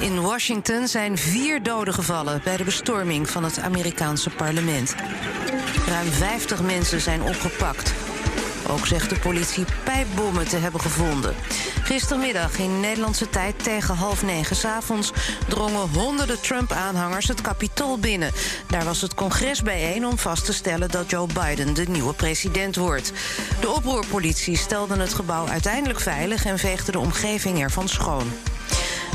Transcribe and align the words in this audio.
In 0.00 0.20
Washington 0.20 0.88
zijn 0.88 1.18
vier 1.18 1.62
doden 1.62 1.94
gevallen 1.94 2.40
bij 2.44 2.56
de 2.56 2.64
bestorming 2.64 3.30
van 3.30 3.44
het 3.44 3.58
Amerikaanse 3.58 4.30
parlement. 4.30 4.94
Ruim 5.86 6.10
50 6.10 6.62
mensen 6.62 7.00
zijn 7.00 7.22
opgepakt. 7.22 7.92
Ook 8.68 8.86
zegt 8.86 9.10
de 9.10 9.18
politie 9.18 9.64
pijpbommen 9.84 10.48
te 10.48 10.56
hebben 10.56 10.80
gevonden. 10.80 11.34
Gistermiddag 11.82 12.58
in 12.58 12.80
Nederlandse 12.80 13.30
tijd 13.30 13.64
tegen 13.64 13.94
half 13.94 14.22
negen 14.22 14.56
s 14.56 14.64
avonds 14.64 15.12
drongen 15.48 15.88
honderden 15.88 16.40
Trump-aanhangers 16.40 17.28
het 17.28 17.40
Capitool 17.40 17.98
binnen. 17.98 18.32
Daar 18.68 18.84
was 18.84 19.00
het 19.00 19.14
congres 19.14 19.62
bijeen 19.62 20.06
om 20.06 20.18
vast 20.18 20.44
te 20.44 20.52
stellen 20.52 20.90
dat 20.90 21.10
Joe 21.10 21.26
Biden 21.26 21.74
de 21.74 21.88
nieuwe 21.88 22.14
president 22.14 22.76
wordt. 22.76 23.12
De 23.60 23.70
oproerpolitie 23.70 24.56
stelde 24.56 24.96
het 24.96 25.14
gebouw 25.14 25.48
uiteindelijk 25.48 26.00
veilig 26.00 26.44
en 26.44 26.58
veegde 26.58 26.92
de 26.92 26.98
omgeving 26.98 27.60
ervan 27.60 27.88
schoon. 27.88 28.32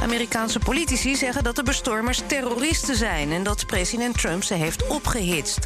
Amerikaanse 0.05 0.59
politici 0.59 1.15
zeggen 1.15 1.43
dat 1.43 1.55
de 1.55 1.63
bestormers 1.63 2.21
terroristen 2.25 2.95
zijn 2.95 3.31
en 3.31 3.43
dat 3.43 3.65
president 3.65 4.17
Trump 4.17 4.43
ze 4.43 4.53
heeft 4.53 4.87
opgehitst. 4.87 5.65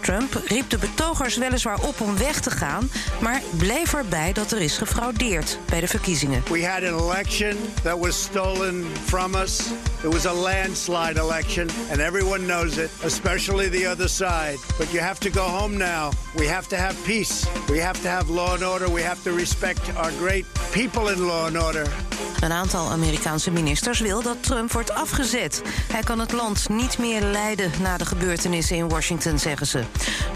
Trump 0.00 0.42
riep 0.46 0.70
de 0.70 0.78
betogers 0.78 1.36
weliswaar 1.36 1.80
op 1.80 2.00
om 2.00 2.18
weg 2.18 2.40
te 2.40 2.50
gaan, 2.50 2.90
maar 3.20 3.42
bleef 3.56 3.94
erbij 3.94 4.32
dat 4.32 4.52
er 4.52 4.60
is 4.60 4.78
gefraudeerd 4.78 5.58
bij 5.68 5.80
de 5.80 5.86
verkiezingen. 5.86 6.42
We 6.50 6.66
had 6.66 6.82
an 6.82 6.98
election 6.98 7.56
that 7.82 7.98
was 7.98 8.22
stolen 8.22 8.86
from 9.04 9.34
us. 9.34 9.60
It 10.04 10.12
was 10.12 10.26
a 10.26 10.32
landslide 10.32 11.20
election 11.20 11.68
and 11.90 11.98
everyone 11.98 12.44
knows 12.44 12.76
it, 12.76 12.90
especially 13.04 13.70
the 13.70 13.88
other 13.88 14.08
side. 14.08 14.58
But 14.78 14.90
you 14.90 15.02
have 15.02 15.18
to 15.18 15.30
go 15.40 15.48
home 15.48 15.76
now. 15.76 16.12
We 16.36 16.48
have 16.48 16.68
to 16.68 16.76
have 16.76 16.94
peace. 17.04 17.46
We 17.68 17.80
have 17.80 18.00
to 18.02 18.08
have 18.08 18.32
law 18.32 18.52
and 18.52 18.62
order. 18.62 18.92
We 18.92 19.02
have 19.02 19.22
to 19.22 19.36
respect 19.36 19.96
our 19.96 20.12
great 20.18 20.46
people 20.72 21.12
in 21.12 21.26
law 21.26 21.46
and 21.46 21.56
order. 21.56 22.09
Een 22.40 22.52
aantal 22.52 22.90
Amerikaanse 22.90 23.50
ministers 23.50 24.00
wil 24.00 24.22
dat 24.22 24.42
Trump 24.42 24.72
wordt 24.72 24.94
afgezet. 24.94 25.62
Hij 25.92 26.02
kan 26.02 26.18
het 26.18 26.32
land 26.32 26.68
niet 26.68 26.98
meer 26.98 27.22
leiden 27.22 27.70
na 27.82 27.96
de 27.96 28.04
gebeurtenissen 28.04 28.76
in 28.76 28.88
Washington, 28.88 29.38
zeggen 29.38 29.66
ze. 29.66 29.82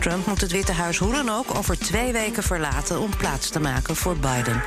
Trump 0.00 0.26
moet 0.26 0.40
het 0.40 0.52
Witte 0.52 0.72
Huis 0.72 0.98
hoe 0.98 1.12
dan 1.12 1.28
ook 1.28 1.54
over 1.54 1.78
twee 1.78 2.12
weken 2.12 2.42
verlaten 2.42 3.00
om 3.00 3.16
plaats 3.16 3.48
te 3.48 3.60
maken 3.60 3.96
voor 3.96 4.16
Biden. 4.16 4.62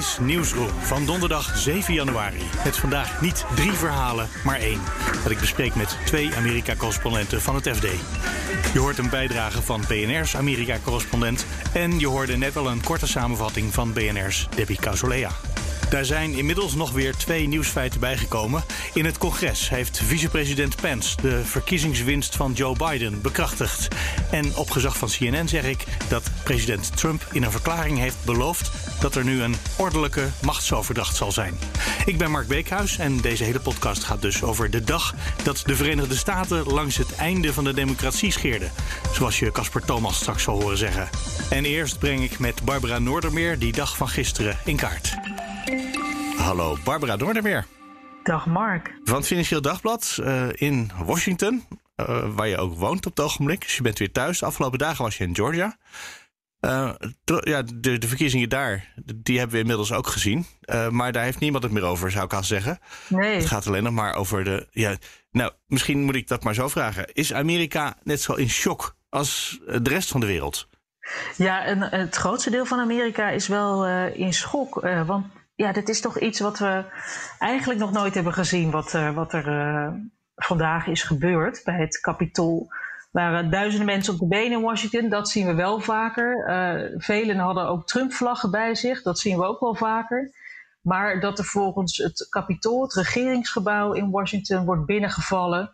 Is 0.00 0.18
Nieuwsroom 0.20 0.68
van 0.80 1.06
donderdag 1.06 1.58
7 1.58 1.94
januari. 1.94 2.42
Met 2.64 2.76
vandaag 2.76 3.20
niet 3.20 3.44
drie 3.54 3.72
verhalen, 3.72 4.28
maar 4.44 4.58
één. 4.58 4.80
Dat 5.22 5.32
ik 5.32 5.40
bespreek 5.40 5.74
met 5.74 5.96
twee 6.04 6.34
Amerika-correspondenten 6.34 7.42
van 7.42 7.54
het 7.54 7.68
FD. 7.68 7.86
Je 8.72 8.78
hoort 8.78 8.98
een 8.98 9.10
bijdrage 9.10 9.62
van 9.62 9.84
BNR's 9.88 10.36
Amerika-correspondent. 10.36 11.46
En 11.72 11.98
je 11.98 12.06
hoorde 12.06 12.36
net 12.36 12.56
al 12.56 12.70
een 12.70 12.82
korte 12.82 13.06
samenvatting 13.06 13.74
van 13.74 13.92
BNR's 13.92 14.48
Debbie 14.54 14.80
Causolea. 14.80 15.30
Daar 15.90 16.04
zijn 16.04 16.32
inmiddels 16.32 16.74
nog 16.74 16.92
weer 16.92 17.16
twee 17.16 17.48
nieuwsfeiten 17.48 18.00
bijgekomen. 18.00 18.62
In 18.94 19.04
het 19.04 19.18
congres 19.18 19.68
heeft 19.68 20.00
vicepresident 20.04 20.76
Pence 20.76 21.16
de 21.22 21.44
verkiezingswinst 21.44 22.36
van 22.36 22.52
Joe 22.52 22.76
Biden 22.76 23.20
bekrachtigd. 23.20 23.88
En 24.30 24.56
op 24.56 24.70
gezag 24.70 24.96
van 24.96 25.08
CNN 25.08 25.48
zeg 25.48 25.64
ik 25.64 25.84
dat 26.08 26.30
president 26.42 26.96
Trump 26.96 27.26
in 27.32 27.42
een 27.42 27.50
verklaring 27.50 27.98
heeft 27.98 28.16
beloofd 28.24 28.70
dat 29.00 29.14
er 29.14 29.24
nu 29.24 29.42
een 29.42 29.56
ordelijke 29.78 30.28
machtsoverdracht 30.42 31.16
zal 31.16 31.32
zijn. 31.32 31.58
Ik 32.04 32.18
ben 32.18 32.30
Mark 32.30 32.46
Beekhuis 32.46 32.98
en 32.98 33.20
deze 33.20 33.44
hele 33.44 33.60
podcast 33.60 34.04
gaat 34.04 34.22
dus 34.22 34.42
over 34.42 34.70
de 34.70 34.84
dag 34.84 35.14
dat 35.42 35.62
de 35.66 35.76
Verenigde 35.76 36.16
Staten 36.16 36.66
langs 36.66 36.96
het 36.96 37.14
einde 37.14 37.52
van 37.52 37.64
de 37.64 37.74
democratie 37.74 38.32
scheerden. 38.32 38.70
Zoals 39.12 39.38
je 39.38 39.52
Casper 39.52 39.84
Thomas 39.84 40.16
straks 40.16 40.42
zal 40.42 40.62
horen 40.62 40.78
zeggen. 40.78 41.08
En 41.50 41.64
eerst 41.64 41.98
breng 41.98 42.22
ik 42.22 42.38
met 42.38 42.64
Barbara 42.64 42.98
Noordermeer 42.98 43.58
die 43.58 43.72
dag 43.72 43.96
van 43.96 44.08
gisteren 44.08 44.58
in 44.64 44.76
kaart. 44.76 45.16
Hallo, 46.36 46.76
Barbara 46.84 47.16
Noordermeer. 47.16 47.66
Dag 48.22 48.46
Mark. 48.46 48.94
Van 49.04 49.16
het 49.16 49.26
Financieel 49.26 49.60
Dagblad 49.60 50.16
uh, 50.20 50.46
in 50.52 50.90
Washington, 51.04 51.64
uh, 51.96 52.24
waar 52.34 52.48
je 52.48 52.56
ook 52.56 52.78
woont 52.78 53.06
op 53.06 53.16
het 53.16 53.24
ogenblik. 53.24 53.60
Dus 53.60 53.76
je 53.76 53.82
bent 53.82 53.98
weer 53.98 54.12
thuis. 54.12 54.38
De 54.38 54.46
afgelopen 54.46 54.78
dagen 54.78 55.04
was 55.04 55.16
je 55.16 55.24
in 55.24 55.34
Georgia. 55.34 55.76
Uh, 56.60 56.92
ja, 57.24 57.62
de, 57.62 57.98
de, 57.98 58.08
verkiezingen 58.08 58.48
daar, 58.48 58.92
die 59.16 59.36
hebben 59.38 59.54
we 59.54 59.62
inmiddels 59.62 59.92
ook 59.92 60.06
gezien. 60.06 60.46
maar 60.90 61.12
daar 61.12 61.24
heeft 61.24 61.38
niemand 61.38 61.62
het 61.62 61.72
meer 61.72 61.82
over, 61.82 62.10
zou 62.10 62.24
ik 62.24 62.32
al 62.32 62.44
zeggen. 62.44 62.78
Nee. 63.08 63.34
Het 63.34 63.46
gaat 63.46 63.66
alleen 63.66 63.82
nog 63.82 63.92
maar 63.92 64.14
over 64.14 64.44
de. 64.44 64.66
Ja, 64.70 64.96
nou, 65.30 65.52
misschien 65.66 66.02
moet 66.02 66.14
ik 66.14 66.28
dat 66.28 66.44
maar 66.44 66.54
zo 66.54 66.68
vragen. 66.68 67.12
Is 67.12 67.32
Amerika 67.32 67.96
net 68.02 68.20
zo 68.20 68.32
in 68.32 68.48
shock 68.48 68.96
als 69.08 69.60
de 69.66 69.90
rest 69.90 70.10
van 70.10 70.20
de 70.20 70.26
wereld? 70.26 70.68
Ja, 71.36 71.64
en 71.64 71.80
het 71.80 72.16
grootste 72.16 72.50
deel 72.50 72.66
van 72.66 72.78
Amerika 72.78 73.28
is 73.28 73.48
wel 73.48 73.86
in 74.08 74.32
schok. 74.32 74.80
want 75.06 75.26
ja, 75.54 75.72
dit 75.72 75.88
is 75.88 76.00
toch 76.00 76.18
iets 76.18 76.40
wat 76.40 76.58
we 76.58 76.84
eigenlijk 77.38 77.80
nog 77.80 77.92
nooit 77.92 78.14
hebben 78.14 78.32
gezien, 78.32 78.70
wat, 78.70 78.92
wat 79.14 79.32
er 79.32 79.44
vandaag 80.36 80.86
is 80.86 81.02
gebeurd 81.02 81.60
bij 81.64 81.76
het 81.76 82.00
Capitool. 82.00 82.72
Waren 83.10 83.50
duizenden 83.50 83.86
mensen 83.86 84.12
op 84.12 84.18
de 84.18 84.26
benen 84.26 84.58
in 84.58 84.64
Washington, 84.64 85.08
dat 85.08 85.28
zien 85.28 85.46
we 85.46 85.54
wel 85.54 85.80
vaker. 85.80 86.48
Uh, 86.48 86.98
velen 87.00 87.38
hadden 87.38 87.68
ook 87.68 87.86
Trump-vlaggen 87.86 88.50
bij 88.50 88.74
zich, 88.74 89.02
dat 89.02 89.18
zien 89.18 89.38
we 89.38 89.44
ook 89.44 89.60
wel 89.60 89.74
vaker. 89.74 90.30
Maar 90.80 91.20
dat 91.20 91.38
er 91.38 91.44
volgens 91.44 91.96
het 91.96 92.26
Capitool, 92.30 92.82
het 92.82 92.94
regeringsgebouw 92.94 93.92
in 93.92 94.10
Washington, 94.10 94.64
wordt 94.64 94.86
binnengevallen. 94.86 95.72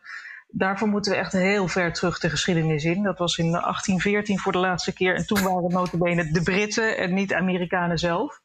Daarvoor 0.48 0.88
moeten 0.88 1.12
we 1.12 1.18
echt 1.18 1.32
heel 1.32 1.68
ver 1.68 1.92
terug 1.92 2.18
de 2.18 2.30
geschiedenis 2.30 2.84
in. 2.84 3.02
Dat 3.02 3.18
was 3.18 3.38
in 3.38 3.50
1814 3.50 4.38
voor 4.38 4.52
de 4.52 4.58
laatste 4.58 4.92
keer. 4.92 5.14
En 5.14 5.26
toen 5.26 5.42
waren 5.42 5.70
notabene 5.70 6.30
de 6.30 6.42
Britten 6.42 6.96
en 6.96 7.14
niet 7.14 7.34
Amerikanen 7.34 7.98
zelf. 7.98 8.40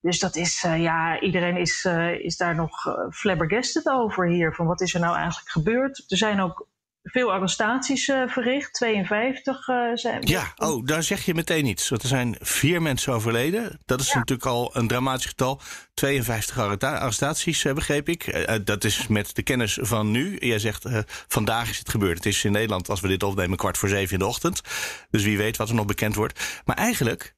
Dus 0.00 0.18
dat 0.18 0.36
is, 0.36 0.64
uh, 0.64 0.82
ja, 0.82 1.20
iedereen 1.20 1.56
is, 1.56 1.88
is 2.18 2.36
daar 2.36 2.54
nog 2.54 2.96
flabbergasted 3.10 3.88
over 3.88 4.26
hier. 4.26 4.54
Van 4.54 4.66
wat 4.66 4.80
is 4.80 4.94
er 4.94 5.00
nou 5.00 5.16
eigenlijk 5.16 5.48
gebeurd? 5.48 6.04
Er 6.08 6.16
zijn 6.16 6.40
ook 6.40 6.66
veel 7.02 7.32
arrestaties 7.32 8.04
verricht, 8.26 8.72
52 8.72 9.64
zijn. 9.94 10.22
Ja, 10.26 10.52
oh, 10.56 10.86
daar 10.86 11.02
zeg 11.02 11.24
je 11.24 11.34
meteen 11.34 11.66
iets. 11.66 11.88
Want 11.88 12.02
er 12.02 12.08
zijn 12.08 12.36
vier 12.40 12.82
mensen 12.82 13.12
overleden. 13.12 13.80
Dat 13.84 14.00
is 14.00 14.08
ja. 14.12 14.18
natuurlijk 14.18 14.48
al 14.48 14.76
een 14.76 14.88
dramatisch 14.88 15.26
getal. 15.26 15.60
52 15.94 16.58
arrestaties, 16.80 17.62
begreep 17.62 18.08
ik. 18.08 18.48
dat 18.64 18.84
is 18.84 19.06
met 19.06 19.36
de 19.36 19.42
kennis 19.42 19.78
van 19.80 20.10
nu. 20.10 20.36
Jij 20.38 20.58
zegt, 20.58 20.84
vandaag 21.28 21.70
is 21.70 21.78
het 21.78 21.88
gebeurd. 21.88 22.16
Het 22.16 22.26
is 22.26 22.44
in 22.44 22.52
Nederland, 22.52 22.88
als 22.88 23.00
we 23.00 23.08
dit 23.08 23.22
opnemen, 23.22 23.56
kwart 23.56 23.78
voor 23.78 23.88
zeven 23.88 24.12
in 24.12 24.18
de 24.18 24.26
ochtend. 24.26 24.60
Dus 25.10 25.24
wie 25.24 25.36
weet 25.36 25.56
wat 25.56 25.68
er 25.68 25.74
nog 25.74 25.86
bekend 25.86 26.14
wordt. 26.14 26.62
Maar 26.64 26.76
eigenlijk 26.76 27.36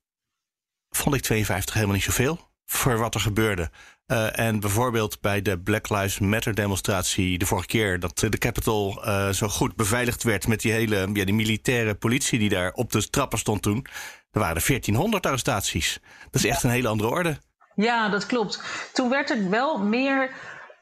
vond 0.91 1.15
ik 1.15 1.23
52 1.23 1.75
helemaal 1.75 1.95
niet 1.95 2.05
zoveel 2.05 2.51
voor 2.65 2.99
wat 2.99 3.15
er 3.15 3.21
gebeurde. 3.21 3.71
Uh, 4.11 4.39
en 4.39 4.61
bijvoorbeeld 4.61 5.21
bij 5.21 5.43
de 5.43 5.59
Black 5.59 5.89
Lives 5.89 6.19
Matter 6.19 6.55
demonstratie 6.55 7.39
de 7.39 7.47
vorige 7.47 7.67
keer 7.67 8.01
dat 8.01 8.19
de 8.19 8.39
Capitol 8.39 9.07
uh, 9.07 9.29
zo 9.29 9.49
goed 9.49 9.77
beveiligd 9.77 10.23
werd 10.23 10.49
met 10.49 10.61
die 10.61 10.73
hele 10.73 10.97
ja, 11.13 11.25
die 11.25 11.35
militaire 11.35 11.95
politie 11.95 12.39
die 12.39 12.49
daar 12.49 12.73
op 12.73 12.93
de 12.93 13.11
trappen 13.11 13.39
stond 13.39 13.63
toen. 13.63 13.87
Er 14.31 14.41
waren 14.41 14.63
1400 14.67 15.27
arrestaties. 15.27 16.01
Dat 16.31 16.35
is 16.35 16.45
echt 16.45 16.63
een 16.63 16.71
hele 16.71 16.89
andere 16.89 17.09
orde. 17.09 17.37
Ja, 17.75 18.09
dat 18.09 18.27
klopt. 18.27 18.63
Toen 18.93 19.09
werd 19.09 19.29
het 19.29 19.49
wel 19.49 19.79
meer 19.79 20.31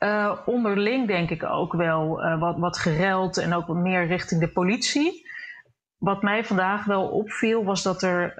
uh, 0.00 0.32
onderling, 0.46 1.06
denk 1.06 1.30
ik 1.30 1.44
ook 1.44 1.72
wel, 1.72 2.20
wat, 2.38 2.58
wat 2.58 2.78
gereld 2.78 3.36
en 3.36 3.54
ook 3.54 3.66
wat 3.66 3.76
meer 3.76 4.06
richting 4.06 4.40
de 4.40 4.48
politie 4.52 5.26
wat 5.98 6.22
mij 6.22 6.44
vandaag 6.44 6.84
wel 6.84 7.08
opviel, 7.08 7.64
was 7.64 7.82
dat 7.82 8.02
er, 8.02 8.34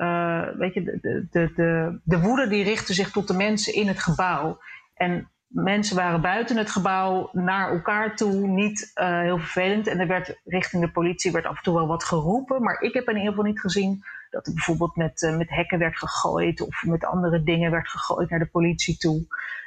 weet 0.58 0.74
je, 0.74 0.82
de, 0.82 1.26
de, 1.30 1.52
de, 1.54 1.98
de 2.04 2.20
woede 2.20 2.48
die 2.48 2.64
richtte 2.64 2.94
zich 2.94 3.10
tot 3.10 3.28
de 3.28 3.34
mensen 3.34 3.74
in 3.74 3.88
het 3.88 4.02
gebouw. 4.02 4.58
En 4.98 5.30
mensen 5.48 5.96
waren 5.96 6.20
buiten 6.20 6.56
het 6.56 6.70
gebouw 6.70 7.28
naar 7.32 7.70
elkaar 7.70 8.16
toe 8.16 8.46
niet 8.46 8.90
uh, 8.94 9.20
heel 9.20 9.38
vervelend. 9.38 9.86
En 9.86 10.00
er 10.00 10.06
werd 10.06 10.40
richting 10.44 10.82
de 10.82 10.90
politie 10.90 11.32
werd 11.32 11.46
af 11.46 11.56
en 11.56 11.62
toe 11.62 11.74
wel 11.74 11.86
wat 11.86 12.04
geroepen. 12.04 12.62
Maar 12.62 12.80
ik 12.80 12.94
heb 12.94 13.08
in 13.08 13.16
ieder 13.16 13.30
geval 13.30 13.44
niet 13.44 13.60
gezien 13.60 14.02
dat 14.30 14.46
er 14.46 14.52
bijvoorbeeld 14.52 14.96
met, 14.96 15.22
uh, 15.22 15.36
met 15.36 15.50
hekken 15.50 15.78
werd 15.78 15.98
gegooid 15.98 16.60
of 16.60 16.82
met 16.82 17.04
andere 17.04 17.42
dingen 17.42 17.70
werd 17.70 17.88
gegooid 17.88 18.30
naar 18.30 18.38
de 18.38 18.50
politie 18.50 18.96
toe. 18.96 19.26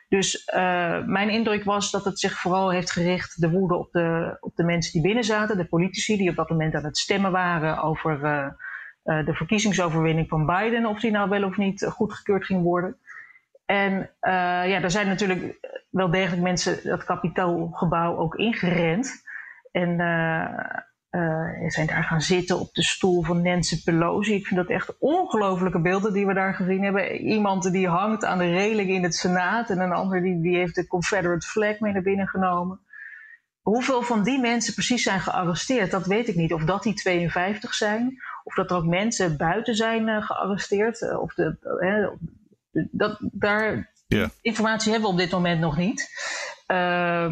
Dus 0.10 0.51
uh, 0.54 1.06
mijn 1.06 1.30
indruk 1.30 1.63
was 1.63 1.92
dat 1.92 2.06
het 2.06 2.19
zich 2.19 2.39
vooral 2.39 2.72
heeft 2.72 2.92
gericht, 2.92 3.42
de 3.42 3.50
woede 3.50 3.75
op 3.75 3.92
de, 3.92 4.38
op 4.39 4.56
de 4.56 4.63
mensen 4.63 4.92
die 4.92 5.01
binnen 5.01 5.24
zaten, 5.24 5.57
de 5.57 5.68
politici 5.68 6.18
die 6.18 6.30
op 6.30 6.36
dat 6.36 6.50
moment 6.50 6.75
aan 6.75 6.84
het 6.84 6.98
stemmen 6.98 7.31
waren 7.31 7.84
over 7.84 8.19
de 9.04 9.34
verkiezingsoverwinning 9.34 10.27
van 10.27 10.45
Biden, 10.45 10.86
of 10.86 11.00
die 11.00 11.12
nou 11.12 11.30
wel 11.30 11.44
of 11.44 11.57
niet 11.57 11.86
goedgekeurd 11.89 12.45
ging 12.45 12.63
worden. 12.63 12.98
En 13.71 14.09
ja, 14.68 14.81
er 14.81 14.91
zijn 14.91 15.07
natuurlijk 15.07 15.59
wel 15.89 16.12
degelijk 16.12 16.41
mensen 16.41 16.79
dat 16.83 17.03
kapitoolgebouw 17.03 18.18
ook 18.18 18.35
ingerend. 18.35 19.23
En 19.71 19.89
uh, 21.12 21.69
zijn 21.69 21.88
daar 21.88 22.03
gaan 22.03 22.21
zitten 22.21 22.59
op 22.59 22.73
de 22.73 22.83
stoel 22.83 23.23
van 23.23 23.41
Nancy 23.41 23.83
Pelosi. 23.83 24.33
Ik 24.33 24.47
vind 24.47 24.59
dat 24.59 24.69
echt 24.69 24.97
ongelofelijke 25.00 25.81
beelden 25.81 26.13
die 26.13 26.25
we 26.25 26.33
daar 26.33 26.53
gezien 26.53 26.83
hebben. 26.83 27.15
Iemand 27.15 27.71
die 27.71 27.88
hangt 27.88 28.25
aan 28.25 28.38
de 28.38 28.51
reling 28.51 28.89
in 28.89 29.03
het 29.03 29.15
Senaat 29.15 29.69
en 29.69 29.79
een 29.79 29.91
ander 29.91 30.21
die, 30.21 30.41
die 30.41 30.56
heeft 30.56 30.75
de 30.75 30.88
Confederate 30.88 31.47
flag 31.47 31.79
mee 31.79 31.94
naar 31.94 32.01
binnen 32.01 32.27
genomen. 32.27 32.79
Hoeveel 33.62 34.01
van 34.01 34.24
die 34.24 34.39
mensen 34.39 34.74
precies 34.74 35.03
zijn 35.03 35.19
gearresteerd, 35.19 35.91
dat 35.91 36.06
weet 36.06 36.27
ik 36.27 36.35
niet. 36.35 36.53
Of 36.53 36.63
dat 36.63 36.83
die 36.83 36.94
52 36.94 37.74
zijn, 37.74 38.21
of 38.44 38.53
dat 38.53 38.71
er 38.71 38.77
ook 38.77 38.85
mensen 38.85 39.38
buiten 39.38 39.75
zijn 39.75 40.07
uh, 40.07 40.21
gearresteerd. 40.21 41.01
Uh, 41.01 41.21
of 41.21 41.33
de, 41.33 41.57
dat, 42.71 43.18
daar, 43.21 43.91
yeah. 44.07 44.29
informatie 44.41 44.91
hebben 44.91 45.09
we 45.09 45.15
op 45.15 45.21
dit 45.21 45.31
moment 45.31 45.59
nog 45.59 45.77
niet. 45.77 46.09
Uh, 46.68 47.23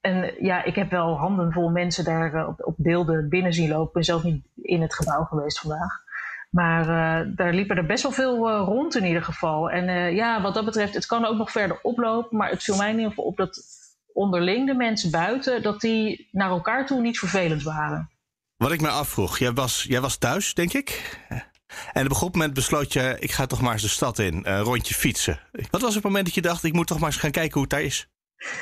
en 0.00 0.34
ja, 0.40 0.64
ik 0.64 0.74
heb 0.74 0.90
wel 0.90 1.16
handen 1.16 1.52
vol 1.52 1.68
mensen 1.68 2.04
daar 2.04 2.34
uh, 2.34 2.48
op, 2.48 2.66
op, 2.66 2.74
beelden 2.76 3.28
binnen 3.28 3.52
zien 3.52 3.68
lopen. 3.68 3.86
Ik 3.86 3.92
ben 3.92 4.04
zelf 4.04 4.22
niet 4.22 4.44
in 4.54 4.82
het 4.82 4.94
gebouw 4.94 5.24
geweest 5.24 5.60
vandaag. 5.60 6.06
Maar 6.50 6.80
uh, 6.80 7.36
daar 7.36 7.52
liepen 7.52 7.76
er 7.76 7.86
best 7.86 8.02
wel 8.02 8.12
veel 8.12 8.50
uh, 8.50 8.62
rond 8.64 8.96
in 8.96 9.04
ieder 9.04 9.22
geval. 9.22 9.70
En 9.70 10.14
ja, 10.14 10.42
wat 10.42 10.54
dat 10.54 10.64
betreft, 10.64 10.94
het 10.94 11.06
kan 11.06 11.24
ook 11.24 11.36
nog 11.36 11.50
verder 11.50 11.78
oplopen. 11.82 12.36
Maar 12.36 12.50
het 12.50 12.62
viel 12.62 12.76
mij 12.76 12.90
in 12.90 12.96
ieder 12.96 13.10
geval 13.10 13.24
op 13.24 13.36
dat 13.36 13.60
onderling 14.12 14.66
de 14.66 14.74
mensen 14.74 15.10
buiten, 15.10 15.62
dat 15.62 15.80
die 15.80 16.28
naar 16.32 16.50
elkaar 16.50 16.86
toe 16.86 17.00
niet 17.00 17.18
vervelend 17.18 17.62
waren. 17.62 18.10
Wat 18.56 18.72
ik 18.72 18.80
me 18.80 18.88
afvroeg, 18.88 19.38
jij 19.38 19.52
was, 19.52 19.84
jij 19.88 20.00
was 20.00 20.16
thuis, 20.16 20.54
denk 20.54 20.72
ik? 20.72 21.18
En 21.92 22.04
op 22.04 22.10
een 22.10 22.16
goed 22.16 22.32
moment 22.32 22.54
besloot 22.54 22.92
je, 22.92 23.16
ik 23.18 23.30
ga 23.30 23.46
toch 23.46 23.60
maar 23.60 23.72
eens 23.72 23.82
de 23.82 23.88
stad 23.88 24.18
in, 24.18 24.40
een 24.44 24.62
rondje 24.62 24.94
fietsen. 24.94 25.40
Wat 25.70 25.80
was 25.80 25.94
het 25.94 26.04
moment 26.04 26.24
dat 26.24 26.34
je 26.34 26.42
dacht, 26.42 26.64
ik 26.64 26.72
moet 26.72 26.86
toch 26.86 26.98
maar 26.98 27.10
eens 27.10 27.20
gaan 27.20 27.30
kijken 27.30 27.52
hoe 27.52 27.62
het 27.62 27.70
daar 27.70 27.82
is? 27.82 28.08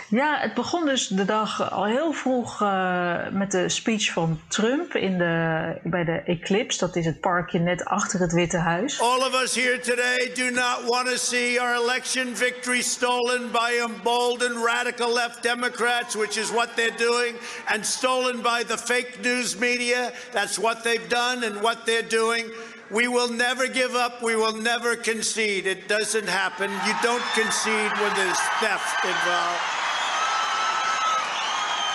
Ja, 0.08 0.38
het 0.40 0.54
begon 0.54 0.86
dus 0.86 1.08
de 1.08 1.24
dag 1.24 1.70
al 1.70 1.84
heel 1.84 2.12
vroeg 2.12 2.62
uh, 2.62 3.28
met 3.30 3.50
de 3.50 3.68
speech 3.68 4.12
van 4.12 4.40
Trump 4.48 4.94
in 4.94 5.18
de, 5.18 5.80
bij 5.82 6.04
de 6.04 6.22
Eclipse. 6.24 6.78
Dat 6.78 6.96
is 6.96 7.04
het 7.04 7.20
parkje 7.20 7.58
net 7.58 7.84
achter 7.84 8.20
het 8.20 8.32
Witte 8.32 8.58
Huis. 8.58 9.00
All 9.00 9.18
of 9.18 9.42
us 9.42 9.54
here 9.54 9.78
today 9.80 10.32
do 10.34 10.50
not 10.50 10.78
want 10.88 11.06
to 11.06 11.16
see 11.16 11.60
our 11.60 11.74
election 11.74 12.36
victory 12.36 12.82
stolen 12.82 13.50
by 13.52 13.70
emboldened 13.88 14.64
radical 14.64 15.12
left 15.12 15.42
Democrats, 15.42 16.14
which 16.14 16.36
is 16.36 16.50
what 16.50 16.68
they're 16.74 16.96
doing, 16.96 17.34
and 17.66 17.86
stolen 17.86 18.42
by 18.42 18.64
the 18.66 18.78
fake 18.78 19.18
news 19.22 19.56
media. 19.56 20.12
That's 20.32 20.58
what 20.58 20.82
they've 20.82 21.08
done 21.08 21.46
and 21.46 21.60
what 21.60 21.76
they're 21.84 22.08
doing. 22.08 22.44
We 22.90 23.08
will 23.08 23.32
never 23.32 23.66
give 23.66 23.94
up. 23.96 24.22
We 24.22 24.36
will 24.36 24.56
never 24.62 24.96
concede. 24.96 25.66
It 25.66 25.88
doesn't 25.88 26.28
happen. 26.28 26.70
You 26.70 26.94
don't 27.02 27.24
concede 27.34 27.92
when 28.00 28.14
there's 28.14 28.38
theft 28.60 29.04
involved. 29.04 29.60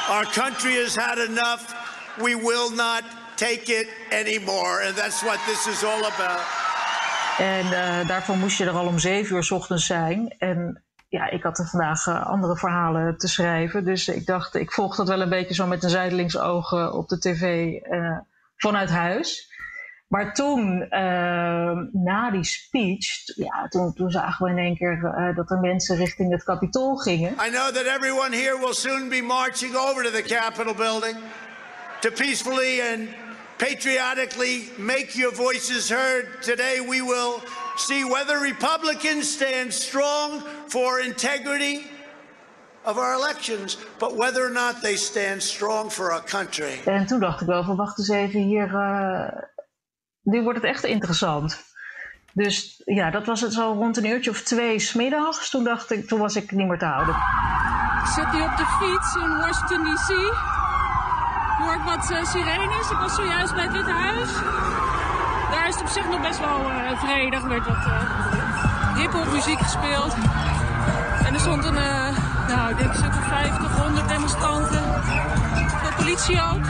Our 0.09 0.25
country 0.25 0.75
has 0.75 0.95
had 0.95 1.17
enough. 1.17 1.73
We 2.21 2.35
will 2.35 2.71
not 2.71 3.03
take 3.35 3.69
it 3.69 3.87
anymore. 4.11 4.81
And 4.81 4.95
that's 4.97 5.21
what 5.23 5.39
this 5.45 5.67
is 5.67 5.83
all 5.83 6.03
about. 6.05 6.41
En 7.37 7.65
uh, 7.65 8.07
daarvoor 8.07 8.37
moest 8.37 8.57
je 8.57 8.65
er 8.65 8.71
al 8.71 8.87
om 8.87 8.99
zeven 8.99 9.35
uur 9.35 9.51
ochtends 9.51 9.85
zijn. 9.85 10.35
En 10.39 10.83
ja, 11.09 11.29
ik 11.29 11.43
had 11.43 11.59
er 11.59 11.67
vandaag 11.67 12.05
uh, 12.05 12.25
andere 12.27 12.57
verhalen 12.57 13.17
te 13.17 13.27
schrijven. 13.27 13.85
Dus 13.85 14.07
ik 14.07 14.25
dacht, 14.25 14.55
ik 14.55 14.71
volg 14.71 14.95
dat 14.95 15.07
wel 15.07 15.21
een 15.21 15.29
beetje 15.29 15.53
zo 15.53 15.67
met 15.67 15.83
een 15.83 15.89
zijdelings 15.89 16.37
ogen 16.37 16.93
op 16.93 17.09
de 17.09 17.19
tv 17.19 17.73
uh, 17.83 18.17
vanuit 18.57 18.89
huis. 18.89 19.50
Maar 20.11 20.33
toen, 20.33 20.87
uh, 20.89 21.77
na 21.91 22.31
die 22.31 22.43
speech, 22.43 23.35
ja, 23.35 23.67
toen, 23.67 23.93
toen 23.93 24.11
zagen 24.11 24.45
we 24.45 24.51
in 24.51 24.57
één 24.57 24.75
keer 24.75 24.97
uh, 25.03 25.35
dat 25.35 25.51
er 25.51 25.59
mensen 25.59 25.95
richting 25.95 26.31
het 26.31 26.43
Capitool 26.43 26.95
gingen. 26.95 27.31
I 27.31 27.49
know 27.49 27.71
that 27.73 27.85
everyone 27.85 28.35
here 28.35 28.57
will 28.59 28.73
soon 28.73 29.09
be 29.09 29.21
marching 29.21 29.75
over 29.75 30.03
to 30.03 30.11
the 30.11 30.21
Capitol 30.21 30.73
building 30.73 31.17
to 31.99 32.09
peacefully 32.09 32.81
and 32.81 33.07
patriotically 33.57 34.69
make 34.77 35.17
your 35.17 35.35
voices 35.35 35.89
heard. 35.89 36.41
Today 36.41 36.81
we 36.89 37.01
will 37.01 37.41
see 37.75 38.03
whether 38.03 38.39
Republicans 38.39 39.33
stand 39.33 39.73
strong 39.73 40.43
for 40.67 40.99
integrity 40.99 41.83
of 42.83 42.97
our 42.97 43.13
elections, 43.13 43.77
but 43.99 44.15
whether 44.15 44.43
or 44.45 44.51
not 44.51 44.81
they 44.81 44.95
stand 44.95 45.41
strong 45.41 45.89
for 45.89 46.11
our 46.11 46.23
country. 46.23 46.81
En 46.85 47.05
toen 47.05 47.19
dacht 47.19 47.41
ik 47.41 47.47
wel 47.47 47.63
van 47.63 47.75
wacht 47.75 47.97
eens 47.97 48.09
even 48.09 48.39
hier. 48.39 48.67
Uh, 48.67 49.49
nu 50.23 50.43
wordt 50.43 50.61
het 50.61 50.67
echt 50.67 50.83
interessant. 50.83 51.63
Dus 52.33 52.81
ja, 52.85 53.09
dat 53.09 53.25
was 53.25 53.41
het 53.41 53.53
zo 53.53 53.71
rond 53.71 53.97
een 53.97 54.05
uurtje 54.05 54.29
of 54.29 54.41
twee 54.41 54.79
smiddags. 54.79 55.49
Toen 55.49 55.63
dacht 55.63 55.91
ik, 55.91 56.07
toen 56.07 56.19
was 56.19 56.35
ik 56.35 56.51
niet 56.51 56.67
meer 56.67 56.77
te 56.77 56.85
houden. 56.85 57.15
Ik 58.01 58.07
zit 58.07 58.31
hier 58.31 58.45
op 58.45 58.57
de 58.57 58.65
fiets 58.65 59.15
in 59.15 59.37
Washington 59.37 59.95
D.C. 59.95 60.09
Hoor 61.57 61.73
ik 61.73 61.81
wat 61.85 62.11
uh, 62.11 62.25
sirenes. 62.25 62.91
Ik 62.91 62.97
was 62.97 63.15
zojuist 63.15 63.53
bij 63.53 63.63
het 63.63 63.73
Witte 63.73 63.91
Huis. 63.91 64.29
Daar 65.51 65.67
is 65.67 65.73
het 65.73 65.83
op 65.83 65.89
zich 65.89 66.09
nog 66.09 66.21
best 66.21 66.39
wel 66.39 66.71
uh, 66.71 66.99
vredig. 67.03 67.41
Er 67.41 67.49
werd 67.49 67.65
wat 67.65 67.85
uh, 67.85 68.97
hip-hop 68.97 69.31
muziek 69.31 69.59
gespeeld. 69.59 70.13
En 71.25 71.33
er 71.33 71.39
stond 71.39 71.65
een, 71.65 71.73
nou, 72.47 72.69
ik 72.69 72.77
denk 72.77 72.93
een 72.93 73.23
50, 73.23 73.77
100 73.77 74.07
demonstranten. 74.07 74.81
De 75.83 75.93
politie 75.97 76.41
ook. 76.41 76.65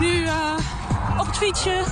Nu 0.00 0.28
fietsje 1.36 1.84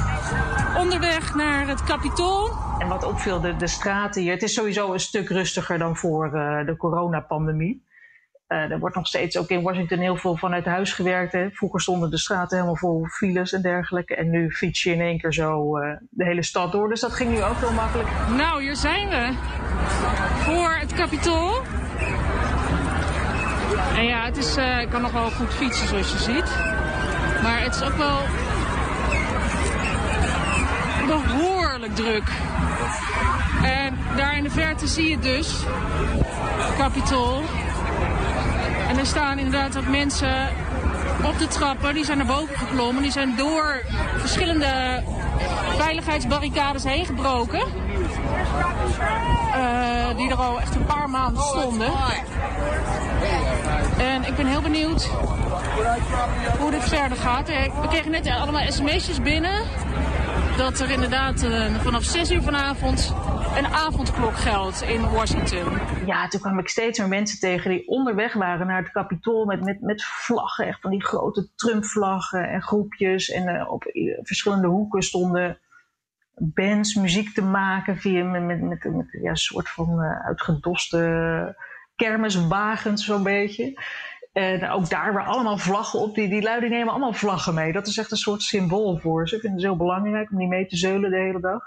onderweg 0.78 1.34
naar 1.34 1.68
het 1.68 1.84
Capitool. 1.84 2.50
En 2.78 2.88
wat 2.88 3.04
opviel, 3.04 3.40
de, 3.40 3.56
de 3.56 3.66
straten 3.66 4.22
hier, 4.22 4.32
het 4.32 4.42
is 4.42 4.54
sowieso 4.54 4.92
een 4.92 5.00
stuk 5.00 5.28
rustiger 5.28 5.78
dan 5.78 5.96
voor 5.96 6.26
uh, 6.26 6.66
de 6.66 6.76
coronapandemie. 6.76 7.88
Uh, 8.48 8.70
er 8.70 8.78
wordt 8.78 8.96
nog 8.96 9.06
steeds 9.06 9.38
ook 9.38 9.48
in 9.48 9.62
Washington 9.62 9.98
heel 9.98 10.16
veel 10.16 10.36
vanuit 10.36 10.64
huis 10.64 10.92
gewerkt. 10.92 11.32
Hè. 11.32 11.50
Vroeger 11.50 11.80
stonden 11.80 12.10
de 12.10 12.18
straten 12.18 12.56
helemaal 12.56 12.76
vol 12.76 13.06
files 13.06 13.52
en 13.52 13.62
dergelijke. 13.62 14.16
En 14.16 14.30
nu 14.30 14.50
fiets 14.50 14.82
je 14.82 14.92
in 14.92 15.00
één 15.00 15.18
keer 15.18 15.32
zo 15.32 15.78
uh, 15.78 15.96
de 16.10 16.24
hele 16.24 16.42
stad 16.42 16.72
door. 16.72 16.88
Dus 16.88 17.00
dat 17.00 17.12
ging 17.12 17.30
nu 17.30 17.42
ook 17.42 17.56
heel 17.56 17.72
makkelijk. 17.72 18.08
Nou, 18.36 18.62
hier 18.62 18.76
zijn 18.76 19.08
we. 19.08 19.32
Voor 20.42 20.72
het 20.74 20.92
Capitool. 20.94 21.62
En 23.96 24.04
ja, 24.04 24.24
het 24.24 24.36
is, 24.36 24.56
ik 24.56 24.88
kan 24.90 25.02
nog 25.02 25.12
wel 25.12 25.30
goed 25.30 25.54
fietsen 25.54 25.88
zoals 25.88 26.12
je 26.12 26.18
ziet. 26.18 26.58
Maar 27.42 27.62
het 27.62 27.74
is 27.74 27.82
ook 27.82 27.96
wel 27.96 28.18
behoorlijk 31.10 31.96
druk. 31.96 32.28
En 33.62 33.98
daar 34.16 34.36
in 34.36 34.42
de 34.42 34.50
verte 34.50 34.86
zie 34.86 35.08
je 35.08 35.18
dus 35.18 35.54
Capitool. 36.78 37.42
En 38.88 38.98
er 38.98 39.06
staan 39.06 39.38
inderdaad 39.38 39.76
ook 39.76 39.88
mensen 39.88 40.48
op 41.24 41.38
de 41.38 41.46
trappen. 41.48 41.94
Die 41.94 42.04
zijn 42.04 42.18
naar 42.18 42.26
boven 42.26 42.58
geklommen. 42.58 43.02
Die 43.02 43.12
zijn 43.12 43.36
door 43.36 43.82
verschillende 44.16 45.02
veiligheidsbarricades 45.76 46.84
heen 46.84 47.06
gebroken. 47.06 47.60
Uh, 49.56 50.16
die 50.16 50.30
er 50.30 50.36
al 50.36 50.60
echt 50.60 50.74
een 50.74 50.86
paar 50.86 51.10
maanden 51.10 51.42
stonden. 51.42 51.92
En 53.98 54.24
ik 54.24 54.36
ben 54.36 54.46
heel 54.46 54.62
benieuwd 54.62 55.10
hoe 56.58 56.70
dit 56.70 56.84
verder 56.84 57.18
gaat. 57.18 57.48
We 57.48 57.88
kregen 57.88 58.10
net 58.10 58.28
allemaal 58.28 58.72
sms'jes 58.72 59.22
binnen 59.22 59.60
dat 60.60 60.80
er 60.80 60.90
inderdaad 60.90 61.42
uh, 61.42 61.74
vanaf 61.74 62.02
6 62.02 62.30
uur 62.30 62.42
vanavond 62.42 63.14
een 63.56 63.66
avondklok 63.66 64.34
geldt 64.34 64.82
in 64.82 65.00
Washington. 65.00 65.78
Ja, 66.06 66.28
toen 66.28 66.40
kwam 66.40 66.58
ik 66.58 66.68
steeds 66.68 66.98
meer 66.98 67.08
mensen 67.08 67.38
tegen 67.38 67.70
die 67.70 67.88
onderweg 67.88 68.32
waren 68.32 68.66
naar 68.66 68.82
het 68.82 68.92
Capitool 68.92 69.44
met, 69.44 69.64
met, 69.64 69.80
met 69.80 70.04
vlaggen, 70.04 70.66
echt 70.66 70.80
van 70.80 70.90
die 70.90 71.04
grote 71.04 71.48
Trump-vlaggen 71.54 72.48
en 72.48 72.62
groepjes. 72.62 73.30
En 73.30 73.48
uh, 73.48 73.70
op 73.70 73.82
verschillende 74.22 74.68
hoeken 74.68 75.02
stonden 75.02 75.58
bands 76.34 76.94
muziek 76.94 77.34
te 77.34 77.42
maken 77.42 77.96
via 77.96 78.24
met, 78.24 78.60
met, 78.60 79.08
ja, 79.22 79.30
een 79.30 79.36
soort 79.36 79.68
van 79.68 80.00
uh, 80.00 80.26
uitgedoste 80.26 81.56
kermiswagens, 81.96 83.04
zo'n 83.04 83.22
beetje. 83.22 83.82
En 84.32 84.70
ook 84.70 84.88
daar 84.88 85.12
waren 85.12 85.32
allemaal 85.32 85.58
vlaggen 85.58 86.00
op. 86.00 86.14
Die, 86.14 86.28
die 86.28 86.42
lui 86.42 86.68
nemen 86.68 86.90
allemaal 86.90 87.12
vlaggen 87.12 87.54
mee. 87.54 87.72
Dat 87.72 87.86
is 87.86 87.96
echt 87.96 88.10
een 88.10 88.16
soort 88.16 88.42
symbool 88.42 88.98
voor 88.98 89.28
ze. 89.28 89.34
Ik 89.34 89.40
vind 89.40 89.52
het 89.52 89.62
heel 89.62 89.76
belangrijk 89.76 90.30
om 90.30 90.38
die 90.38 90.48
mee 90.48 90.66
te 90.66 90.76
zeulen 90.76 91.10
de 91.10 91.16
hele 91.16 91.40
dag. 91.40 91.62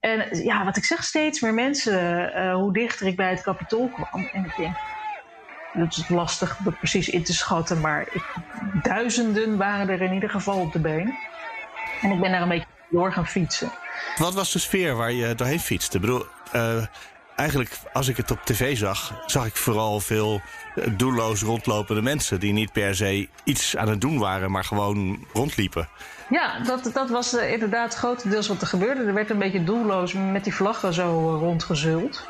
En 0.00 0.44
ja, 0.44 0.64
wat 0.64 0.76
ik 0.76 0.84
zeg, 0.84 1.04
steeds 1.04 1.40
meer 1.40 1.54
mensen, 1.54 2.32
uh, 2.36 2.54
hoe 2.54 2.72
dichter 2.72 3.06
ik 3.06 3.16
bij 3.16 3.30
het 3.30 3.42
kapitool 3.42 3.88
kwam. 3.88 4.28
En 4.32 4.44
ik 4.44 4.56
denk, 4.56 4.76
dat 5.72 5.96
is 5.96 6.08
lastig 6.08 6.56
dat 6.56 6.78
precies 6.78 7.08
in 7.08 7.24
te 7.24 7.34
schatten, 7.34 7.80
maar 7.80 8.00
ik, 8.12 8.24
duizenden 8.82 9.56
waren 9.56 9.88
er 9.88 10.02
in 10.02 10.12
ieder 10.12 10.30
geval 10.30 10.60
op 10.60 10.72
de 10.72 10.78
been. 10.78 11.14
En 12.00 12.10
ik 12.10 12.20
ben 12.20 12.30
daar 12.30 12.42
een 12.42 12.48
beetje 12.48 12.66
door 12.90 13.12
gaan 13.12 13.26
fietsen. 13.26 13.70
Wat 14.16 14.34
was 14.34 14.52
de 14.52 14.58
sfeer 14.58 14.96
waar 14.96 15.12
je 15.12 15.34
doorheen 15.34 15.60
fietste? 15.60 15.96
Ik 15.96 16.00
bedoel, 16.00 16.24
uh, 16.54 16.86
eigenlijk, 17.38 17.78
als 17.92 18.08
ik 18.08 18.16
het 18.16 18.30
op 18.30 18.40
tv 18.44 18.76
zag, 18.76 19.22
zag 19.26 19.46
ik 19.46 19.56
vooral 19.56 20.00
veel 20.00 20.40
eh, 20.74 20.84
doelloos 20.96 21.42
rondlopende 21.42 22.02
mensen. 22.02 22.40
die 22.40 22.52
niet 22.52 22.72
per 22.72 22.96
se 22.96 23.28
iets 23.44 23.76
aan 23.76 23.88
het 23.88 24.00
doen 24.00 24.18
waren, 24.18 24.50
maar 24.50 24.64
gewoon 24.64 25.26
rondliepen. 25.32 25.88
Ja, 26.30 26.60
dat, 26.60 26.90
dat 26.92 27.10
was 27.10 27.34
uh, 27.34 27.52
inderdaad 27.52 27.94
grotendeels 27.94 28.48
wat 28.48 28.60
er 28.60 28.66
gebeurde. 28.66 29.04
Er 29.04 29.14
werd 29.14 29.30
een 29.30 29.38
beetje 29.38 29.64
doelloos 29.64 30.12
met 30.12 30.44
die 30.44 30.54
vlaggen 30.54 30.92
zo 30.94 31.36
rondgezult. 31.40 32.28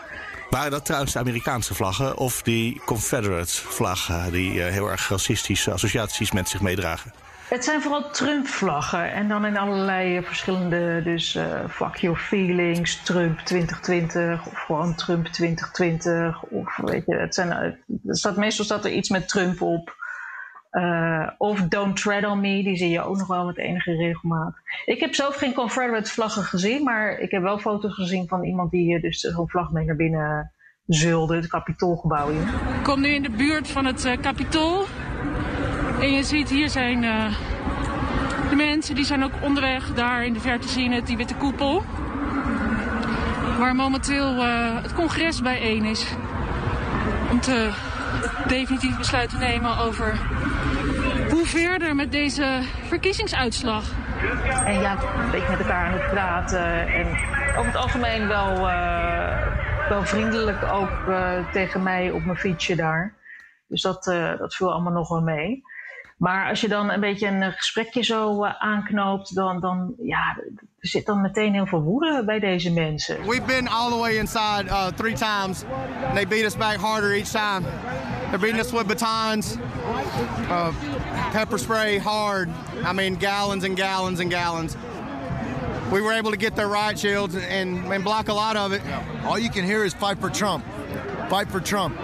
Waren 0.50 0.70
dat 0.70 0.84
trouwens 0.84 1.12
de 1.12 1.18
Amerikaanse 1.18 1.74
vlaggen 1.74 2.16
of 2.16 2.42
die 2.42 2.80
Confederate 2.84 3.52
vlaggen, 3.52 4.32
die 4.32 4.60
heel 4.60 4.90
erg 4.90 5.08
racistische 5.08 5.72
associaties 5.72 6.32
met 6.32 6.48
zich 6.48 6.60
meedragen? 6.60 7.12
Het 7.48 7.64
zijn 7.64 7.82
vooral 7.82 8.10
Trump-vlaggen. 8.10 9.12
En 9.12 9.28
dan 9.28 9.46
in 9.46 9.56
allerlei 9.56 10.22
verschillende, 10.22 11.00
dus 11.04 11.34
uh, 11.34 11.68
fuck 11.68 11.96
your 11.96 12.18
feelings, 12.18 13.02
Trump 13.02 13.38
2020 13.38 14.46
of 14.46 14.58
gewoon 14.58 14.94
Trump 14.94 15.26
2020. 15.26 16.42
Of 16.42 16.76
weet 16.76 17.06
je, 17.06 17.14
het 17.14 17.34
zijn, 17.34 17.50
er 17.50 17.78
staat, 18.06 18.36
meestal 18.36 18.64
staat 18.64 18.84
er 18.84 18.92
iets 18.92 19.08
met 19.08 19.28
Trump 19.28 19.60
op. 19.60 19.96
Uh, 20.72 21.30
of 21.38 21.60
Don't 21.60 21.96
Tread 21.96 22.24
on 22.24 22.40
Me, 22.40 22.62
die 22.62 22.76
zie 22.76 22.90
je 22.90 23.02
ook 23.02 23.16
nog 23.16 23.26
wel 23.26 23.44
met 23.44 23.58
enige 23.58 23.92
regelmaat. 23.92 24.54
Ik 24.84 25.00
heb 25.00 25.14
zelf 25.14 25.36
geen 25.36 25.52
Confederate 25.52 26.10
vlaggen 26.10 26.42
gezien, 26.42 26.84
maar 26.84 27.18
ik 27.18 27.30
heb 27.30 27.42
wel 27.42 27.58
foto's 27.58 27.94
gezien 27.94 28.28
van 28.28 28.44
iemand 28.44 28.70
die 28.70 28.94
eh, 28.94 29.02
dus 29.02 29.20
zo'n 29.20 29.50
vlag 29.50 29.70
mee 29.70 29.84
naar 29.84 29.96
binnen 29.96 30.52
zulde, 30.86 31.36
het 31.36 31.46
Capitoolgebouw 31.46 32.28
in. 32.28 32.46
Kom 32.82 33.00
nu 33.00 33.08
in 33.08 33.22
de 33.22 33.30
buurt 33.30 33.68
van 33.68 33.84
het 33.84 34.04
uh. 34.04 34.97
En 36.00 36.12
je 36.12 36.22
ziet 36.22 36.48
hier 36.48 36.68
zijn 36.68 37.02
uh, 37.02 37.24
de 38.50 38.56
mensen, 38.56 38.94
die 38.94 39.04
zijn 39.04 39.24
ook 39.24 39.32
onderweg. 39.40 39.94
Daar 39.94 40.24
in 40.24 40.32
de 40.32 40.40
verte 40.40 40.68
zien 40.68 40.92
het, 40.92 41.06
die 41.06 41.16
witte 41.16 41.34
koepel. 41.34 41.84
Waar 43.58 43.74
momenteel 43.74 44.34
uh, 44.34 44.82
het 44.82 44.94
congres 44.94 45.42
bijeen 45.42 45.84
is. 45.84 46.14
Om 47.30 47.40
te 47.40 47.70
definitief 48.46 48.98
besluit 48.98 49.30
te 49.30 49.36
nemen 49.36 49.76
over 49.76 50.18
hoe 51.30 51.46
verder 51.46 51.94
met 51.94 52.12
deze 52.12 52.60
verkiezingsuitslag. 52.82 53.84
En 54.64 54.80
ja, 54.80 54.92
een 54.92 55.30
beetje 55.30 55.50
met 55.50 55.60
elkaar 55.60 55.86
aan 55.86 55.98
het 55.98 56.10
praten. 56.10 56.88
En 56.88 57.06
over 57.50 57.66
het 57.66 57.76
algemeen 57.76 58.28
wel, 58.28 58.68
uh, 58.68 59.88
wel 59.88 60.04
vriendelijk 60.06 60.62
ook 60.72 60.90
tegen 61.52 61.82
mij 61.82 62.10
op 62.10 62.24
mijn 62.24 62.38
fietsje 62.38 62.76
daar. 62.76 63.14
Dus 63.68 63.82
dat, 63.82 64.04
dat 64.38 64.54
viel 64.54 64.72
allemaal 64.72 64.92
nog 64.92 65.08
wel 65.08 65.22
mee. 65.22 65.62
Maar 66.18 66.48
als 66.48 66.60
je 66.60 66.68
dan 66.68 66.90
een 66.90 67.00
beetje 67.00 67.26
een 67.26 67.52
gesprekje 67.52 68.02
zo 68.02 68.44
uh, 68.44 68.52
aanknoopt, 68.58 69.34
dan, 69.34 69.60
dan 69.60 69.94
ja, 70.02 70.36
er 70.78 70.88
zit 70.88 71.06
dan 71.06 71.20
meteen 71.20 71.52
heel 71.52 71.66
veel 71.66 71.82
woede 71.82 72.22
bij 72.26 72.38
deze 72.38 72.72
mensen. 72.72 73.26
We've 73.26 73.46
been 73.46 73.68
all 73.68 73.90
the 73.90 73.96
way 73.96 74.16
inside 74.16 74.64
uh, 74.64 74.86
three 74.86 75.14
times. 75.14 75.64
They 76.14 76.26
beat 76.26 76.44
us 76.44 76.56
back 76.56 76.76
harder 76.76 77.12
each 77.12 77.30
time. 77.30 77.62
They're 78.30 78.38
beating 78.38 78.60
us 78.60 78.72
with 78.72 78.86
batons, 78.86 79.56
uh, 80.48 80.68
pepper 81.32 81.58
spray 81.58 81.98
hard. 81.98 82.48
I 82.84 82.92
mean, 82.92 83.16
gallons 83.18 83.64
and 83.64 83.76
gallons 83.76 84.20
and 84.20 84.30
gallons. 84.30 84.76
We 85.90 86.00
were 86.00 86.12
able 86.18 86.30
to 86.30 86.36
get 86.36 86.54
their 86.54 86.68
riot 86.68 86.98
shields 86.98 87.34
and, 87.34 87.92
and 87.92 88.04
block 88.04 88.28
a 88.28 88.34
lot 88.34 88.56
of 88.56 88.72
it. 88.72 88.82
All 89.24 89.38
you 89.38 89.50
can 89.50 89.64
hear 89.64 89.84
is 89.84 89.94
fight 89.94 90.18
for 90.18 90.30
Trump. 90.30 90.64
Fight 91.28 91.50
for 91.50 91.60
Trump. 91.60 91.96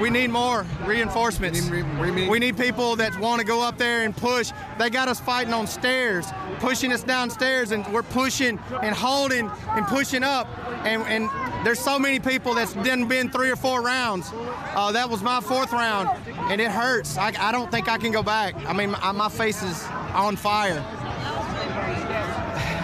We 0.00 0.10
need 0.10 0.30
more 0.30 0.66
reinforcements. 0.84 1.70
We 1.70 1.82
need, 2.10 2.28
we 2.28 2.38
need 2.38 2.56
people 2.56 2.96
that 2.96 3.18
want 3.18 3.40
to 3.40 3.46
go 3.46 3.62
up 3.62 3.78
there 3.78 4.02
and 4.02 4.16
push. 4.16 4.50
They 4.78 4.90
got 4.90 5.08
us 5.08 5.20
fighting 5.20 5.54
on 5.54 5.66
stairs, 5.66 6.26
pushing 6.58 6.92
us 6.92 7.02
downstairs, 7.02 7.70
and 7.70 7.86
we're 7.92 8.02
pushing 8.02 8.58
and 8.82 8.94
holding 8.94 9.48
and 9.68 9.86
pushing 9.86 10.22
up. 10.22 10.48
And, 10.84 11.02
and 11.02 11.30
there's 11.64 11.78
so 11.78 11.98
many 11.98 12.18
people 12.18 12.54
that's 12.54 12.74
done 12.74 13.06
been 13.06 13.30
three 13.30 13.50
or 13.50 13.56
four 13.56 13.82
rounds. 13.82 14.30
Uh, 14.34 14.90
that 14.92 15.08
was 15.08 15.22
my 15.22 15.40
fourth 15.40 15.72
round, 15.72 16.08
and 16.50 16.60
it 16.60 16.70
hurts. 16.70 17.16
I, 17.16 17.32
I 17.38 17.52
don't 17.52 17.70
think 17.70 17.88
I 17.88 17.96
can 17.98 18.12
go 18.12 18.22
back. 18.22 18.54
I 18.66 18.72
mean, 18.72 18.90
my, 18.90 19.12
my 19.12 19.28
face 19.28 19.62
is 19.62 19.84
on 20.14 20.36
fire. 20.36 20.84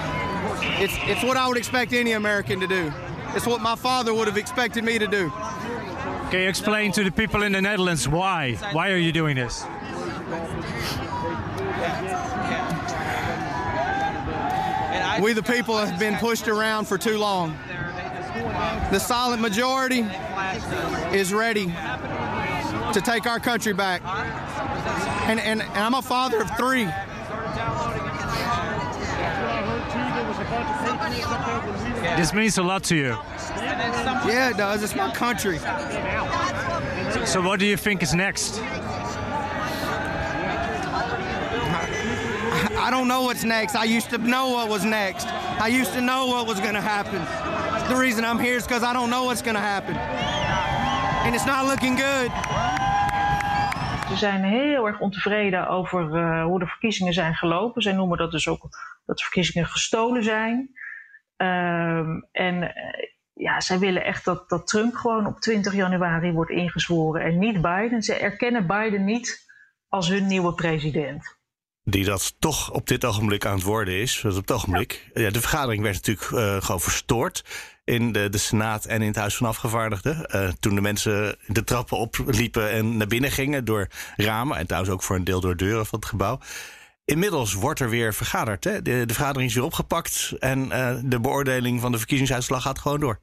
It's, 0.82 0.94
it's 1.02 1.22
what 1.22 1.36
I 1.36 1.46
would 1.46 1.58
expect 1.58 1.92
any 1.92 2.12
American 2.12 2.58
to 2.60 2.66
do. 2.66 2.90
It's 3.34 3.46
what 3.46 3.60
my 3.60 3.76
father 3.76 4.14
would 4.14 4.26
have 4.26 4.38
expected 4.38 4.82
me 4.82 4.98
to 4.98 5.06
do. 5.06 5.30
Can 6.30 6.42
you 6.42 6.48
explain 6.48 6.92
to 6.92 7.02
the 7.02 7.10
people 7.10 7.42
in 7.42 7.50
the 7.50 7.60
Netherlands 7.60 8.06
why? 8.06 8.54
Why 8.70 8.92
are 8.92 8.96
you 8.96 9.10
doing 9.10 9.34
this? 9.34 9.64
We, 15.20 15.32
the 15.32 15.42
people, 15.42 15.76
have 15.76 15.98
been 15.98 16.14
pushed 16.18 16.46
around 16.46 16.86
for 16.86 16.98
too 16.98 17.18
long. 17.18 17.58
The 18.92 19.00
silent 19.00 19.42
majority 19.42 20.06
is 21.12 21.34
ready 21.34 21.66
to 21.66 23.02
take 23.04 23.26
our 23.26 23.40
country 23.40 23.72
back. 23.72 24.00
And, 25.28 25.40
and, 25.40 25.62
and 25.62 25.78
I'm 25.78 25.94
a 25.94 26.02
father 26.02 26.40
of 26.40 26.56
three. 26.56 26.84
This 32.16 32.32
means 32.32 32.56
a 32.56 32.62
lot 32.62 32.84
to 32.84 32.94
you. 32.96 33.18
Yeah, 34.26 34.50
it 34.50 34.56
does. 34.56 34.82
It's 34.82 34.94
my 34.94 35.10
country. 35.12 35.58
So, 37.26 37.40
what 37.42 37.58
do 37.58 37.66
you 37.66 37.76
think 37.76 38.02
is 38.02 38.14
next? 38.14 38.60
I 42.76 42.88
don't 42.90 43.08
know 43.08 43.22
what's 43.22 43.44
next. 43.44 43.74
I 43.76 43.84
used 43.84 44.10
to 44.10 44.18
know 44.18 44.50
what 44.50 44.68
was 44.68 44.84
next. 44.84 45.26
I 45.60 45.68
used 45.68 45.92
to 45.92 46.00
know 46.00 46.26
what 46.26 46.46
was 46.46 46.60
going 46.60 46.74
to 46.74 46.80
happen. 46.80 47.20
The 47.88 47.96
reason 47.96 48.24
I'm 48.24 48.38
here 48.38 48.56
is 48.56 48.62
because 48.62 48.82
I 48.82 48.92
don't 48.92 49.10
know 49.10 49.24
what's 49.24 49.42
going 49.42 49.56
to 49.56 49.60
happen. 49.60 49.96
And 51.24 51.34
it's 51.34 51.46
not 51.46 51.66
looking 51.66 51.96
good. 51.96 52.30
Ze 54.08 54.16
zijn 54.16 54.44
heel 54.44 54.86
erg 54.86 55.00
ontevreden 55.00 55.68
over 55.68 56.16
uh, 56.16 56.44
hoe 56.44 56.58
de 56.58 56.66
verkiezingen 56.66 57.12
zijn 57.12 57.34
gelopen. 57.34 57.82
Zij 57.82 57.92
noemen 57.92 58.18
dat 58.18 58.30
dus 58.30 58.48
ook 58.48 58.60
dat 59.06 59.16
de 59.16 59.22
verkiezingen 59.22 59.68
gestolen 59.68 60.24
zijn. 60.24 60.70
Um, 61.36 62.28
en 62.32 62.62
uh, 62.62 62.70
ja, 63.40 63.60
zij 63.60 63.78
willen 63.78 64.04
echt 64.04 64.24
dat, 64.24 64.48
dat 64.48 64.66
Trump 64.66 64.94
gewoon 64.94 65.26
op 65.26 65.40
20 65.40 65.74
januari 65.74 66.32
wordt 66.32 66.50
ingezworen 66.50 67.22
en 67.22 67.38
niet 67.38 67.62
Biden. 67.62 68.02
Ze 68.02 68.14
erkennen 68.14 68.66
Biden 68.66 69.04
niet 69.04 69.48
als 69.88 70.08
hun 70.08 70.26
nieuwe 70.26 70.54
president. 70.54 71.38
Die 71.84 72.04
dat 72.04 72.34
toch 72.38 72.72
op 72.72 72.86
dit 72.86 73.04
ogenblik 73.04 73.46
aan 73.46 73.54
het 73.54 73.62
worden 73.62 73.94
is. 73.94 74.24
op 74.24 74.34
het 74.34 74.52
ogenblik. 74.52 75.10
Ja. 75.14 75.30
de 75.30 75.40
vergadering 75.40 75.82
werd 75.82 75.94
natuurlijk 75.94 76.30
uh, 76.30 76.62
gewoon 76.62 76.80
verstoord. 76.80 77.44
In 77.84 78.12
de, 78.12 78.28
de 78.28 78.38
Senaat 78.38 78.84
en 78.84 79.00
in 79.00 79.06
het 79.06 79.16
Huis 79.16 79.36
van 79.36 79.46
Afgevaardigden. 79.46 80.26
Uh, 80.34 80.48
toen 80.60 80.74
de 80.74 80.80
mensen 80.80 81.36
de 81.46 81.64
trappen 81.64 81.98
opliepen 81.98 82.70
en 82.70 82.96
naar 82.96 83.06
binnen 83.06 83.30
gingen 83.30 83.64
door 83.64 83.88
ramen. 84.16 84.56
En 84.56 84.66
trouwens 84.66 84.92
ook 84.92 85.02
voor 85.02 85.16
een 85.16 85.24
deel 85.24 85.40
door 85.40 85.56
deuren 85.56 85.86
van 85.86 85.98
het 85.98 86.08
gebouw. 86.08 86.38
Inmiddels 87.04 87.54
wordt 87.54 87.80
er 87.80 87.90
weer 87.90 88.14
vergaderd. 88.14 88.64
Hè? 88.64 88.82
De, 88.82 89.06
de 89.06 89.14
vergadering 89.14 89.48
is 89.48 89.54
weer 89.54 89.64
opgepakt. 89.64 90.36
En 90.38 90.64
uh, 90.66 90.96
de 91.04 91.20
beoordeling 91.20 91.80
van 91.80 91.92
de 91.92 91.98
verkiezingsuitslag 91.98 92.62
gaat 92.62 92.78
gewoon 92.78 93.00
door. 93.00 93.20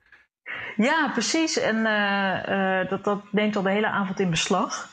Ja, 0.75 1.09
precies. 1.11 1.59
En 1.59 1.75
uh, 1.75 2.49
uh, 2.49 2.89
dat, 2.89 3.03
dat 3.03 3.21
neemt 3.31 3.55
al 3.55 3.61
de 3.61 3.69
hele 3.69 3.87
avond 3.87 4.19
in 4.19 4.29
beslag. 4.29 4.89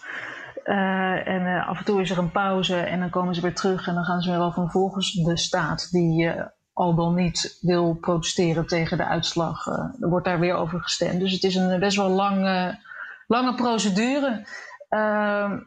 Uh, 0.65 1.29
en 1.29 1.65
af 1.65 1.79
en 1.79 1.85
toe 1.85 2.01
is 2.01 2.11
er 2.11 2.19
een 2.19 2.31
pauze 2.31 2.77
en 2.77 3.01
dan 3.01 3.11
komen 3.11 3.35
ze 3.35 3.41
weer 3.41 3.55
terug 3.55 3.87
en 3.87 3.95
dan 3.95 4.05
gaan 4.05 4.21
ze 4.21 4.31
weer 4.31 4.41
over 4.41 4.71
volgens 4.71 5.13
de 5.13 5.37
staat 5.37 5.91
die 5.91 6.31
al 6.73 6.95
dan 6.95 7.15
niet 7.15 7.59
wil 7.61 7.95
protesteren 7.95 8.67
tegen 8.67 8.97
de 8.97 9.05
uitslag. 9.05 9.67
er 10.01 10.09
wordt 10.09 10.25
daar 10.25 10.39
weer 10.39 10.55
over 10.55 10.81
gestemd. 10.81 11.21
Dus 11.21 11.33
het 11.33 11.43
is 11.43 11.55
een 11.55 11.81
best 11.81 11.97
wel 11.97 12.09
lange, 12.09 12.79
lange 13.27 13.55
procedure. 13.55 14.47
Ehm, 14.89 15.59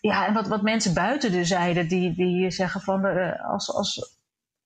ja, 0.00 0.26
en 0.26 0.34
wat, 0.34 0.48
wat 0.48 0.62
mensen 0.62 0.94
buiten 0.94 1.32
de 1.32 1.44
zeiden, 1.44 1.88
die, 1.88 2.14
die 2.14 2.50
zeggen 2.50 2.80
van 2.80 3.04
als, 3.38 3.74
als, 3.74 4.13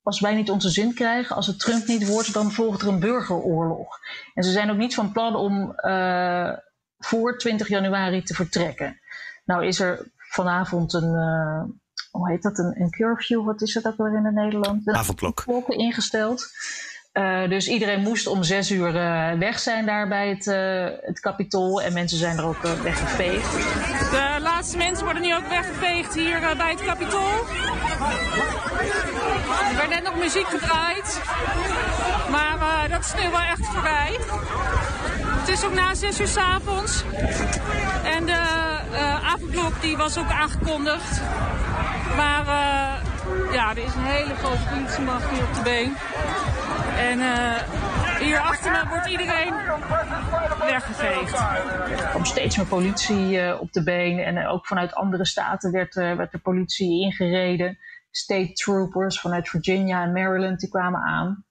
als 0.03 0.21
wij 0.21 0.35
niet 0.35 0.51
onze 0.51 0.71
zin 0.71 0.95
krijgen, 0.95 1.37
als 1.37 1.47
het 1.47 1.61
Trump 1.61 1.87
niet 1.87 2.09
wordt, 2.09 2.33
dan 2.33 2.51
volgt 2.51 2.83
er 2.83 2.89
een 2.89 3.01
burgeroorlog. 3.01 3.99
En 4.35 4.45
ze 4.45 4.51
zijn 4.51 4.71
ook 4.71 4.77
niet 4.77 4.95
van 4.95 5.13
plan 5.13 5.37
om 5.37 5.73
uh, 5.77 6.53
voor 6.99 7.39
20 7.39 7.69
januari 7.69 8.23
te 8.23 8.35
vertrekken. 8.35 9.01
Nou 9.45 9.67
is 9.67 9.81
er 9.81 10.11
vanavond 10.17 10.93
een, 10.93 11.15
uh, 11.15 11.63
hoe 12.11 12.31
heet 12.31 12.43
dat, 12.43 12.59
een, 12.59 12.81
een 12.81 12.91
curfew, 12.91 13.45
wat 13.45 13.63
is 13.63 13.73
dat 13.73 13.87
ook 13.87 13.97
weer 13.97 14.17
in 14.17 14.25
het 14.25 14.35
Nederland? 14.35 14.87
Een 14.87 14.95
avondklok. 14.95 15.69
ingesteld. 15.69 16.51
Uh, 17.13 17.49
dus 17.49 17.69
iedereen 17.69 18.01
moest 18.01 18.27
om 18.27 18.43
zes 18.43 18.71
uur 18.71 18.95
uh, 18.95 19.39
weg 19.39 19.59
zijn 19.59 19.87
daar 19.87 20.09
bij 20.09 20.29
het, 20.29 20.47
uh, 20.47 21.07
het 21.07 21.21
kapitool. 21.21 21.83
En 21.83 21.93
mensen 21.93 22.19
zijn 22.19 22.37
er 22.37 22.45
ook 22.45 22.63
weggeveegd. 22.83 23.53
De 24.11 24.39
laatste 24.41 24.77
mensen 24.77 25.05
worden 25.05 25.23
nu 25.23 25.35
ook 25.35 25.49
weggeveegd 25.49 26.15
hier 26.15 26.41
bij 26.57 26.71
het 26.71 26.85
kapitool. 26.85 27.45
Er 29.71 29.77
werd 29.77 29.89
net 29.89 30.03
nog 30.03 30.17
muziek 30.17 30.47
gedraaid. 30.49 31.21
Maar 32.31 32.89
dat 32.89 33.01
is 33.01 33.23
nu 33.23 33.31
wel 33.31 33.41
echt 33.41 33.67
voorbij. 33.73 34.19
Het 35.39 35.49
is 35.49 35.65
ook 35.65 35.73
na 35.73 35.95
zes 35.95 36.21
uur 36.21 36.29
s 36.29 36.37
avonds. 36.37 37.03
En 38.05 38.27
de 38.27 38.41
avondklok 39.25 39.81
die 39.81 39.97
was 39.97 40.19
ook 40.19 40.31
aangekondigd. 40.31 41.21
Maar 42.17 42.45
ja, 42.47 42.99
ja, 43.53 43.71
er 43.71 43.79
is 43.79 43.95
een 43.95 44.05
hele 44.05 44.35
grote 44.35 44.63
politiemacht 44.75 45.31
hier 45.31 45.43
op 45.43 45.55
de 45.55 45.63
been. 45.63 45.97
En 46.97 47.21
hier 48.19 48.39
achter 48.39 48.89
wordt 48.89 49.07
iedereen 49.07 49.55
weggeveegd. 50.59 51.39
Er 52.01 52.09
kwam 52.11 52.25
steeds 52.25 52.57
meer 52.57 52.67
politie 52.67 53.61
op 53.61 53.73
de 53.73 53.83
been. 53.83 54.19
En 54.19 54.47
ook 54.47 54.67
vanuit 54.67 54.95
andere 54.95 55.27
staten 55.27 55.73
werd, 55.73 55.95
werd 55.95 56.33
de 56.33 56.39
politie 56.39 57.03
ingereden. 57.05 57.79
State 58.11 58.53
troopers 58.53 59.21
vanuit 59.21 59.49
Virginia 59.49 60.03
en 60.03 60.13
Maryland 60.13 60.61
die 60.61 60.69
kwamen 60.69 61.01
aan. 61.01 61.45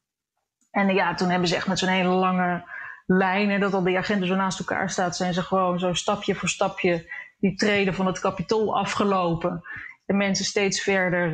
En 0.71 0.93
ja, 0.93 1.13
toen 1.13 1.29
hebben 1.29 1.47
ze 1.47 1.55
echt 1.55 1.67
met 1.67 1.79
zo'n 1.79 1.89
hele 1.89 2.09
lange 2.09 2.63
lijn, 3.05 3.49
en 3.49 3.59
dat 3.59 3.73
al 3.73 3.83
die 3.83 3.97
agenten 3.97 4.27
zo 4.27 4.35
naast 4.35 4.59
elkaar 4.59 4.89
staat, 4.89 5.15
zijn 5.15 5.33
ze 5.33 5.41
gewoon 5.41 5.79
zo 5.79 5.93
stapje 5.93 6.35
voor 6.35 6.49
stapje 6.49 7.11
die 7.39 7.55
treden 7.55 7.93
van 7.93 8.05
het 8.05 8.19
kapitool 8.19 8.77
afgelopen. 8.77 9.61
En 10.05 10.17
mensen 10.17 10.45
steeds 10.45 10.81
verder 10.81 11.31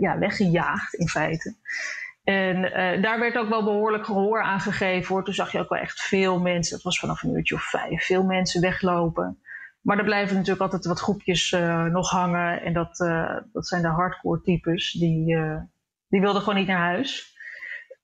ja, 0.00 0.18
weggejaagd 0.18 0.94
in 0.94 1.08
feite. 1.08 1.56
En 2.28 2.56
uh, 2.56 3.02
daar 3.02 3.18
werd 3.18 3.36
ook 3.36 3.48
wel 3.48 3.64
behoorlijk 3.64 4.04
gehoor 4.04 4.42
aan 4.42 4.60
gegeven. 4.60 5.14
Hoor. 5.14 5.24
Toen 5.24 5.34
zag 5.34 5.52
je 5.52 5.58
ook 5.58 5.68
wel 5.68 5.78
echt 5.78 6.00
veel 6.00 6.40
mensen, 6.40 6.74
het 6.74 6.84
was 6.84 6.98
vanaf 6.98 7.22
een 7.22 7.34
uurtje 7.34 7.54
of 7.54 7.62
vijf, 7.62 8.04
veel 8.04 8.24
mensen 8.24 8.60
weglopen. 8.60 9.38
Maar 9.80 9.98
er 9.98 10.04
blijven 10.04 10.34
natuurlijk 10.36 10.62
altijd 10.62 10.84
wat 10.84 11.00
groepjes 11.00 11.50
nog 11.90 12.10
hangen. 12.10 12.62
En 12.62 12.72
dat, 12.72 12.96
dat 13.52 13.68
zijn 13.68 13.82
de 13.82 13.88
hardcore 13.88 14.40
types. 14.40 14.92
Die, 14.92 15.36
die 16.08 16.20
wilden 16.20 16.42
gewoon 16.42 16.58
niet 16.58 16.66
naar 16.66 16.78
huis. 16.78 17.36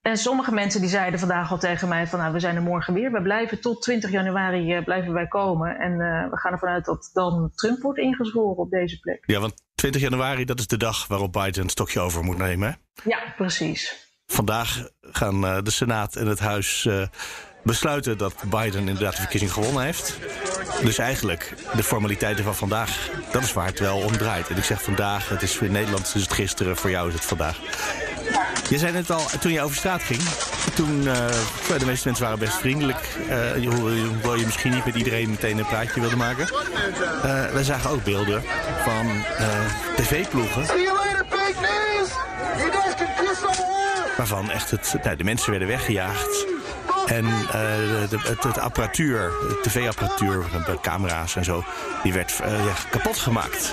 En 0.03 0.17
sommige 0.17 0.53
mensen 0.53 0.81
die 0.81 0.91
zeiden 0.91 1.21
vandaag 1.21 1.51
al 1.51 1.59
tegen 1.59 1.89
mij 1.89 2.07
van 2.07 2.19
nou, 2.19 2.33
we 2.33 2.41
zijn 2.41 2.57
er 2.57 2.63
morgen 2.63 2.95
weer. 2.95 3.13
We 3.13 3.23
blijven 3.23 3.61
tot 3.61 3.83
20 3.83 4.11
januari 4.11 4.83
blijven 4.83 5.13
wij 5.13 5.27
komen. 5.27 5.79
En 5.79 5.97
we 6.31 6.37
gaan 6.37 6.53
ervan 6.53 6.69
uit 6.69 6.85
dat 6.85 7.11
dan 7.13 7.51
Trump 7.55 7.83
wordt 7.83 7.99
ingezworen 7.99 8.57
op 8.57 8.71
deze 8.71 9.01
plek. 9.01 9.23
Ja, 9.27 9.41
want 9.41 9.55
20 9.75 10.01
januari 10.01 10.45
dat 10.45 10.59
is 10.59 10.67
de 10.67 10.77
dag 10.77 11.07
waarop 11.07 11.33
Biden 11.33 11.63
een 11.63 11.69
stokje 11.69 12.01
over 12.01 12.25
moet 12.25 12.39
nemen. 12.39 12.69
Hè? 12.69 12.75
Ja, 13.11 13.19
precies. 13.37 14.04
Vandaag 14.27 14.89
gaan 15.01 15.45
uh, 15.45 15.57
de 15.63 15.71
Senaat 15.71 16.17
en 16.17 16.27
het 16.27 16.39
Huis 16.39 16.89
besluiten 17.65 18.19
dat 18.19 18.35
Biden 18.51 18.89
inderdaad 18.89 19.15
de 19.15 19.21
verkiezing 19.21 19.53
gewonnen 19.53 19.83
heeft. 19.83 20.19
Dus 20.83 20.99
eigenlijk 20.99 21.55
de 21.77 21.83
formaliteiten 21.83 22.45
van 22.45 22.55
vandaag, 22.55 23.11
dat 23.33 23.43
is 23.43 23.53
waar 23.53 23.67
het 23.67 23.79
wel 23.79 23.99
om 23.99 24.17
draait. 24.17 24.49
En 24.49 24.57
ik 24.57 24.65
zeg 24.65 24.83
vandaag, 24.83 25.29
het 25.29 25.43
is 25.43 25.59
in 25.59 25.73
Nederland 25.73 26.13
is 26.15 26.23
het 26.23 26.33
gisteren, 26.33 26.77
voor 26.77 26.91
jou 26.91 27.09
is 27.09 27.15
het 27.15 27.25
vandaag. 27.25 27.59
Je 28.69 28.79
zei 28.79 28.93
net 28.93 29.11
al, 29.11 29.27
toen 29.41 29.53
je 29.53 29.63
over 29.63 29.77
straat 29.77 30.03
ging, 30.03 30.21
toen, 30.75 31.03
uh, 31.03 31.15
de 31.79 31.87
meeste 31.87 32.07
mensen 32.07 32.25
waren 32.25 32.39
best 32.39 32.57
vriendelijk. 32.57 33.17
Uh, 33.57 33.69
hoewel 33.69 34.35
je 34.35 34.45
misschien 34.45 34.73
niet 34.73 34.85
met 34.85 34.95
iedereen 34.95 35.31
meteen 35.31 35.59
een 35.59 35.67
praatje 35.67 36.01
wilde 36.01 36.17
maken. 36.17 36.49
Uh, 37.25 37.47
we 37.47 37.65
zagen 37.65 37.91
ook 37.91 38.05
beelden 38.05 38.43
van 38.85 39.25
tv-ploegen. 39.97 40.84
Waarvan 44.17 44.51
echt 44.51 44.71
het, 44.71 44.95
nou, 45.03 45.17
de 45.17 45.25
mensen 45.25 45.51
werden 45.51 45.69
weggejaagd. 45.69 46.47
En 47.07 47.25
uh, 47.25 47.51
de, 48.09 48.19
het, 48.19 48.43
het, 48.43 48.59
apparatuur, 48.59 49.33
de 49.49 49.59
tv-apparatuur, 49.63 50.45
camera's 50.83 51.37
en 51.37 51.45
zo, 51.45 51.65
die 52.03 52.13
werd 52.13 52.41
uh, 52.41 52.65
ja, 52.67 52.75
kapot 52.91 53.19
gemaakt. 53.19 53.73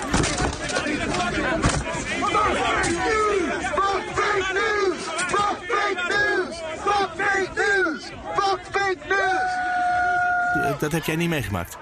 Dat 10.78 10.92
heb 10.92 11.04
jij 11.04 11.16
niet 11.16 11.28
meegemaakt? 11.28 11.76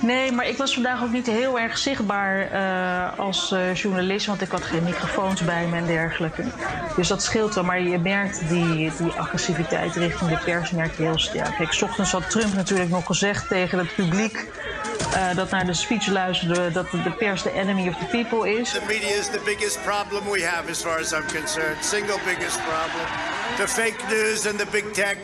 Nee, 0.00 0.32
maar 0.32 0.48
ik 0.48 0.56
was 0.56 0.74
vandaag 0.74 1.02
ook 1.02 1.10
niet 1.10 1.26
heel 1.26 1.58
erg 1.58 1.78
zichtbaar 1.78 2.52
uh, 2.52 3.18
als 3.18 3.52
uh, 3.52 3.74
journalist, 3.74 4.26
want 4.26 4.40
ik 4.40 4.50
had 4.50 4.62
geen 4.62 4.82
microfoons 4.82 5.44
bij 5.44 5.66
me 5.66 5.76
en 5.76 5.86
dergelijke. 5.86 6.44
Dus 6.96 7.08
dat 7.08 7.22
scheelt 7.22 7.54
wel, 7.54 7.64
maar 7.64 7.80
je 7.80 7.98
merkt 7.98 8.48
die, 8.48 8.92
die 8.98 9.12
agressiviteit 9.12 9.94
richting 9.94 10.30
de 10.30 10.38
pers 10.44 10.70
merk 10.70 10.96
je 10.96 11.02
heel 11.02 11.18
sterk. 11.18 11.56
Kijk, 11.56 11.72
s 11.72 11.82
ochtends 11.82 12.12
had 12.12 12.30
Trump 12.30 12.54
natuurlijk 12.54 12.90
nog 12.90 13.06
gezegd 13.06 13.48
tegen 13.48 13.78
het 13.78 13.94
publiek 13.94 14.48
uh, 15.14 15.36
dat 15.36 15.50
naar 15.50 15.66
de 15.66 15.74
speech 15.74 16.06
luisterde 16.06 16.72
dat 16.72 16.90
de 16.90 17.12
pers 17.18 17.42
de 17.42 17.52
enemy 17.52 17.88
of 17.88 17.96
the 17.96 18.04
people 18.04 18.50
is. 18.58 18.70
The 18.70 18.80
media 18.86 19.08
is 19.08 19.26
the 19.26 19.40
biggest 19.44 19.82
problem 19.82 20.24
we 20.30 20.44
have 20.44 20.70
as 20.70 20.80
far 20.80 20.98
as 20.98 21.12
I'm 21.12 21.26
concerned. 21.40 21.84
Single 21.84 22.18
biggest 22.24 22.58
problem. 22.62 23.06
The 23.56 23.68
fake 23.68 23.98
news 24.08 24.46
and 24.46 24.58
the 24.58 24.66
big 24.70 24.92
tech. 24.92 25.16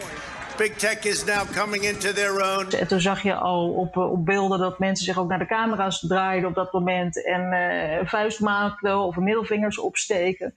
Big 0.56 0.78
tech 0.78 1.04
is 1.04 1.24
now 1.24 1.44
coming 1.52 1.84
into 1.84 2.12
their 2.12 2.32
own. 2.32 2.70
En 2.70 2.88
toen 2.88 3.00
zag 3.00 3.22
je 3.22 3.34
al 3.34 3.68
op, 3.68 3.96
op 3.96 4.24
beelden 4.24 4.58
dat 4.58 4.78
mensen 4.78 5.04
zich 5.04 5.18
ook 5.18 5.28
naar 5.28 5.38
de 5.38 5.46
camera's 5.46 6.00
draaiden 6.00 6.48
op 6.48 6.54
dat 6.54 6.72
moment 6.72 7.24
en 7.24 7.52
uh, 7.52 8.08
vuist 8.08 8.40
maakten 8.40 8.98
of 8.98 9.16
middelvingers 9.16 9.78
opsteken. 9.78 10.54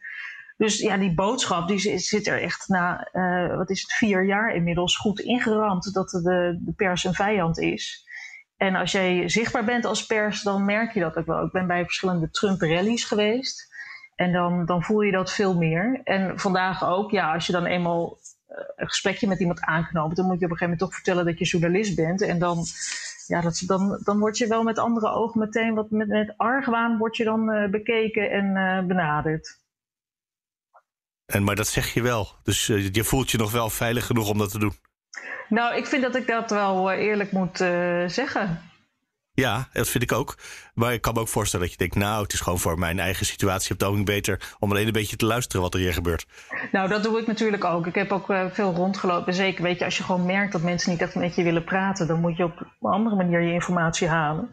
Dus 0.57 0.79
ja, 0.79 0.97
die 0.97 1.13
boodschap 1.13 1.67
die 1.67 1.99
zit 1.99 2.27
er 2.27 2.41
echt 2.41 2.67
na, 2.67 3.09
uh, 3.13 3.57
wat 3.57 3.69
is 3.69 3.81
het, 3.81 3.93
vier 3.93 4.25
jaar 4.25 4.55
inmiddels 4.55 4.97
goed 4.97 5.19
ingeramd 5.19 5.93
dat 5.93 6.09
de, 6.09 6.59
de 6.59 6.73
pers 6.75 7.03
een 7.03 7.13
vijand 7.13 7.59
is. 7.59 8.07
En 8.57 8.75
als 8.75 8.91
jij 8.91 9.29
zichtbaar 9.29 9.65
bent 9.65 9.85
als 9.85 10.05
pers, 10.05 10.41
dan 10.41 10.65
merk 10.65 10.93
je 10.93 10.99
dat 10.99 11.15
ook 11.15 11.25
wel. 11.25 11.45
Ik 11.45 11.51
ben 11.51 11.67
bij 11.67 11.83
verschillende 11.83 12.29
Trump-rallies 12.29 13.03
geweest. 13.03 13.67
En 14.15 14.31
dan, 14.31 14.65
dan 14.65 14.83
voel 14.83 15.01
je 15.01 15.11
dat 15.11 15.31
veel 15.31 15.55
meer. 15.55 16.01
En 16.03 16.39
vandaag 16.39 16.85
ook, 16.85 17.11
ja, 17.11 17.33
als 17.33 17.45
je 17.45 17.51
dan 17.51 17.65
eenmaal 17.65 18.17
een 18.75 18.87
gesprekje 18.87 19.27
met 19.27 19.39
iemand 19.39 19.61
aanknopen, 19.61 20.15
dan 20.15 20.25
moet 20.25 20.39
je 20.39 20.45
op 20.45 20.51
een 20.51 20.57
gegeven 20.57 20.77
moment 20.77 20.79
toch 20.79 20.93
vertellen 20.93 21.25
dat 21.25 21.39
je 21.39 21.45
journalist 21.45 21.95
bent. 21.95 22.21
En 22.21 22.39
dan, 22.39 22.65
ja, 23.27 23.41
dat, 23.41 23.63
dan, 23.65 23.99
dan 24.03 24.19
word 24.19 24.37
je 24.37 24.47
wel 24.47 24.63
met 24.63 24.77
andere 24.77 25.09
ogen 25.09 25.39
meteen 25.39 25.73
wat 25.73 25.89
met, 25.89 26.07
met 26.07 26.33
argwaan 26.37 26.97
word 26.97 27.17
je 27.17 27.23
dan 27.23 27.49
uh, 27.49 27.69
bekeken 27.69 28.31
en 28.31 28.45
uh, 28.45 28.87
benaderd. 28.87 29.57
En, 31.25 31.43
maar 31.43 31.55
dat 31.55 31.67
zeg 31.67 31.93
je 31.93 32.01
wel. 32.01 32.27
Dus 32.43 32.67
uh, 32.67 32.89
je 32.91 33.03
voelt 33.03 33.31
je 33.31 33.37
nog 33.37 33.51
wel 33.51 33.69
veilig 33.69 34.05
genoeg 34.05 34.29
om 34.29 34.37
dat 34.37 34.51
te 34.51 34.59
doen. 34.59 34.73
Nou, 35.49 35.75
ik 35.75 35.85
vind 35.85 36.01
dat 36.01 36.15
ik 36.15 36.27
dat 36.27 36.49
wel 36.49 36.91
eerlijk 36.91 37.31
moet 37.31 37.57
zeggen. 38.11 38.68
Ja, 39.39 39.67
dat 39.73 39.87
vind 39.87 40.03
ik 40.03 40.11
ook. 40.11 40.37
Maar 40.73 40.93
ik 40.93 41.01
kan 41.01 41.13
me 41.13 41.19
ook 41.19 41.27
voorstellen 41.27 41.65
dat 41.65 41.75
je 41.75 41.81
denkt... 41.81 41.95
nou, 41.95 42.23
het 42.23 42.33
is 42.33 42.39
gewoon 42.39 42.59
voor 42.59 42.79
mijn 42.79 42.99
eigen 42.99 43.25
situatie 43.25 43.73
op 43.73 43.83
ogenblik 43.83 44.05
beter... 44.05 44.55
om 44.59 44.71
alleen 44.71 44.85
een 44.85 44.91
beetje 44.91 45.15
te 45.15 45.25
luisteren 45.25 45.61
wat 45.61 45.73
er 45.73 45.79
hier 45.79 45.93
gebeurt. 45.93 46.27
Nou, 46.71 46.89
dat 46.89 47.03
doe 47.03 47.19
ik 47.19 47.27
natuurlijk 47.27 47.63
ook. 47.63 47.87
Ik 47.87 47.95
heb 47.95 48.11
ook 48.11 48.29
uh, 48.29 48.45
veel 48.51 48.73
rondgelopen. 48.73 49.33
Zeker, 49.33 49.63
weet 49.63 49.79
je, 49.79 49.85
als 49.85 49.97
je 49.97 50.03
gewoon 50.03 50.25
merkt 50.25 50.51
dat 50.51 50.61
mensen 50.61 50.91
niet 50.91 51.01
echt 51.01 51.15
met 51.15 51.35
je 51.35 51.43
willen 51.43 51.63
praten... 51.63 52.07
dan 52.07 52.19
moet 52.19 52.37
je 52.37 52.43
op 52.43 52.59
een 52.59 52.91
andere 52.91 53.15
manier 53.15 53.41
je 53.41 53.53
informatie 53.53 54.07
halen. 54.07 54.49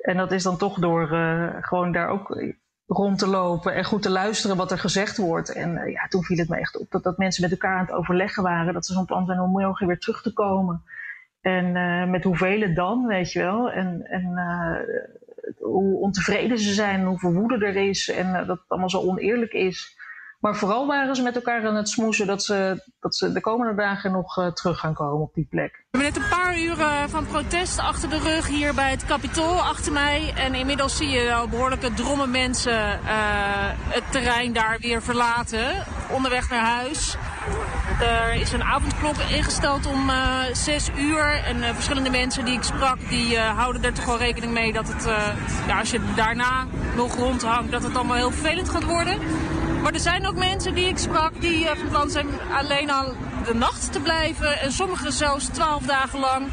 En 0.00 0.16
dat 0.16 0.32
is 0.32 0.42
dan 0.42 0.56
toch 0.56 0.78
door 0.78 1.12
uh, 1.12 1.48
gewoon 1.60 1.92
daar 1.92 2.08
ook 2.08 2.42
rond 2.86 3.18
te 3.18 3.26
lopen... 3.26 3.74
en 3.74 3.84
goed 3.84 4.02
te 4.02 4.10
luisteren 4.10 4.56
wat 4.56 4.70
er 4.70 4.78
gezegd 4.78 5.16
wordt. 5.16 5.52
En 5.52 5.70
uh, 5.70 5.92
ja, 5.92 6.06
toen 6.08 6.24
viel 6.24 6.38
het 6.38 6.48
me 6.48 6.56
echt 6.56 6.78
op 6.78 6.90
dat, 6.90 7.02
dat 7.02 7.18
mensen 7.18 7.42
met 7.42 7.50
elkaar 7.50 7.78
aan 7.78 7.86
het 7.86 7.94
overleggen 7.94 8.42
waren... 8.42 8.74
dat 8.74 8.86
ze 8.86 8.92
zo'n 8.92 9.04
plan 9.04 9.26
zijn 9.26 9.40
om 9.40 9.50
morgen 9.50 9.86
weer 9.86 9.98
terug 9.98 10.22
te 10.22 10.32
komen... 10.32 10.82
En 11.40 11.76
uh, 11.76 12.10
met 12.10 12.24
hoeveel 12.24 12.74
dan, 12.74 13.06
weet 13.06 13.32
je 13.32 13.38
wel. 13.38 13.70
En, 13.70 14.02
en 14.02 14.24
uh, 14.34 14.78
hoe 15.58 16.00
ontevreden 16.00 16.58
ze 16.58 16.72
zijn, 16.72 17.04
hoeveel 17.04 17.32
woede 17.32 17.66
er 17.66 17.76
is. 17.76 18.10
En 18.10 18.26
uh, 18.26 18.46
dat 18.46 18.58
het 18.58 18.68
allemaal 18.68 18.90
zo 18.90 19.00
oneerlijk 19.00 19.52
is. 19.52 19.98
Maar 20.40 20.56
vooral 20.56 20.86
waren 20.86 21.16
ze 21.16 21.22
met 21.22 21.34
elkaar 21.34 21.66
aan 21.66 21.74
het 21.74 21.88
smoesen 21.88 22.26
dat 22.26 22.42
ze, 22.42 22.82
dat 23.00 23.16
ze 23.16 23.32
de 23.32 23.40
komende 23.40 23.74
dagen 23.74 24.12
nog 24.12 24.52
terug 24.54 24.78
gaan 24.78 24.94
komen 24.94 25.20
op 25.20 25.34
die 25.34 25.46
plek. 25.50 25.84
We 25.90 25.98
hebben 25.98 26.12
net 26.12 26.22
een 26.22 26.38
paar 26.38 26.58
uren 26.58 27.10
van 27.10 27.26
protest 27.26 27.78
achter 27.78 28.10
de 28.10 28.18
rug 28.18 28.46
hier 28.46 28.74
bij 28.74 28.90
het 28.90 29.04
Capitool 29.04 29.60
achter 29.60 29.92
mij. 29.92 30.32
En 30.36 30.54
inmiddels 30.54 30.96
zie 30.96 31.08
je 31.08 31.24
wel 31.24 31.48
behoorlijke 31.48 31.94
drommen 31.94 32.30
mensen 32.30 33.00
het 33.88 34.02
terrein 34.10 34.52
daar 34.52 34.78
weer 34.80 35.02
verlaten. 35.02 35.86
Onderweg 36.10 36.50
naar 36.50 36.64
huis. 36.64 37.16
Er 38.00 38.34
is 38.34 38.52
een 38.52 38.62
avondklok 38.62 39.16
ingesteld 39.16 39.86
om 39.86 40.10
uh, 40.10 40.40
6 40.52 40.90
uur. 40.96 41.42
En 41.44 41.74
verschillende 41.74 42.10
mensen 42.10 42.44
die 42.44 42.54
ik 42.54 42.62
sprak, 42.62 42.98
die 43.08 43.38
houden 43.38 43.84
er 43.84 43.92
toch 43.92 44.04
wel 44.04 44.18
rekening 44.18 44.52
mee 44.52 44.72
dat 44.72 44.88
het, 44.88 45.04
ja, 45.66 45.78
als 45.78 45.90
je 45.90 46.00
daarna 46.16 46.66
nog 46.96 47.14
rondhangt, 47.16 47.70
dat 47.70 47.82
het 47.82 47.96
allemaal 47.96 48.16
heel 48.16 48.30
vervelend 48.30 48.68
gaat 48.68 48.84
worden. 48.84 49.18
Maar 49.82 49.92
er 49.92 50.00
zijn 50.00 50.26
ook 50.26 50.36
mensen 50.36 50.74
die 50.74 50.88
ik 50.88 50.98
sprak 50.98 51.40
die 51.40 51.66
van 51.66 51.88
plan 51.88 52.10
zijn 52.10 52.26
alleen 52.52 52.90
al 52.90 53.14
de 53.44 53.54
nacht 53.54 53.92
te 53.92 54.00
blijven. 54.00 54.60
En 54.60 54.72
sommigen 54.72 55.12
zelfs 55.12 55.44
12 55.44 55.82
dagen 55.82 56.18
lang. 56.18 56.46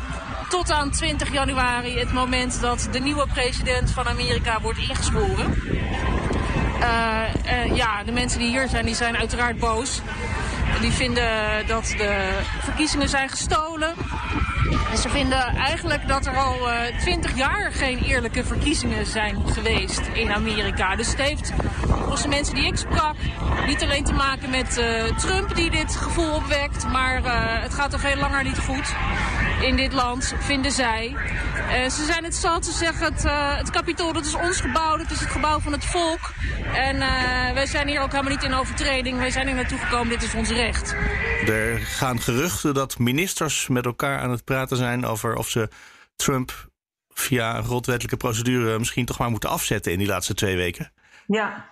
Tot 0.49 0.71
aan 0.71 0.91
20 0.91 1.31
januari, 1.31 1.99
het 1.99 2.13
moment 2.13 2.61
dat 2.61 2.87
de 2.91 2.99
nieuwe 2.99 3.27
president 3.33 3.91
van 3.91 4.07
Amerika 4.07 4.61
wordt 4.61 4.79
ingesproken. 4.79 5.53
ja, 7.73 8.03
de 8.03 8.11
mensen 8.11 8.39
die 8.39 8.49
hier 8.49 8.67
zijn, 8.69 8.85
die 8.85 8.95
zijn 8.95 9.17
uiteraard 9.17 9.59
boos. 9.59 10.01
Die 10.81 10.91
vinden 10.91 11.67
dat 11.67 11.93
de 11.97 12.39
verkiezingen 12.59 13.09
zijn 13.09 13.29
gestolen. 13.29 13.93
En 14.91 14.97
ze 14.97 15.09
vinden 15.09 15.55
eigenlijk 15.55 16.07
dat 16.07 16.25
er 16.25 16.37
al 16.37 16.69
eh, 16.69 16.99
twintig 16.99 17.37
jaar 17.37 17.71
geen 17.71 17.99
eerlijke 17.99 18.43
verkiezingen 18.43 19.05
zijn 19.05 19.47
geweest 19.47 20.01
in 20.13 20.31
Amerika. 20.31 20.95
Dus 20.95 21.07
het 21.07 21.21
heeft 21.21 21.53
volgens 21.87 22.21
de 22.21 22.27
mensen 22.27 22.55
die 22.55 22.65
ik 22.65 22.77
sprak 22.77 23.15
niet 23.67 23.83
alleen 23.83 24.03
te 24.03 24.13
maken 24.13 24.49
met 24.49 24.77
uh, 24.77 25.03
Trump 25.17 25.55
die 25.55 25.69
dit 25.69 25.95
gevoel 25.95 26.33
opwekt, 26.33 26.87
maar 26.87 27.21
uh, 27.21 27.31
het 27.61 27.73
gaat 27.73 27.93
al 27.93 27.99
veel 27.99 28.15
langer 28.15 28.43
niet 28.43 28.59
goed 28.59 28.95
in 29.61 29.75
dit 29.75 29.93
land, 29.93 30.33
vinden 30.39 30.71
zij. 30.71 31.15
Uh, 31.15 31.89
ze 31.89 32.05
zijn 32.05 32.23
het 32.23 32.35
zat, 32.35 32.65
ze 32.65 32.71
zeggen 32.71 33.13
het, 33.13 33.25
uh, 33.25 33.57
het 33.57 33.69
kapitool 33.69 34.13
dat 34.13 34.25
is 34.25 34.35
ons 34.35 34.61
gebouw, 34.61 34.97
dat 34.97 35.11
is 35.11 35.19
het 35.19 35.29
gebouw 35.29 35.59
van 35.59 35.71
het 35.71 35.85
volk. 35.85 36.33
En 36.73 36.95
uh, 36.95 37.09
wij 37.53 37.65
zijn 37.65 37.87
hier 37.87 38.01
ook 38.01 38.11
helemaal 38.11 38.31
niet 38.31 38.43
in 38.43 38.53
overtreding, 38.53 39.17
wij 39.17 39.29
zijn 39.29 39.47
hier 39.47 39.55
naartoe 39.55 39.77
gekomen, 39.77 40.09
dit 40.09 40.23
is 40.23 40.33
ons 40.33 40.49
Er 41.47 41.77
gaan 41.77 42.19
geruchten 42.19 42.73
dat 42.73 42.99
ministers 42.99 43.67
met 43.67 43.85
elkaar 43.85 44.19
aan 44.19 44.31
het 44.31 44.43
praten 44.43 44.77
zijn 44.77 45.05
over 45.05 45.35
of 45.35 45.49
ze 45.49 45.69
Trump 46.15 46.69
via 47.09 47.57
een 47.57 47.63
grondwettelijke 47.63 48.17
procedure 48.17 48.79
misschien 48.79 49.05
toch 49.05 49.17
maar 49.17 49.29
moeten 49.29 49.49
afzetten 49.49 49.91
in 49.91 49.97
die 49.97 50.07
laatste 50.07 50.33
twee 50.33 50.55
weken. 50.55 50.91
Ja. 51.27 51.65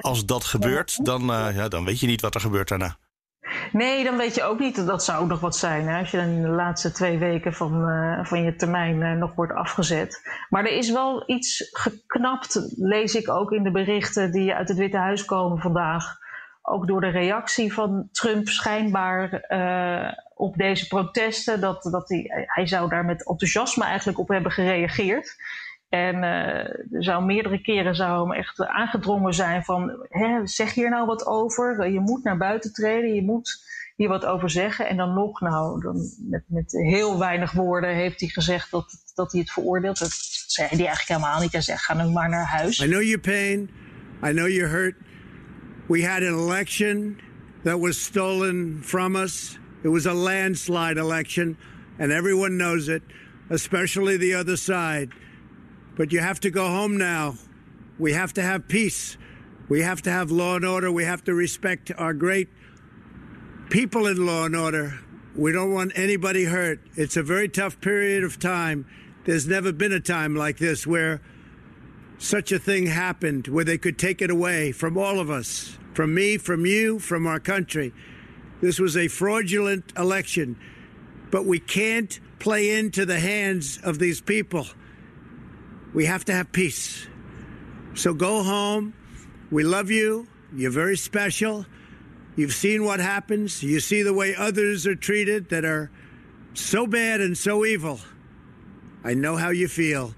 als 0.00 0.26
dat 0.26 0.44
gebeurt, 0.44 1.04
dan, 1.04 1.22
ja, 1.54 1.68
dan 1.68 1.84
weet 1.84 2.00
je 2.00 2.06
niet 2.06 2.20
wat 2.20 2.34
er 2.34 2.40
gebeurt 2.40 2.68
daarna. 2.68 2.96
Nee, 3.72 4.04
dan 4.04 4.16
weet 4.16 4.34
je 4.34 4.42
ook 4.42 4.58
niet. 4.58 4.86
Dat 4.86 5.04
zou 5.04 5.22
ook 5.22 5.28
nog 5.28 5.40
wat 5.40 5.56
zijn. 5.56 5.88
Hè? 5.88 5.98
Als 5.98 6.10
je 6.10 6.16
dan 6.16 6.26
in 6.26 6.42
de 6.42 6.48
laatste 6.48 6.92
twee 6.92 7.18
weken 7.18 7.52
van, 7.52 7.88
uh, 7.88 8.24
van 8.24 8.42
je 8.42 8.56
termijn 8.56 9.00
uh, 9.00 9.12
nog 9.12 9.34
wordt 9.34 9.52
afgezet. 9.52 10.20
Maar 10.48 10.64
er 10.64 10.76
is 10.76 10.90
wel 10.90 11.30
iets 11.30 11.68
geknapt, 11.72 12.72
lees 12.76 13.14
ik 13.14 13.30
ook 13.30 13.52
in 13.52 13.62
de 13.62 13.70
berichten 13.70 14.32
die 14.32 14.54
uit 14.54 14.68
het 14.68 14.78
Witte 14.78 14.96
Huis 14.96 15.24
komen 15.24 15.58
vandaag. 15.58 16.20
Ook 16.62 16.86
door 16.86 17.00
de 17.00 17.08
reactie 17.08 17.72
van 17.72 18.08
Trump 18.12 18.48
schijnbaar 18.48 19.44
uh, 19.48 20.12
op 20.34 20.56
deze 20.56 20.86
protesten. 20.86 21.60
Dat, 21.60 21.82
dat 21.82 22.08
hij, 22.08 22.46
hij 22.46 22.66
zou 22.66 22.88
daar 22.88 23.04
met 23.04 23.26
enthousiasme 23.28 23.84
eigenlijk 23.84 24.18
op 24.18 24.28
hebben 24.28 24.52
gereageerd. 24.52 25.36
En 25.88 26.16
uh, 26.16 26.94
er 26.94 27.04
zou 27.04 27.24
meerdere 27.24 27.60
keren 27.60 27.94
zou 27.94 28.20
hem 28.20 28.38
echt 28.38 28.66
aangedrongen 28.66 29.34
zijn 29.34 29.64
van 29.64 30.06
zeg 30.44 30.74
hier 30.74 30.90
nou 30.90 31.06
wat 31.06 31.26
over. 31.26 31.90
Je 31.90 32.00
moet 32.00 32.24
naar 32.24 32.36
buiten 32.36 32.72
treden, 32.72 33.14
je 33.14 33.22
moet 33.22 33.70
hier 33.96 34.08
wat 34.08 34.24
over 34.24 34.50
zeggen. 34.50 34.88
En 34.88 34.96
dan 34.96 35.14
nog, 35.14 35.40
nou, 35.40 35.80
dan 35.80 35.96
met, 36.30 36.44
met 36.46 36.72
heel 36.72 37.18
weinig 37.18 37.52
woorden 37.52 37.94
heeft 37.94 38.20
hij 38.20 38.28
gezegd 38.28 38.70
dat, 38.70 38.84
dat 39.14 39.32
hij 39.32 39.40
het 39.40 39.50
veroordeelt. 39.50 39.98
Dat 39.98 40.12
zei 40.46 40.68
hij 40.68 40.76
eigenlijk 40.78 41.08
helemaal 41.08 41.40
niet. 41.40 41.52
Hij 41.52 41.60
zegt, 41.60 41.84
ga 41.84 41.94
nu 41.94 42.10
maar 42.10 42.28
naar 42.28 42.46
huis. 42.46 42.78
I 42.78 42.86
know 42.86 43.02
your 43.02 43.20
pain. 43.20 43.70
I 44.24 44.30
know 44.30 44.48
you're 44.48 44.68
hurt. 44.68 44.96
We 45.88 46.02
had 46.02 46.22
an 46.22 46.34
election 46.34 47.20
that 47.64 47.78
was 47.78 48.00
stolen 48.00 48.82
from 48.82 49.16
us. 49.16 49.58
It 49.82 49.88
was 49.88 50.06
a 50.06 50.14
landslide 50.14 50.98
election. 50.98 51.56
And 51.98 52.12
everyone 52.12 52.56
knows 52.56 52.88
it, 52.88 53.02
especially 53.50 54.16
the 54.16 54.34
other 54.34 54.56
side. 54.56 55.10
But 55.96 56.12
you 56.12 56.20
have 56.20 56.40
to 56.40 56.50
go 56.50 56.66
home 56.66 56.96
now. 56.96 57.34
We 57.98 58.12
have 58.12 58.32
to 58.34 58.42
have 58.42 58.68
peace. 58.68 59.16
We 59.68 59.82
have 59.82 60.02
to 60.02 60.10
have 60.10 60.30
law 60.30 60.56
and 60.56 60.64
order. 60.64 60.90
We 60.90 61.04
have 61.04 61.24
to 61.24 61.34
respect 61.34 61.92
our 61.96 62.14
great 62.14 62.48
people 63.70 64.06
in 64.06 64.26
law 64.26 64.44
and 64.44 64.56
order. 64.56 64.98
We 65.34 65.52
don't 65.52 65.72
want 65.72 65.92
anybody 65.94 66.44
hurt. 66.44 66.80
It's 66.96 67.16
a 67.16 67.22
very 67.22 67.48
tough 67.48 67.80
period 67.80 68.24
of 68.24 68.38
time. 68.38 68.86
There's 69.24 69.46
never 69.46 69.72
been 69.72 69.92
a 69.92 70.00
time 70.00 70.34
like 70.34 70.58
this 70.58 70.86
where 70.86 71.20
such 72.22 72.52
a 72.52 72.58
thing 72.58 72.86
happened, 72.86 73.48
where 73.48 73.64
they 73.64 73.76
could 73.76 73.98
take 73.98 74.22
it 74.22 74.30
away 74.30 74.70
from 74.70 74.96
all 74.96 75.18
of 75.18 75.28
us, 75.28 75.76
from 75.92 76.14
me, 76.14 76.38
from 76.38 76.64
you, 76.64 77.00
from 77.00 77.26
our 77.26 77.40
country. 77.40 77.92
This 78.60 78.78
was 78.78 78.96
a 78.96 79.08
fraudulent 79.08 79.92
election, 79.98 80.56
but 81.32 81.44
we 81.44 81.58
can't 81.58 82.20
play 82.38 82.78
into 82.78 83.04
the 83.04 83.18
hands 83.18 83.80
of 83.82 83.98
these 83.98 84.20
people. 84.20 84.68
We 85.92 86.06
have 86.06 86.24
to 86.26 86.32
have 86.32 86.52
peace. 86.52 87.08
So 87.94 88.14
go 88.14 88.44
home. 88.44 88.94
We 89.50 89.64
love 89.64 89.90
you. 89.90 90.28
You're 90.54 90.70
very 90.70 90.96
special. 90.96 91.66
You've 92.36 92.54
seen 92.54 92.84
what 92.84 93.00
happens. 93.00 93.64
You 93.64 93.80
see 93.80 94.02
the 94.02 94.14
way 94.14 94.34
others 94.36 94.86
are 94.86 94.94
treated 94.94 95.48
that 95.50 95.64
are 95.64 95.90
so 96.54 96.86
bad 96.86 97.20
and 97.20 97.36
so 97.36 97.64
evil. 97.64 98.00
I 99.02 99.14
know 99.14 99.36
how 99.36 99.50
you 99.50 99.66
feel. 99.66 100.14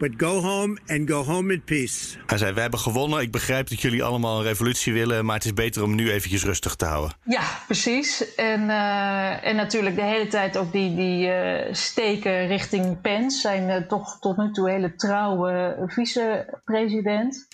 But 0.00 0.12
go 0.16 0.40
home 0.40 0.78
and 0.86 1.10
go 1.10 1.22
home 1.22 1.52
in 1.52 1.62
peace. 1.64 2.18
Hij 2.26 2.38
zei: 2.38 2.52
We 2.52 2.60
hebben 2.60 2.80
gewonnen. 2.80 3.20
Ik 3.20 3.30
begrijp 3.30 3.68
dat 3.68 3.80
jullie 3.80 4.04
allemaal 4.04 4.38
een 4.38 4.44
revolutie 4.44 4.92
willen. 4.92 5.24
Maar 5.24 5.34
het 5.34 5.44
is 5.44 5.54
beter 5.54 5.82
om 5.82 5.94
nu 5.94 6.10
eventjes 6.10 6.44
rustig 6.44 6.74
te 6.74 6.84
houden. 6.84 7.16
Ja, 7.24 7.42
precies. 7.66 8.34
En, 8.34 8.60
uh, 8.60 9.46
en 9.46 9.56
natuurlijk 9.56 9.96
de 9.96 10.02
hele 10.02 10.26
tijd 10.26 10.56
ook 10.56 10.72
die, 10.72 10.94
die 10.96 11.26
uh, 11.26 11.72
steken 11.72 12.46
richting 12.46 13.00
Pence. 13.00 13.40
Zijn 13.40 13.68
uh, 13.68 13.88
toch 13.88 14.18
tot 14.18 14.36
nu 14.36 14.52
toe 14.52 14.70
hele 14.70 14.94
trouwe 14.94 15.76
vicepresident. 15.86 17.46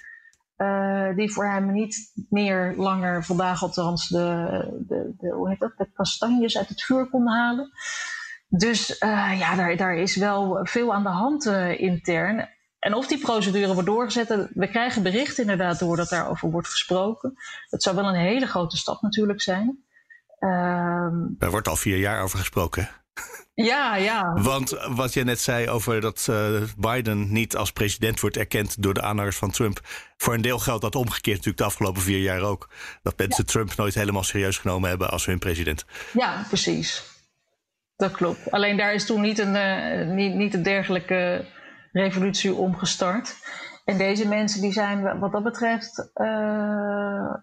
die 1.17 1.33
voor 1.33 1.47
hem 1.47 1.73
niet 1.73 2.13
meer 2.31 2.75
langer 2.77 3.25
vandaag 3.25 3.63
althans 3.63 4.09
de, 4.09 4.85
de, 4.89 5.15
de, 5.19 5.29
hoe 5.29 5.49
heet 5.49 5.61
dat, 5.61 5.73
de 5.77 5.89
kastanjes 5.95 6.59
uit 6.59 6.69
het 6.69 6.83
vuur 6.83 7.07
kon 7.07 7.29
halen. 7.29 7.71
Dus 8.49 8.91
uh, 8.91 9.39
ja, 9.39 9.55
daar, 9.55 9.77
daar 9.77 9.97
is 9.97 10.17
wel 10.17 10.59
veel 10.63 10.95
aan 10.95 11.03
de 11.03 11.09
hand 11.09 11.47
uh, 11.47 11.81
intern. 11.81 12.49
En 12.79 12.95
of 12.95 13.07
die 13.07 13.19
procedure 13.19 13.73
wordt 13.73 13.89
doorgezet, 13.89 14.49
we 14.55 14.69
krijgen 14.69 15.03
bericht 15.03 15.39
inderdaad 15.39 15.79
door 15.79 15.97
dat 15.97 16.09
daarover 16.09 16.51
wordt 16.51 16.69
gesproken. 16.69 17.35
Dat 17.71 17.83
zou 17.83 17.97
wel 17.97 18.05
een 18.05 18.15
hele 18.15 18.47
grote 18.47 18.77
stap 18.77 19.03
natuurlijk 19.03 19.41
zijn. 19.43 19.85
Uh, 20.41 21.09
Daar 21.39 21.51
wordt 21.51 21.69
al 21.69 21.77
vier 21.77 21.99
jaar 21.99 22.23
over 22.23 22.39
gesproken. 22.39 22.89
Ja, 23.55 23.97
ja. 23.97 24.33
Want 24.33 24.71
wat 24.89 25.13
je 25.13 25.25
net 25.25 25.41
zei 25.41 25.69
over 25.69 26.01
dat 26.01 26.27
uh, 26.31 26.63
Biden 26.79 27.33
niet 27.33 27.57
als 27.57 27.73
president 27.73 28.21
wordt 28.21 28.37
erkend 28.37 28.83
door 28.83 28.95
de 28.95 29.03
aanhangers 29.03 29.37
van 29.37 29.51
Trump. 29.51 29.81
Voor 30.17 30.35
een 30.35 30.43
deel 30.43 30.59
geldt 30.59 30.83
dat 30.83 30.95
omgekeerd 30.95 31.37
natuurlijk 31.37 31.59
de 31.59 31.65
afgelopen 31.65 32.03
vier 32.03 32.21
jaar 32.21 32.41
ook. 32.41 32.71
Dat 33.03 33.19
mensen 33.19 33.45
ja. 33.47 33.53
Trump 33.53 33.77
nooit 33.77 33.95
helemaal 33.95 34.23
serieus 34.23 34.59
genomen 34.59 34.89
hebben 34.89 35.11
als 35.11 35.27
hun 35.27 35.39
president. 35.39 35.85
Ja, 36.13 36.45
precies. 36.49 37.16
Dat 37.97 38.13
klopt. 38.13 38.51
Alleen 38.51 38.77
daar 38.77 38.95
is 38.95 39.07
toen 39.07 39.21
niet 39.21 39.39
een, 39.39 39.55
uh, 39.55 40.15
niet, 40.15 40.35
niet 40.35 40.55
een 40.55 40.63
dergelijke 40.63 41.45
revolutie 41.93 42.55
omgestart. 42.55 43.37
En 43.85 43.99
deze 43.99 44.29
mensen 44.29 44.61
die 44.61 44.73
zijn 44.73 45.19
wat 45.19 45.33
dat 45.33 45.43
betreft. 45.43 46.11
Uh, 46.15 47.35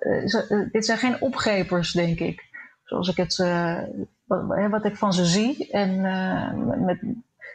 uh, 0.00 0.72
dit 0.72 0.86
zijn 0.86 0.98
geen 0.98 1.20
opgepers, 1.20 1.92
denk 1.92 2.18
ik. 2.18 2.44
Zoals 2.84 3.08
ik 3.08 3.16
het. 3.16 3.36
Wat, 4.24 4.68
wat, 4.70 4.84
ik 4.84 4.96
van 4.96 5.12
ze 5.12 5.24
zie. 5.24 5.70
En 5.70 6.00
met, 6.84 7.00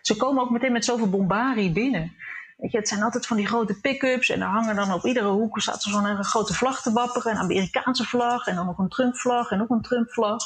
ze 0.02 0.18
komen 0.18 0.44
ook 0.44 0.50
meteen 0.50 0.72
met 0.72 0.86
zoveel 0.86 1.10
bombarie 1.10 1.72
binnen. 1.72 2.14
Weet 2.58 2.72
je, 2.72 2.78
het 2.78 2.88
zijn 2.88 3.04
altijd 3.04 3.28
van 3.28 3.38
die 3.38 3.48
grote 3.48 3.80
pick-ups. 3.80 4.30
En 4.30 4.40
daar 4.40 4.50
hangen 4.50 4.76
dan 4.76 4.94
op 4.94 5.06
iedere 5.06 5.28
hoek 5.28 5.60
staat 5.60 5.84
er 5.84 5.92
zo'n 5.92 6.24
grote 6.24 6.54
vlag 6.54 6.82
te 6.82 6.92
wapperen. 6.92 7.32
Een 7.32 7.38
Amerikaanse 7.38 8.04
vlag. 8.04 8.48
En 8.48 8.56
dan 8.56 8.66
nog 8.66 8.78
een 8.78 8.90
Trump-vlag. 8.90 9.52
En 9.52 9.58
nog 9.58 9.70
een 9.70 9.82
Trump-vlag. 9.82 10.44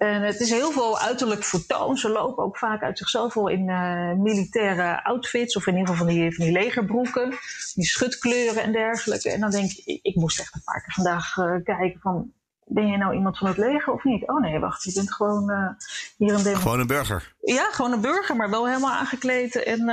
En 0.00 0.22
het 0.22 0.40
is 0.40 0.50
heel 0.50 0.70
veel 0.70 0.98
uiterlijk 0.98 1.44
vertoon. 1.44 1.96
Ze 1.96 2.08
lopen 2.08 2.44
ook 2.44 2.58
vaak 2.58 2.82
uit 2.82 2.98
zichzelf 2.98 3.34
wel 3.34 3.48
in 3.48 3.68
uh, 3.68 4.12
militaire 4.12 5.04
outfits. 5.04 5.56
Of 5.56 5.66
in 5.66 5.76
ieder 5.76 5.88
geval 5.88 6.06
van 6.06 6.14
die, 6.14 6.34
van 6.34 6.44
die 6.44 6.54
legerbroeken. 6.54 7.30
Die 7.74 7.84
schutkleuren 7.84 8.62
en 8.62 8.72
dergelijke. 8.72 9.30
En 9.30 9.40
dan 9.40 9.50
denk 9.50 9.70
ik, 9.70 9.98
ik 10.02 10.14
moest 10.14 10.40
echt 10.40 10.54
een 10.54 10.62
paar 10.64 10.82
keer 10.82 10.92
vandaag 10.94 11.36
uh, 11.36 11.64
kijken 11.64 12.00
van... 12.00 12.32
Ben 12.64 12.86
je 12.86 12.96
nou 12.96 13.14
iemand 13.14 13.38
van 13.38 13.48
het 13.48 13.56
leger 13.56 13.92
of 13.92 14.04
niet? 14.04 14.28
Oh 14.28 14.40
nee, 14.40 14.58
wacht, 14.58 14.82
je 14.82 14.92
bent 14.92 15.12
gewoon 15.12 15.50
uh, 15.50 15.68
hier 16.16 16.46
een... 16.46 16.56
Gewoon 16.56 16.80
een 16.80 16.86
burger? 16.86 17.34
Ja, 17.40 17.70
gewoon 17.70 17.92
een 17.92 18.00
burger, 18.00 18.36
maar 18.36 18.50
wel 18.50 18.66
helemaal 18.66 18.92
aangekleed. 18.92 19.62
En 19.62 19.90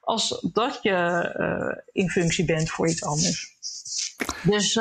als 0.00 0.48
dat 0.52 0.78
je 0.82 1.84
in 1.92 2.10
functie 2.10 2.44
bent 2.44 2.70
voor 2.70 2.88
iets 2.88 3.04
anders. 3.04 3.55
Dus 4.42 4.74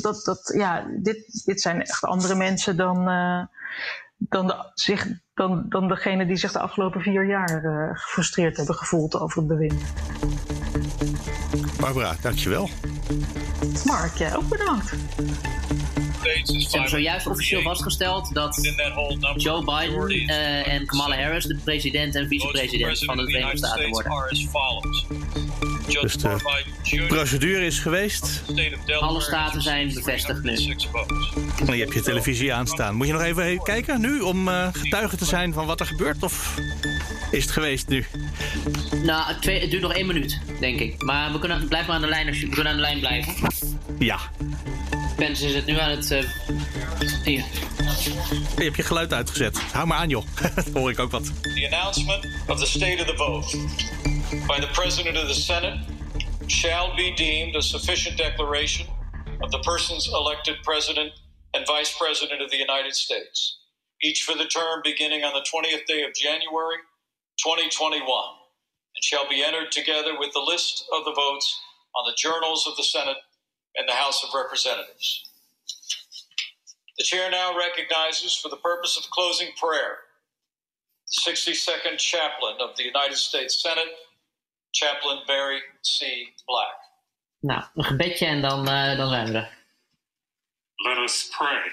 dat, 0.00 0.22
dat, 0.24 0.52
ja, 0.56 0.86
dit, 0.96 1.42
dit 1.44 1.60
zijn 1.60 1.80
echt 1.80 2.04
andere 2.04 2.34
mensen 2.34 2.76
dan 2.76 3.08
dan, 4.28 4.46
de, 4.46 4.70
zich, 4.74 5.06
dan, 5.34 5.64
dan 5.68 5.88
degene 5.88 6.26
die 6.26 6.36
zich 6.36 6.52
de 6.52 6.58
afgelopen 6.58 7.00
vier 7.00 7.26
jaar 7.26 7.64
uh, 7.64 7.98
gefrustreerd 7.98 8.56
hebben 8.56 8.74
gevoeld 8.74 9.20
over 9.20 9.38
het 9.38 9.46
bewind. 9.46 9.82
Barbara, 11.80 12.14
dankjewel. 12.22 12.68
Mark, 13.84 14.14
jij 14.14 14.36
ook 14.36 14.48
bedankt. 14.48 14.94
Ze 16.44 16.68
hebben 16.70 16.90
zojuist 16.90 17.26
officieel 17.26 17.62
vastgesteld 17.62 18.34
dat 18.34 18.74
Joe 19.36 19.64
Biden 19.64 20.10
uh, 20.10 20.68
en 20.68 20.86
Kamala 20.86 21.16
Harris 21.16 21.44
de 21.44 21.56
president 21.64 22.14
en 22.14 22.28
vicepresident 22.28 23.04
van 23.04 23.16
de 23.16 23.24
Verenigde 23.24 23.56
Staten 23.56 23.90
worden. 23.90 25.71
Dus 25.86 26.16
de 26.16 27.04
procedure 27.08 27.66
is 27.66 27.78
geweest. 27.78 28.42
Alle 29.00 29.20
staten 29.20 29.62
zijn 29.62 29.94
bevestigd 29.94 30.42
nu. 30.42 30.76
En 31.66 31.76
je 31.76 31.82
hebt 31.82 31.94
je 31.94 32.02
televisie 32.02 32.54
aanstaan. 32.54 32.94
Moet 32.94 33.06
je 33.06 33.12
nog 33.12 33.22
even 33.22 33.62
kijken 33.62 34.00
nu 34.00 34.20
om 34.20 34.48
uh, 34.48 34.68
getuige 34.72 35.16
te 35.16 35.24
zijn 35.24 35.52
van 35.52 35.66
wat 35.66 35.80
er 35.80 35.86
gebeurt? 35.86 36.22
Of 36.22 36.54
is 37.30 37.42
het 37.42 37.50
geweest 37.50 37.88
nu? 37.88 38.06
Nou, 39.02 39.40
twee, 39.40 39.60
het 39.60 39.70
duurt 39.70 39.82
nog 39.82 39.92
één 39.92 40.06
minuut, 40.06 40.40
denk 40.60 40.80
ik. 40.80 41.02
Maar 41.02 41.32
we 41.32 41.38
kunnen, 41.38 41.68
blijf 41.68 41.86
maar 41.86 41.96
aan 41.96 42.02
de 42.02 42.08
lijn 42.08 42.28
als 42.28 42.40
je, 42.40 42.46
we 42.48 42.54
kunnen 42.54 42.72
aan 42.72 42.78
de 42.78 42.84
lijn 42.84 43.00
blijven. 43.00 43.34
Ja. 43.98 44.18
Pence 45.16 45.46
is 45.46 45.54
het 45.54 45.66
nu 45.66 45.78
aan 45.78 45.90
het... 45.90 46.10
Uh, 46.10 46.22
hier. 47.24 47.44
Je 48.56 48.64
hebt 48.64 48.76
je 48.76 48.82
geluid 48.82 49.12
uitgezet. 49.12 49.58
Hou 49.72 49.86
maar 49.86 49.98
aan, 49.98 50.08
joh. 50.08 50.24
Dan 50.54 50.82
hoor 50.82 50.90
ik 50.90 50.98
ook 50.98 51.10
wat. 51.10 51.24
The 51.24 51.68
announcement 51.70 52.26
of 52.46 52.58
the 52.58 52.66
state 52.66 52.96
of 53.00 53.06
the 53.06 53.16
vote 53.16 53.56
by 54.48 54.58
the 54.58 54.70
President 54.72 55.18
of 55.18 55.28
the 55.28 55.34
Senate 55.34 55.78
shall 56.46 56.96
be 56.96 57.14
deemed 57.14 57.54
a 57.54 57.60
sufficient 57.60 58.16
declaration 58.16 58.86
of 59.42 59.50
the 59.50 59.58
persons 59.58 60.08
elected 60.08 60.56
President 60.64 61.12
and 61.52 61.66
Vice 61.66 61.94
President 61.98 62.40
of 62.40 62.50
the 62.50 62.56
United 62.56 62.94
States, 62.94 63.58
each 64.02 64.22
for 64.22 64.34
the 64.34 64.46
term 64.46 64.80
beginning 64.82 65.22
on 65.22 65.34
the 65.34 65.46
20th 65.52 65.84
day 65.84 66.02
of 66.02 66.14
January 66.14 66.76
2021, 67.44 68.00
and 68.96 69.04
shall 69.04 69.28
be 69.28 69.44
entered 69.44 69.70
together 69.70 70.18
with 70.18 70.32
the 70.32 70.40
list 70.40 70.86
of 70.96 71.04
the 71.04 71.12
votes 71.12 71.60
on 71.94 72.10
the 72.10 72.16
journals 72.16 72.66
of 72.66 72.74
the 72.76 72.84
Senate 72.84 73.18
and 73.76 73.86
the 73.86 73.92
House 73.92 74.24
of 74.24 74.30
Representatives. 74.34 75.28
The 76.96 77.04
chair 77.04 77.30
now 77.30 77.54
recognizes, 77.56 78.34
for 78.34 78.48
the 78.48 78.56
purpose 78.56 78.96
of 78.96 79.10
closing 79.10 79.48
prayer, 79.60 79.98
the 81.06 81.30
62nd 81.32 81.98
chaplain 81.98 82.56
of 82.60 82.76
the 82.78 82.84
United 82.84 83.16
States 83.16 83.62
Senate, 83.62 83.88
Chaplain 84.72 85.22
Barry 85.26 85.60
C. 85.82 86.04
Black. 86.46 86.76
Nou, 87.40 87.64
een 87.74 87.84
gebedje 87.84 88.26
en 88.26 88.40
dan, 88.42 88.68
uh, 88.68 88.96
dan 88.96 89.08
zijn 89.08 89.32
we 89.32 89.38
er. 89.38 89.58
Let 90.76 90.98
us 90.98 91.28
pray. 91.28 91.72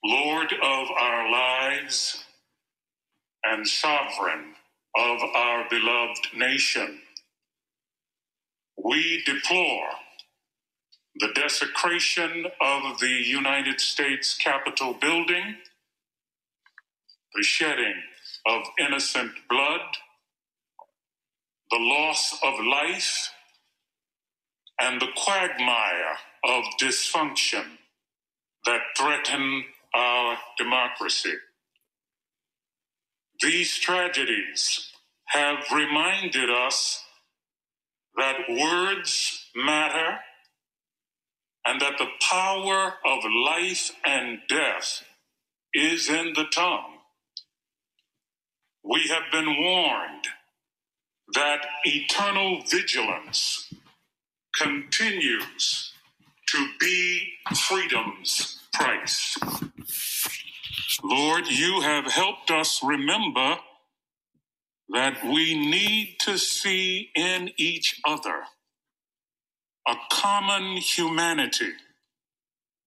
Lord 0.00 0.52
of 0.60 0.90
our 0.90 1.30
lives 1.30 2.24
and 3.42 3.68
sovereign 3.68 4.56
of 4.94 5.22
our 5.34 5.68
beloved 5.68 6.32
nation, 6.34 7.00
we 8.76 9.22
deplore 9.24 9.90
the 11.14 11.32
desecration 11.34 12.46
of 12.60 12.98
the 13.00 13.22
United 13.28 13.80
States 13.80 14.36
Capitol 14.36 14.94
building, 14.94 15.56
the 17.34 17.42
shedding 17.42 18.02
of 18.46 18.62
innocent 18.78 19.32
blood, 19.48 19.80
the 21.72 21.78
loss 21.80 22.38
of 22.44 22.54
life, 22.66 23.30
and 24.80 25.00
the 25.00 25.08
quagmire 25.16 26.16
of 26.44 26.64
dysfunction 26.80 27.64
that 28.66 28.80
threaten 28.96 29.64
our 29.94 30.38
democracy. 30.58 31.34
These 33.42 33.78
tragedies 33.78 34.92
have 35.26 35.58
reminded 35.72 36.50
us 36.50 37.04
that 38.16 38.36
words 38.48 39.46
matter 39.56 40.18
and 41.66 41.80
that 41.80 41.98
the 41.98 42.08
power 42.30 42.94
of 43.06 43.20
life 43.46 43.92
and 44.06 44.40
death 44.48 45.04
is 45.74 46.08
in 46.10 46.32
the 46.34 46.46
tongue. 46.52 46.98
We 48.84 49.02
have 49.08 49.32
been 49.32 49.56
warned 49.62 50.26
that 51.34 51.60
eternal 51.84 52.62
vigilance 52.68 53.72
continues 54.56 55.92
to 56.48 56.68
be 56.80 57.34
freedom's 57.56 58.60
price. 58.72 59.38
Lord, 61.02 61.48
you 61.48 61.80
have 61.82 62.06
helped 62.06 62.50
us 62.50 62.80
remember 62.82 63.56
that 64.90 65.24
we 65.24 65.54
need 65.54 66.16
to 66.20 66.38
see 66.38 67.10
in 67.16 67.50
each 67.56 68.00
other 68.06 68.42
a 69.88 69.96
common 70.12 70.76
humanity 70.78 71.72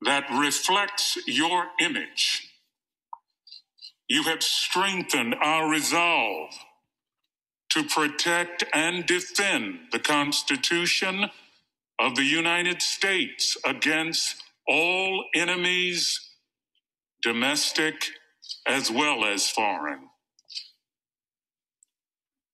that 0.06 0.26
reflects 0.32 1.18
your 1.28 1.68
image. 1.82 2.50
You 4.08 4.24
have 4.24 4.44
strengthened 4.44 5.36
our 5.42 5.70
resolve 5.70 6.52
to 7.76 7.86
protect 7.86 8.66
and 8.74 9.06
defend 9.08 9.80
the 9.94 10.00
Constitution 10.00 11.32
of 12.00 12.16
the 12.16 12.24
United 12.26 12.82
States 12.82 13.58
against 13.66 14.36
all 14.68 15.26
enemies, 15.36 16.20
domestic 17.24 17.96
as 18.68 18.92
well 18.92 19.26
as 19.26 19.50
foreign. 19.50 20.10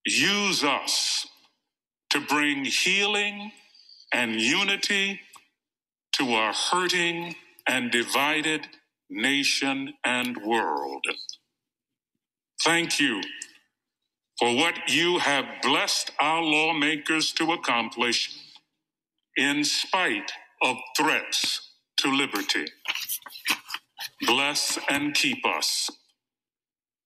Use 0.05 0.63
us 0.63 1.27
to 2.11 2.21
bring 2.21 2.65
healing 2.65 3.51
and 4.13 4.41
unity 4.41 5.21
to 6.13 6.33
our 6.33 6.53
hurting 6.53 7.35
and 7.67 7.91
divided 7.91 8.67
nation 9.09 9.93
and 10.05 10.37
world. 10.45 11.05
Thank 12.63 12.99
you 12.99 13.21
for 14.41 14.55
what 14.57 14.89
you 14.89 15.19
have 15.19 15.45
blessed 15.63 16.11
our 16.19 16.43
lawmakers 16.43 17.33
to 17.33 17.53
accomplish 17.53 18.35
in 19.37 19.63
spite 19.63 20.33
of 20.63 20.77
threats 20.97 21.71
to 21.97 22.09
liberty. 22.11 22.65
Bless 24.21 24.79
and 24.89 25.13
keep 25.15 25.45
us. 25.45 25.89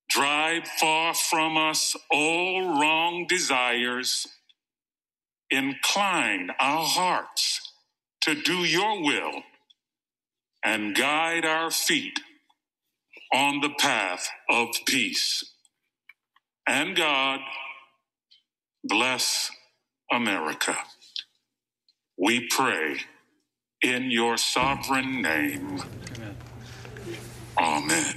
Drive 0.09 0.67
far 0.79 1.13
from 1.13 1.57
us 1.57 1.95
all 2.11 2.79
wrong 2.81 3.25
desires 3.27 4.27
incline 5.51 6.49
our 6.59 6.85
hearts 6.85 7.73
to 8.21 8.35
do 8.41 8.59
your 8.59 9.01
will 9.03 9.43
and 10.63 10.95
guide 10.95 11.45
our 11.45 11.71
feet 11.71 12.19
on 13.33 13.61
the 13.61 13.73
path 13.79 14.29
of 14.49 14.69
peace. 14.87 15.54
And 16.67 16.95
God 16.95 17.39
bless 18.83 19.51
America. 20.11 20.75
We 22.17 22.47
pray 22.47 22.97
in 23.81 24.09
your 24.09 24.37
sovereign 24.37 25.21
name. 25.21 25.81
Amen. 27.57 28.15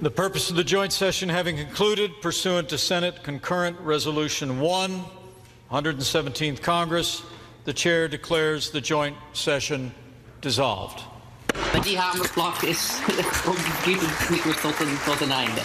The 0.00 0.10
purpose 0.10 0.48
of 0.48 0.56
the 0.56 0.64
joint 0.64 0.92
session 0.92 1.28
having 1.28 1.56
concluded, 1.56 2.12
pursuant 2.22 2.68
to 2.70 2.78
Senate 2.78 3.22
Concurrent 3.22 3.78
Resolution 3.80 4.60
1, 4.60 5.04
117th 5.70 6.62
Congress, 6.62 7.22
the 7.64 7.72
chair 7.72 8.08
declares 8.08 8.70
the 8.70 8.80
joint 8.80 9.16
session 9.32 9.92
dissolved. 10.40 11.02
Met 11.72 11.82
die 11.82 11.98
hamerslag 11.98 12.62
is 12.62 12.98
komt 13.44 14.60
tot 14.60 14.80
een, 14.80 14.98
tot 15.04 15.20
een 15.20 15.32
einde. 15.32 15.60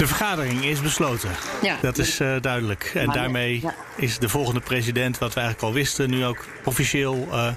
De 0.00 0.06
vergadering 0.06 0.64
is 0.64 0.80
besloten. 0.80 1.30
Ja. 1.62 1.78
Dat 1.80 1.98
is 1.98 2.20
uh, 2.20 2.40
duidelijk. 2.40 2.92
En 2.94 3.06
Maar 3.06 3.14
daarmee 3.14 3.60
ja. 3.60 3.74
is 3.96 4.18
de 4.18 4.28
volgende 4.28 4.60
president, 4.60 5.18
wat 5.18 5.34
we 5.34 5.40
eigenlijk 5.40 5.68
al 5.68 5.74
wisten, 5.74 6.10
nu 6.10 6.24
ook 6.24 6.46
officieel 6.64 7.26
uh, 7.28 7.52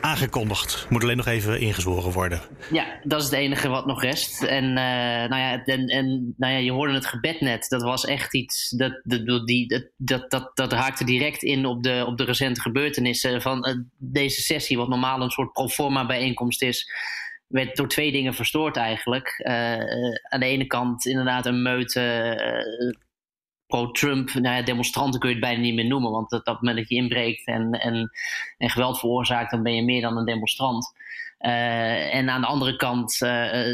aangekondigd. 0.00 0.86
Moet 0.88 1.02
alleen 1.02 1.16
nog 1.16 1.26
even 1.26 1.60
ingezworen 1.60 2.12
worden. 2.12 2.40
Ja, 2.70 2.86
dat 3.02 3.18
is 3.20 3.24
het 3.24 3.34
enige 3.34 3.68
wat 3.68 3.86
nog 3.86 4.02
rest. 4.02 4.42
En, 4.42 4.64
eh, 4.64 5.28
nou 5.28 5.36
ja, 5.36 5.64
en, 5.64 5.86
en 5.86 6.34
nou 6.36 6.52
ja, 6.52 6.58
je 6.58 6.72
hoorde 6.72 6.94
het 6.94 7.06
gebed 7.06 7.40
net. 7.40 7.68
Dat 7.68 7.82
was 7.82 8.04
echt 8.04 8.34
iets. 8.34 8.70
Dat, 8.70 9.00
dat, 9.04 9.46
die, 9.46 9.90
dat, 9.96 10.30
dat, 10.30 10.50
dat, 10.54 10.72
raakte 10.72 11.04
direct 11.04 11.42
in 11.42 11.66
op 11.66 11.82
de, 11.82 12.04
op 12.06 12.18
de 12.18 12.24
recente 12.24 12.60
gebeurtenissen. 12.60 13.42
Van 13.42 13.64
eh, 13.64 13.74
deze 13.98 14.40
sessie, 14.40 14.76
wat 14.76 14.88
normaal 14.88 15.20
een 15.20 15.30
soort 15.30 15.52
proforma 15.52 16.06
bijeenkomst 16.06 16.62
is. 16.62 16.90
Werd 17.46 17.76
door 17.76 17.88
twee 17.88 18.12
dingen 18.12 18.34
verstoord 18.34 18.76
eigenlijk. 18.76 19.28
Eh, 19.38 19.74
eh, 19.74 20.14
aan 20.28 20.40
de 20.40 20.46
ene 20.46 20.66
kant 20.66 21.06
inderdaad 21.06 21.46
een 21.46 21.62
meute 21.62 22.00
eh, 22.00 22.96
pro-Trump 23.66 24.34
nou 24.34 24.56
ja, 24.56 24.62
demonstranten 24.62 25.20
kun 25.20 25.28
je 25.28 25.34
het 25.34 25.44
bijna 25.44 25.60
niet 25.60 25.74
meer 25.74 25.86
noemen. 25.86 26.10
Want 26.10 26.32
op 26.32 26.44
dat 26.44 26.60
moment 26.60 26.76
dat 26.76 26.88
je 26.88 26.94
inbreekt 26.94 27.46
en, 27.46 27.70
en, 27.70 28.10
en 28.58 28.70
geweld 28.70 28.98
veroorzaakt, 28.98 29.50
dan 29.50 29.62
ben 29.62 29.74
je 29.74 29.82
meer 29.82 30.00
dan 30.00 30.16
een 30.16 30.24
demonstrant. 30.24 30.92
En 31.38 32.28
aan 32.30 32.40
de 32.40 32.46
andere 32.46 32.76
kant 32.76 33.18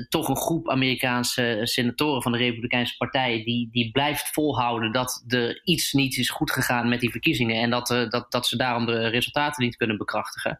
toch 0.09 0.29
een 0.29 0.37
groep 0.37 0.69
Amerikaanse 0.69 1.61
senatoren 1.63 2.23
van 2.23 2.33
de 2.33 2.39
Republikeinse 2.39 2.97
Partij 2.97 3.45
die, 3.45 3.69
die 3.71 3.91
blijft 3.91 4.29
volhouden 4.29 4.93
dat 4.93 5.25
er 5.27 5.61
iets 5.65 5.93
niet 5.93 6.17
is 6.17 6.31
goed 6.31 6.51
gegaan 6.51 6.89
met 6.89 7.01
die 7.01 7.11
verkiezingen 7.11 7.63
en 7.63 7.71
dat, 7.71 7.87
dat, 7.87 8.27
dat 8.29 8.47
ze 8.47 8.57
daarom 8.57 8.87
de 8.87 9.09
resultaten 9.09 9.65
niet 9.65 9.77
kunnen 9.77 9.99
bekrachtigen. 9.99 10.59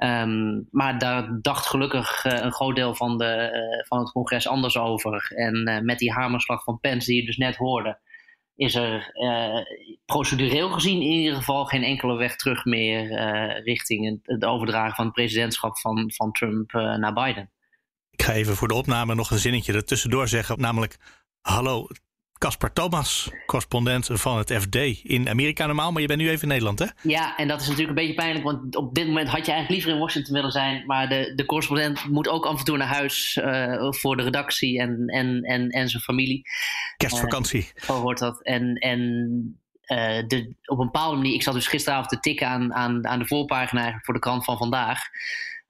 Ehm, 0.00 0.60
maar 0.70 0.98
daar 0.98 1.38
dacht 1.40 1.66
gelukkig 1.66 2.24
eh, 2.24 2.42
een 2.42 2.52
groot 2.52 2.76
deel 2.76 2.94
van, 2.94 3.18
de, 3.18 3.24
eh, 3.24 3.86
van 3.86 3.98
het 3.98 4.12
congres 4.12 4.48
anders 4.48 4.76
over. 4.76 5.32
En 5.34 5.64
eh, 5.64 5.80
met 5.82 5.98
die 5.98 6.12
hamerslag 6.12 6.64
van 6.64 6.80
Pence 6.80 7.06
die 7.06 7.20
je 7.20 7.26
dus 7.26 7.36
net 7.36 7.56
hoorde, 7.56 7.98
is 8.54 8.74
er 8.74 9.12
procedureel 10.04 10.70
gezien 10.70 11.02
in 11.02 11.08
ieder 11.08 11.36
geval 11.36 11.64
geen 11.64 11.82
enkele 11.82 12.16
weg 12.16 12.36
terug 12.36 12.64
meer 12.64 13.08
richting 13.62 14.08
het, 14.10 14.18
het 14.22 14.44
overdragen 14.44 14.94
van 14.94 15.04
het 15.04 15.14
presidentschap 15.14 15.78
van, 15.78 16.12
van 16.14 16.32
Trump 16.32 16.72
naar 16.72 17.12
Biden. 17.12 17.50
Ik 18.10 18.22
ga 18.22 18.32
even 18.32 18.56
voor 18.56 18.68
de 18.68 18.74
opname 18.74 19.14
nog 19.14 19.30
een 19.30 19.38
zinnetje 19.38 19.72
er 19.72 19.84
tussendoor 19.84 20.28
zeggen. 20.28 20.60
Namelijk, 20.60 20.96
hallo, 21.40 21.86
Caspar 22.40 22.72
Thomas, 22.72 23.30
correspondent 23.46 24.08
van 24.12 24.38
het 24.38 24.52
FD 24.52 24.76
in 25.02 25.28
Amerika 25.28 25.66
normaal, 25.66 25.92
maar 25.92 26.00
je 26.00 26.06
bent 26.06 26.20
nu 26.20 26.28
even 26.28 26.42
in 26.42 26.48
Nederland, 26.48 26.78
hè? 26.78 26.86
Ja, 27.02 27.36
en 27.36 27.48
dat 27.48 27.60
is 27.60 27.68
natuurlijk 27.68 27.98
een 27.98 28.06
beetje 28.06 28.22
pijnlijk, 28.22 28.44
want 28.44 28.76
op 28.76 28.94
dit 28.94 29.06
moment 29.06 29.28
had 29.28 29.46
je 29.46 29.52
eigenlijk 29.52 29.70
liever 29.70 29.90
in 29.90 29.98
Washington 29.98 30.34
willen 30.34 30.50
zijn, 30.50 30.86
maar 30.86 31.08
de, 31.08 31.32
de 31.34 31.44
correspondent 31.44 32.04
moet 32.08 32.28
ook 32.28 32.46
af 32.46 32.58
en 32.58 32.64
toe 32.64 32.76
naar 32.76 32.86
huis 32.86 33.36
uh, 33.36 33.92
voor 33.92 34.16
de 34.16 34.22
redactie 34.22 34.80
en, 34.80 35.06
en, 35.06 35.42
en, 35.42 35.68
en 35.68 35.88
zijn 35.88 36.02
familie. 36.02 36.42
Kerstvakantie. 36.96 37.70
Uh, 37.74 37.84
zo 37.84 38.00
hoort 38.00 38.18
dat. 38.18 38.42
En, 38.42 38.74
en 38.74 39.00
uh, 39.86 40.26
de, 40.26 40.54
op 40.64 40.78
een 40.78 40.84
bepaalde 40.84 41.16
manier, 41.16 41.34
ik 41.34 41.42
zat 41.42 41.54
dus 41.54 41.66
gisteravond 41.66 42.08
te 42.08 42.20
tikken 42.20 42.46
aan, 42.48 42.74
aan, 42.74 43.06
aan 43.06 43.18
de 43.18 43.26
voorpagina 43.26 43.98
voor 44.02 44.14
de 44.14 44.20
krant 44.20 44.44
van 44.44 44.56
vandaag. 44.56 45.02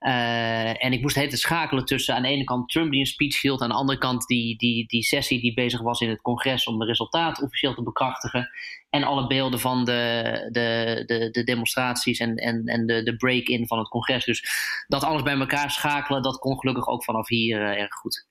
Uh, 0.01 0.85
en 0.85 0.93
ik 0.93 1.01
moest 1.01 1.17
het 1.17 1.39
schakelen 1.39 1.85
tussen 1.85 2.15
aan 2.15 2.23
de 2.23 2.29
ene 2.29 2.45
kant 2.45 2.69
Trump 2.69 2.91
die 2.91 3.01
een 3.01 3.07
speech 3.07 3.41
hield, 3.41 3.61
aan 3.61 3.69
de 3.69 3.75
andere 3.75 3.99
kant 3.99 4.27
die, 4.27 4.57
die, 4.57 4.87
die 4.87 5.03
sessie 5.03 5.41
die 5.41 5.55
bezig 5.55 5.81
was 5.81 6.01
in 6.01 6.09
het 6.09 6.21
congres 6.21 6.67
om 6.67 6.79
de 6.79 6.85
resultaten 6.85 7.45
officieel 7.45 7.75
te 7.75 7.83
bekrachtigen. 7.83 8.49
En 8.91 9.03
alle 9.03 9.27
beelden 9.27 9.61
van 9.61 9.85
de, 9.85 10.49
de, 10.53 11.03
de, 11.07 11.31
de 11.31 11.45
demonstraties 11.45 12.19
en, 12.19 12.37
en, 12.37 12.67
en 12.67 12.87
de, 12.87 13.03
de 13.03 13.17
break-in 13.17 13.67
van 13.67 13.79
het 13.79 13.89
congres. 13.89 14.25
Dus 14.25 14.45
dat 14.87 15.05
alles 15.05 15.23
bij 15.23 15.39
elkaar 15.39 15.71
schakelen, 15.71 16.23
dat 16.23 16.39
kon 16.39 16.59
gelukkig 16.59 16.89
ook 16.89 17.05
vanaf 17.05 17.29
hier 17.29 17.61
uh, 17.61 17.81
erg 17.81 17.95
goed. 17.95 18.30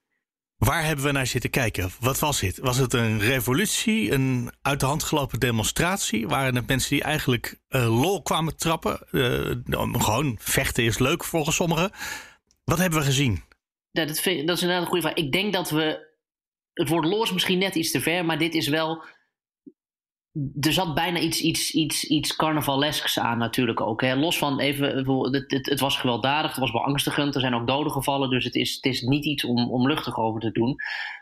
Waar 0.60 0.86
hebben 0.86 1.06
we 1.06 1.12
naar 1.12 1.28
zitten 1.28 1.50
kijken? 1.50 1.92
Wat 2.00 2.20
was 2.20 2.40
dit? 2.40 2.58
Was 2.58 2.78
het 2.78 2.94
een 2.94 3.20
revolutie, 3.20 4.12
een 4.12 4.52
uit 4.62 4.80
de 4.80 4.86
hand 4.86 5.04
gelopen 5.04 5.40
demonstratie? 5.40 6.28
Waren 6.28 6.56
het 6.56 6.68
mensen 6.68 6.90
die 6.90 7.04
eigenlijk 7.04 7.60
uh, 7.70 8.02
lol 8.02 8.22
kwamen 8.22 8.58
trappen? 8.58 9.00
Uh, 9.12 9.56
gewoon 9.92 10.38
vechten 10.42 10.84
is 10.84 10.98
leuk 10.98 11.24
volgens 11.24 11.56
sommigen. 11.56 11.92
Wat 12.64 12.78
hebben 12.78 13.00
we 13.00 13.06
gezien? 13.06 13.44
Dat, 13.92 14.08
dat 14.08 14.18
is 14.26 14.26
inderdaad 14.42 14.82
een 14.82 14.88
goede 14.88 15.02
vraag. 15.02 15.14
Ik 15.14 15.32
denk 15.32 15.54
dat 15.54 15.70
we. 15.70 16.08
Het 16.74 16.90
woord 16.90 17.06
lol 17.06 17.24
is 17.24 17.32
misschien 17.32 17.60
net 17.60 17.76
iets 17.76 17.92
te 17.92 18.02
ver, 18.02 18.26
maar 18.26 18.38
dit 18.38 18.54
is 18.54 18.68
wel 18.68 19.04
er 20.60 20.74
zat 20.74 20.94
bijna 20.94 21.20
iets, 21.20 21.42
iets, 21.42 21.72
iets, 21.72 22.04
iets 22.04 22.36
carnavalesks 22.36 23.20
aan 23.20 23.38
natuurlijk 23.38 23.82
ook. 23.82 24.02
Hè. 24.02 24.16
Los 24.16 24.38
van 24.38 24.60
even, 24.60 24.98
het, 25.32 25.52
het, 25.52 25.66
het, 25.66 25.80
was 25.80 25.98
gewelddadig, 25.98 26.52
het 26.52 26.60
was 26.60 26.72
beangstigend, 26.72 27.36
er 27.36 27.42
zijn 27.42 27.56
ook 27.56 27.68
doden 27.68 27.92
gevallen. 27.92 28.30
Dus 28.30 28.44
het 28.44 28.56
is, 28.56 28.76
het 28.76 28.86
is 28.86 29.02
niet 29.02 29.26
iets 29.26 29.44
om, 29.44 29.72
om 29.72 29.88
luchtig 29.88 30.18
over 30.18 30.40
te 30.40 30.52
doen. 30.52 30.76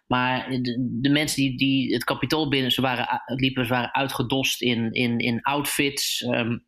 Maar 0.08 0.50
de, 0.50 0.98
de 1.02 1.10
mensen 1.10 1.42
die, 1.42 1.58
die 1.58 1.94
het 1.94 2.04
kapitool 2.04 2.50
binnen, 2.50 2.72
ze 2.72 2.82
waren, 2.82 3.22
liepen, 3.26 3.66
ze 3.66 3.74
waren 3.74 3.94
uitgedost 3.94 4.62
in, 4.62 4.92
in, 4.92 5.18
in 5.18 5.42
outfits. 5.42 6.22
Um, 6.22 6.66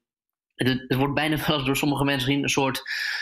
het, 0.55 0.95
wordt 0.95 1.13
bijna 1.13 1.37
wel 1.47 1.63
door 1.63 1.77
sommige 1.77 2.03
mensen 2.03 2.27
gezien 2.27 2.43
een 2.43 2.49
soort, 2.49 2.81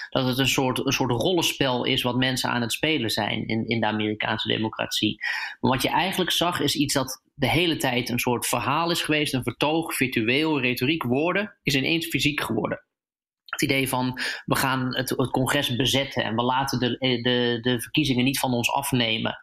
dat 0.09 0.27
het 0.27 0.37
een 0.37 0.47
soort, 0.47 0.85
een 0.85 0.91
soort 0.91 1.11
rollenspel 1.11 1.85
is 1.85 2.01
wat 2.01 2.15
mensen 2.15 2.49
aan 2.49 2.61
het 2.61 2.71
spelen 2.71 3.09
zijn 3.09 3.47
in, 3.47 3.67
in 3.67 3.79
de 3.79 3.85
Amerikaanse 3.85 4.47
democratie. 4.47 5.15
Maar 5.59 5.71
wat 5.71 5.81
je 5.81 5.89
eigenlijk 5.89 6.31
zag 6.31 6.59
is 6.59 6.75
iets 6.75 6.93
dat 6.93 7.25
de 7.37 7.49
hele 7.49 7.77
tijd 7.77 8.09
een 8.09 8.19
soort 8.19 8.47
verhaal 8.47 8.91
is 8.91 9.01
geweest, 9.01 9.33
een 9.33 9.43
vertoog, 9.43 9.95
virtueel, 9.95 10.61
retoriek, 10.61 11.03
woorden, 11.03 11.57
is 11.63 11.75
ineens 11.75 12.07
fysiek 12.07 12.41
geworden. 12.41 12.85
Het 13.45 13.61
idee 13.61 13.89
van 13.89 14.19
we 14.45 14.55
gaan 14.55 14.95
het, 14.95 15.09
het 15.09 15.29
congres 15.29 15.75
bezetten 15.75 16.23
en 16.23 16.35
we 16.35 16.43
laten 16.43 16.79
de, 16.79 16.97
de, 16.97 17.57
de 17.61 17.81
verkiezingen 17.81 18.23
niet 18.23 18.39
van 18.39 18.53
ons 18.53 18.71
afnemen. 18.71 19.37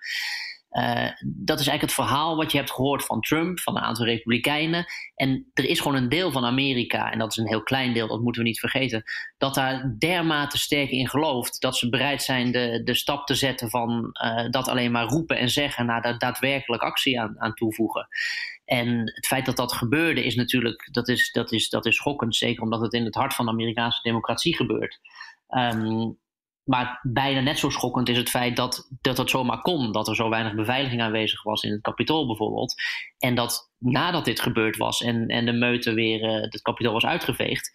Uh, 0.79 1.11
dat 1.27 1.61
is 1.61 1.67
eigenlijk 1.67 1.81
het 1.81 1.93
verhaal 1.93 2.37
wat 2.37 2.53
je 2.53 2.59
hebt 2.59 2.71
gehoord 2.71 3.05
van 3.05 3.21
Trump, 3.21 3.61
van 3.61 3.77
een 3.77 3.83
aantal 3.83 4.05
Republikeinen. 4.05 4.85
En 5.15 5.51
er 5.53 5.65
is 5.65 5.81
gewoon 5.81 5.97
een 5.97 6.09
deel 6.09 6.33
van 6.33 6.45
Amerika, 6.45 7.13
en 7.13 7.19
dat 7.19 7.31
is 7.31 7.37
een 7.37 7.49
heel 7.49 7.63
klein 7.63 7.93
deel, 7.93 8.09
dat 8.09 8.21
moeten 8.21 8.43
we 8.43 8.49
niet 8.49 8.61
vergeten, 8.61 9.03
dat 9.39 9.55
daar 9.55 9.95
dermate 9.99 10.59
sterk 10.59 10.91
in 10.91 11.09
gelooft 11.09 11.61
dat 11.61 11.77
ze 11.77 11.89
bereid 11.89 12.23
zijn 12.23 12.53
de, 12.53 12.81
de 12.85 12.95
stap 12.95 13.27
te 13.27 13.35
zetten 13.35 13.71
van 13.71 14.11
uh, 14.25 14.51
dat 14.51 14.69
alleen 14.69 14.93
maar 14.93 15.07
roepen 15.07 15.39
en 15.39 15.49
zeggen 15.49 15.87
naar 15.87 16.03
daar 16.03 16.19
daadwerkelijk 16.19 16.83
actie 16.83 17.21
aan, 17.21 17.41
aan 17.41 17.55
toevoegen. 17.55 18.09
En 18.65 18.99
het 19.15 19.27
feit 19.27 19.47
dat 19.47 19.57
dat 19.57 19.73
gebeurde 19.73 20.25
is 20.25 20.35
natuurlijk, 20.35 20.89
dat 20.93 21.09
is, 21.09 21.33
dat 21.33 21.53
is, 21.53 21.69
dat 21.69 21.87
is 21.87 21.97
schokkend, 21.97 22.37
zeker 22.37 22.63
omdat 22.63 22.81
het 22.81 22.93
in 22.93 23.05
het 23.05 23.15
hart 23.15 23.35
van 23.35 23.45
de 23.45 23.51
Amerikaanse 23.51 24.03
democratie 24.03 24.57
gebeurt. 24.57 24.99
Um, 25.49 26.19
maar 26.64 27.00
bijna 27.03 27.40
net 27.40 27.59
zo 27.59 27.70
schokkend 27.70 28.09
is 28.09 28.16
het 28.16 28.31
feit 28.31 28.57
dat, 28.57 28.88
dat 29.00 29.16
het 29.16 29.31
zomaar 29.31 29.61
kon. 29.61 29.92
Dat 29.92 30.09
er 30.09 30.14
zo 30.14 30.29
weinig 30.29 30.55
beveiliging 30.55 31.03
aanwezig 31.03 31.42
was 31.42 31.62
in 31.62 31.72
het 31.72 31.81
kapitool 31.81 32.27
bijvoorbeeld. 32.27 32.74
En 33.18 33.35
dat 33.35 33.70
nadat 33.79 34.24
dit 34.24 34.40
gebeurd 34.40 34.77
was 34.77 35.03
en, 35.03 35.27
en 35.27 35.46
de 35.46 35.53
meute 35.53 35.94
weer 35.94 36.22
uh, 36.22 36.40
het 36.40 36.62
kapitool 36.62 36.92
was 36.92 37.05
uitgeveegd. 37.05 37.70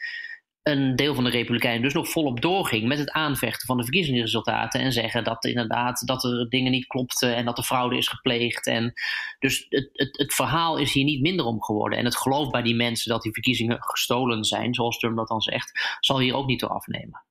Een 0.63 0.95
deel 0.95 1.15
van 1.15 1.23
de 1.23 1.30
Republikeinen 1.30 1.82
dus 1.82 1.93
nog 1.93 2.10
volop 2.10 2.41
doorging 2.41 2.88
met 2.88 2.97
het 2.97 3.12
aanvechten 3.12 3.67
van 3.67 3.78
de 3.78 3.84
verkiezingsresultaten. 3.84 4.80
En 4.82 4.91
zeggen 4.91 5.23
dat 5.23 5.45
inderdaad 5.45 6.08
dat 6.08 6.23
er 6.23 6.49
dingen 6.49 6.71
niet 6.71 6.88
klopten 6.88 7.36
en 7.36 7.45
dat 7.45 7.58
er 7.58 7.63
fraude 7.63 7.97
is 7.97 8.08
gepleegd. 8.08 8.67
En 8.67 8.93
dus 9.39 9.65
het, 9.69 9.89
het, 9.93 10.17
het 10.17 10.34
verhaal 10.34 10.78
is 10.78 10.93
hier 10.93 11.04
niet 11.04 11.21
minder 11.21 11.45
om 11.45 11.63
geworden. 11.63 11.99
En 11.99 12.06
het 12.06 12.17
geloof 12.17 12.49
bij 12.49 12.62
die 12.62 12.75
mensen 12.75 13.12
dat 13.12 13.21
die 13.21 13.34
verkiezingen 13.34 13.78
gestolen 13.80 14.43
zijn, 14.43 14.73
zoals 14.73 14.97
Trump 14.97 15.17
dat 15.17 15.28
dan 15.28 15.41
zegt, 15.41 15.97
zal 15.99 16.19
hier 16.19 16.36
ook 16.36 16.47
niet 16.47 16.60
door 16.60 16.69
afnemen. 16.69 17.28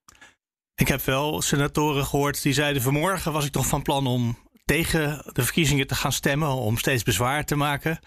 Ik 0.79 0.89
heb 0.89 1.01
wel 1.01 1.43
senatoren 1.43 2.05
gehoord 2.05 2.43
die 2.43 2.53
zeiden 2.53 2.83
vanmorgen 2.83 3.33
was 3.33 3.45
ik 3.45 3.53
toch 3.53 3.67
van 3.67 3.83
plan 3.83 4.07
om 4.07 4.39
tegen 4.65 5.23
de 5.33 5.43
verkiezingen 5.43 5.87
te 5.87 5.95
gaan 5.95 6.13
stemmen, 6.13 6.49
om 6.49 6.77
steeds 6.77 7.03
bezwaar 7.03 7.45
te 7.45 7.57
maken. 7.57 7.99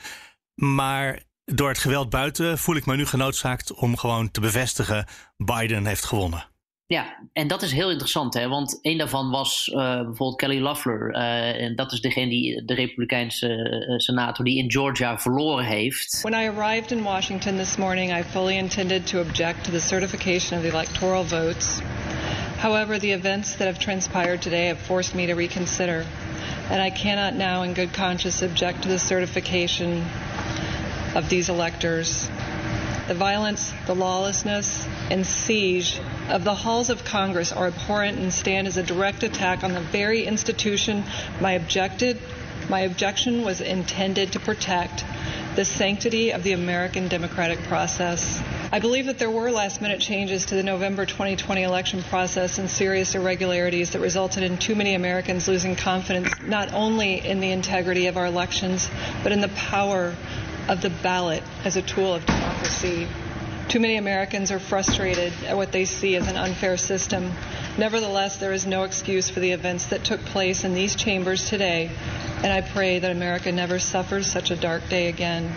Maar 0.56 1.24
door 1.46 1.68
het 1.68 1.78
geweld 1.78 2.10
buiten 2.10 2.58
voel 2.58 2.76
ik 2.76 2.86
me 2.86 2.96
nu 2.96 3.06
genoodzaakt 3.06 3.74
om 3.74 3.98
gewoon 3.98 4.32
te 4.32 4.42
bevestigen: 4.42 5.06
Biden 5.38 5.86
heeft 5.86 6.06
gewonnen. 6.06 6.46
Ja, 6.86 7.30
en 7.34 7.48
dat 7.48 7.62
is 7.62 7.72
heel 7.72 7.92
interessant, 7.92 8.34
hè? 8.34 8.48
want 8.48 8.80
een 8.82 8.98
daarvan 8.98 9.30
was 9.30 9.68
uh, 9.68 9.76
bijvoorbeeld 9.76 10.36
Kelly 10.36 10.60
Loeffler. 10.60 11.16
Uh, 11.16 11.62
en 11.62 11.76
dat 11.76 11.92
is 11.92 12.02
degene 12.02 12.30
die 12.30 12.66
de 12.66 12.74
Republikeinse 12.74 13.48
uh, 13.48 13.98
senator 13.98 14.46
die 14.46 14.58
in 14.58 14.72
Georgia 14.72 15.20
verloren 15.20 15.66
heeft. 15.66 16.22
When 16.22 16.44
I 16.44 16.48
arrived 16.48 16.92
in 16.92 17.04
Washington 17.04 17.58
this 17.58 17.78
morning, 17.78 18.18
I 18.18 18.24
fully 18.24 18.58
intended 18.58 19.08
to 19.08 19.20
object 19.20 19.64
to 19.64 19.72
the 19.72 19.80
certification 19.80 20.58
of 20.58 20.64
the 20.64 20.72
electoral 20.72 21.24
votes. 21.24 21.80
However, 22.62 23.00
the 23.00 23.14
events 23.14 23.56
that 23.56 23.66
have 23.66 23.80
transpired 23.80 24.44
today 24.44 24.68
have 24.68 24.78
forced 24.78 25.16
me 25.16 25.26
to 25.26 25.34
reconsider, 25.34 26.06
and 26.70 26.80
I 26.80 26.92
cannot 26.92 27.34
now, 27.34 27.64
in 27.64 27.74
good 27.74 27.92
conscience, 27.92 28.44
object 28.44 28.84
to 28.84 28.88
the 28.88 29.00
certification 29.00 30.06
of 31.16 31.28
these 31.28 31.50
electors. 31.50 32.30
The 33.08 33.16
violence, 33.16 33.74
the 33.88 33.96
lawlessness, 33.96 34.88
and 35.10 35.26
siege 35.26 36.00
of 36.30 36.44
the 36.44 36.54
halls 36.54 36.92
of 36.92 37.04
Congress 37.04 37.52
are 37.52 37.66
abhorrent 37.66 38.20
and 38.20 38.32
stand 38.32 38.68
as 38.68 38.78
a 38.78 38.84
direct 38.84 39.24
attack 39.24 39.64
on 39.64 39.74
the 39.74 39.82
very 39.82 40.28
institution 40.28 41.04
my 41.40 41.54
objected 41.54 42.20
my 42.70 42.82
objection 42.82 43.42
was 43.42 43.60
intended 43.60 44.34
to 44.34 44.40
protect 44.40 45.04
the 45.56 45.66
sanctity 45.66 46.30
of 46.30 46.44
the 46.44 46.54
American 46.54 47.08
democratic 47.08 47.64
process. 47.64 48.40
I 48.74 48.80
believe 48.80 49.08
that 49.08 49.20
there 49.20 49.30
were 49.30 49.52
last 49.52 49.82
minute 49.82 50.00
changes 50.00 50.46
to 50.46 50.56
the 50.56 50.64
November 50.64 51.06
2020 51.06 51.62
election 51.62 52.04
process 52.04 52.58
and 52.58 52.70
serious 52.70 53.14
irregularities 53.16 53.92
that 53.92 54.00
resulted 54.00 54.44
in 54.44 54.58
too 54.58 54.76
many 54.76 54.96
Americans 54.96 55.46
losing 55.50 55.76
confidence 55.76 56.40
not 56.42 56.74
only 56.74 57.16
in 57.16 57.42
the 57.42 57.52
integrity 57.52 58.08
of 58.08 58.16
our 58.16 58.28
elections, 58.28 58.90
but 59.24 59.34
in 59.34 59.42
the 59.42 59.50
power 59.50 60.16
of 60.70 60.82
the 60.82 60.90
ballot 60.90 61.44
as 61.66 61.76
a 61.76 61.82
tool 61.82 62.14
of 62.14 62.26
democracy. 62.26 63.10
Too 63.68 63.82
many 63.82 63.98
Americans 63.98 64.52
are 64.52 64.60
frustrated 64.60 65.34
at 65.46 65.58
what 65.58 65.74
they 65.74 65.84
see 65.84 66.16
as 66.16 66.30
an 66.30 66.38
unfair 66.38 66.78
system. 66.78 67.30
Nevertheless, 67.78 68.38
there 68.38 68.54
is 68.54 68.66
no 68.66 68.84
excuse 68.84 69.30
for 69.30 69.42
the 69.42 69.52
events 69.52 69.88
that 69.88 70.06
took 70.06 70.22
place 70.22 70.64
in 70.64 70.74
these 70.74 70.96
chambers 70.96 71.50
today, 71.50 71.92
and 72.38 72.54
I 72.54 72.62
pray 72.62 73.00
that 73.00 73.12
America 73.12 73.52
never 73.52 73.80
suffers 73.80 74.32
such 74.32 74.50
a 74.50 74.56
dark 74.56 74.88
day 74.88 75.10
again. 75.10 75.54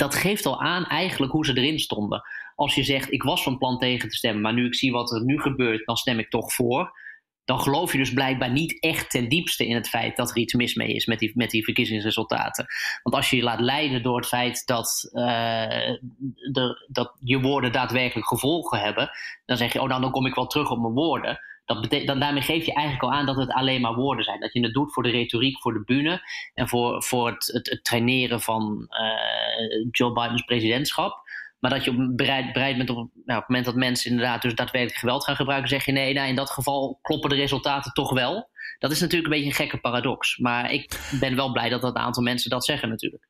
Dat, 0.00 0.14
geeft 0.14 0.46
al 0.46 0.60
aan 0.60 0.84
eigenlijk 0.84 1.32
hoe 1.32 1.44
ze 1.44 1.56
erin 1.56 1.78
stonden. 1.78 2.22
Als 2.54 2.74
je 2.74 2.82
zegt, 2.82 3.12
ik 3.12 3.22
was 3.22 3.42
van 3.42 3.58
plan 3.58 3.78
tegen 3.78 4.08
te 4.08 4.16
stemmen, 4.16 4.42
maar 4.42 4.52
nu 4.52 4.66
ik 4.66 4.74
zie 4.74 4.92
wat 4.92 5.12
er 5.12 5.24
nu 5.24 5.40
gebeurt, 5.40 5.86
dan 5.86 5.96
stem 5.96 6.18
ik 6.18 6.30
toch 6.30 6.52
voor 6.52 6.98
dan 7.50 7.60
geloof 7.60 7.92
je 7.92 7.98
dus 7.98 8.12
blijkbaar 8.12 8.50
niet 8.50 8.80
echt 8.80 9.10
ten 9.10 9.28
diepste 9.28 9.66
in 9.66 9.74
het 9.74 9.88
feit 9.88 10.16
dat 10.16 10.30
er 10.30 10.36
iets 10.36 10.54
mis 10.54 10.74
mee 10.74 10.94
is 10.94 11.06
met 11.06 11.18
die, 11.18 11.32
met 11.34 11.50
die 11.50 11.64
verkiezingsresultaten. 11.64 12.66
Want 13.02 13.16
als 13.16 13.30
je 13.30 13.36
je 13.36 13.42
laat 13.42 13.60
leiden 13.60 14.02
door 14.02 14.16
het 14.16 14.26
feit 14.26 14.66
dat, 14.66 15.08
uh, 15.12 15.22
de, 16.52 16.86
dat 16.88 17.16
je 17.20 17.40
woorden 17.40 17.72
daadwerkelijk 17.72 18.28
gevolgen 18.28 18.80
hebben, 18.80 19.10
dan 19.46 19.56
zeg 19.56 19.72
je, 19.72 19.80
oh 19.80 19.88
nou 19.88 20.00
dan 20.00 20.10
kom 20.10 20.26
ik 20.26 20.34
wel 20.34 20.46
terug 20.46 20.70
op 20.70 20.80
mijn 20.80 20.94
woorden. 20.94 21.40
Dat 21.78 22.06
dan, 22.06 22.20
daarmee 22.20 22.42
geef 22.42 22.66
je 22.66 22.72
eigenlijk 22.72 23.04
al 23.04 23.18
aan 23.18 23.26
dat 23.26 23.36
het 23.36 23.52
alleen 23.52 23.80
maar 23.80 23.94
woorden 23.94 24.24
zijn. 24.24 24.40
Dat 24.40 24.52
je 24.52 24.60
het 24.60 24.72
doet 24.72 24.92
voor 24.92 25.02
de 25.02 25.10
retoriek, 25.10 25.60
voor 25.60 25.72
de 25.72 25.82
bühne 25.84 26.22
en 26.54 26.68
voor, 26.68 27.02
voor 27.02 27.30
het, 27.30 27.46
het, 27.46 27.80
traineren 27.82 28.40
van 28.40 28.88
uh, 28.88 29.88
Joe 29.90 30.12
Biden's 30.12 30.42
presidentschap. 30.42 31.28
Maar 31.58 31.70
dat 31.70 31.84
je 31.84 32.12
bereid, 32.14 32.52
bereid 32.52 32.76
bent 32.76 32.90
op, 32.90 32.96
nou, 32.96 33.08
op 33.14 33.26
het 33.26 33.48
moment 33.48 33.64
dat 33.64 33.74
mensen 33.74 34.10
inderdaad 34.10 34.42
dus 34.42 34.54
daadwerkelijk 34.54 34.98
geweld 34.98 35.24
gaan 35.24 35.36
gebruiken, 35.36 35.68
zeg 35.68 35.84
je 35.84 35.92
nee, 35.92 36.14
nou, 36.14 36.28
in 36.28 36.34
dat 36.34 36.50
geval 36.50 36.98
kloppen 37.02 37.30
de 37.30 37.36
resultaten 37.36 37.92
toch 37.92 38.12
wel. 38.12 38.48
Dat 38.78 38.90
is 38.90 39.00
natuurlijk 39.00 39.32
een 39.32 39.40
beetje 39.40 39.50
een 39.50 39.66
gekke 39.66 39.80
paradox. 39.80 40.38
Maar 40.38 40.72
ik 40.72 41.16
ben 41.20 41.36
wel 41.36 41.52
blij 41.52 41.68
dat 41.68 41.82
dat 41.82 41.96
een 41.96 42.02
aantal 42.02 42.22
mensen 42.22 42.50
dat 42.50 42.64
zeggen 42.64 42.88
natuurlijk. 42.88 43.28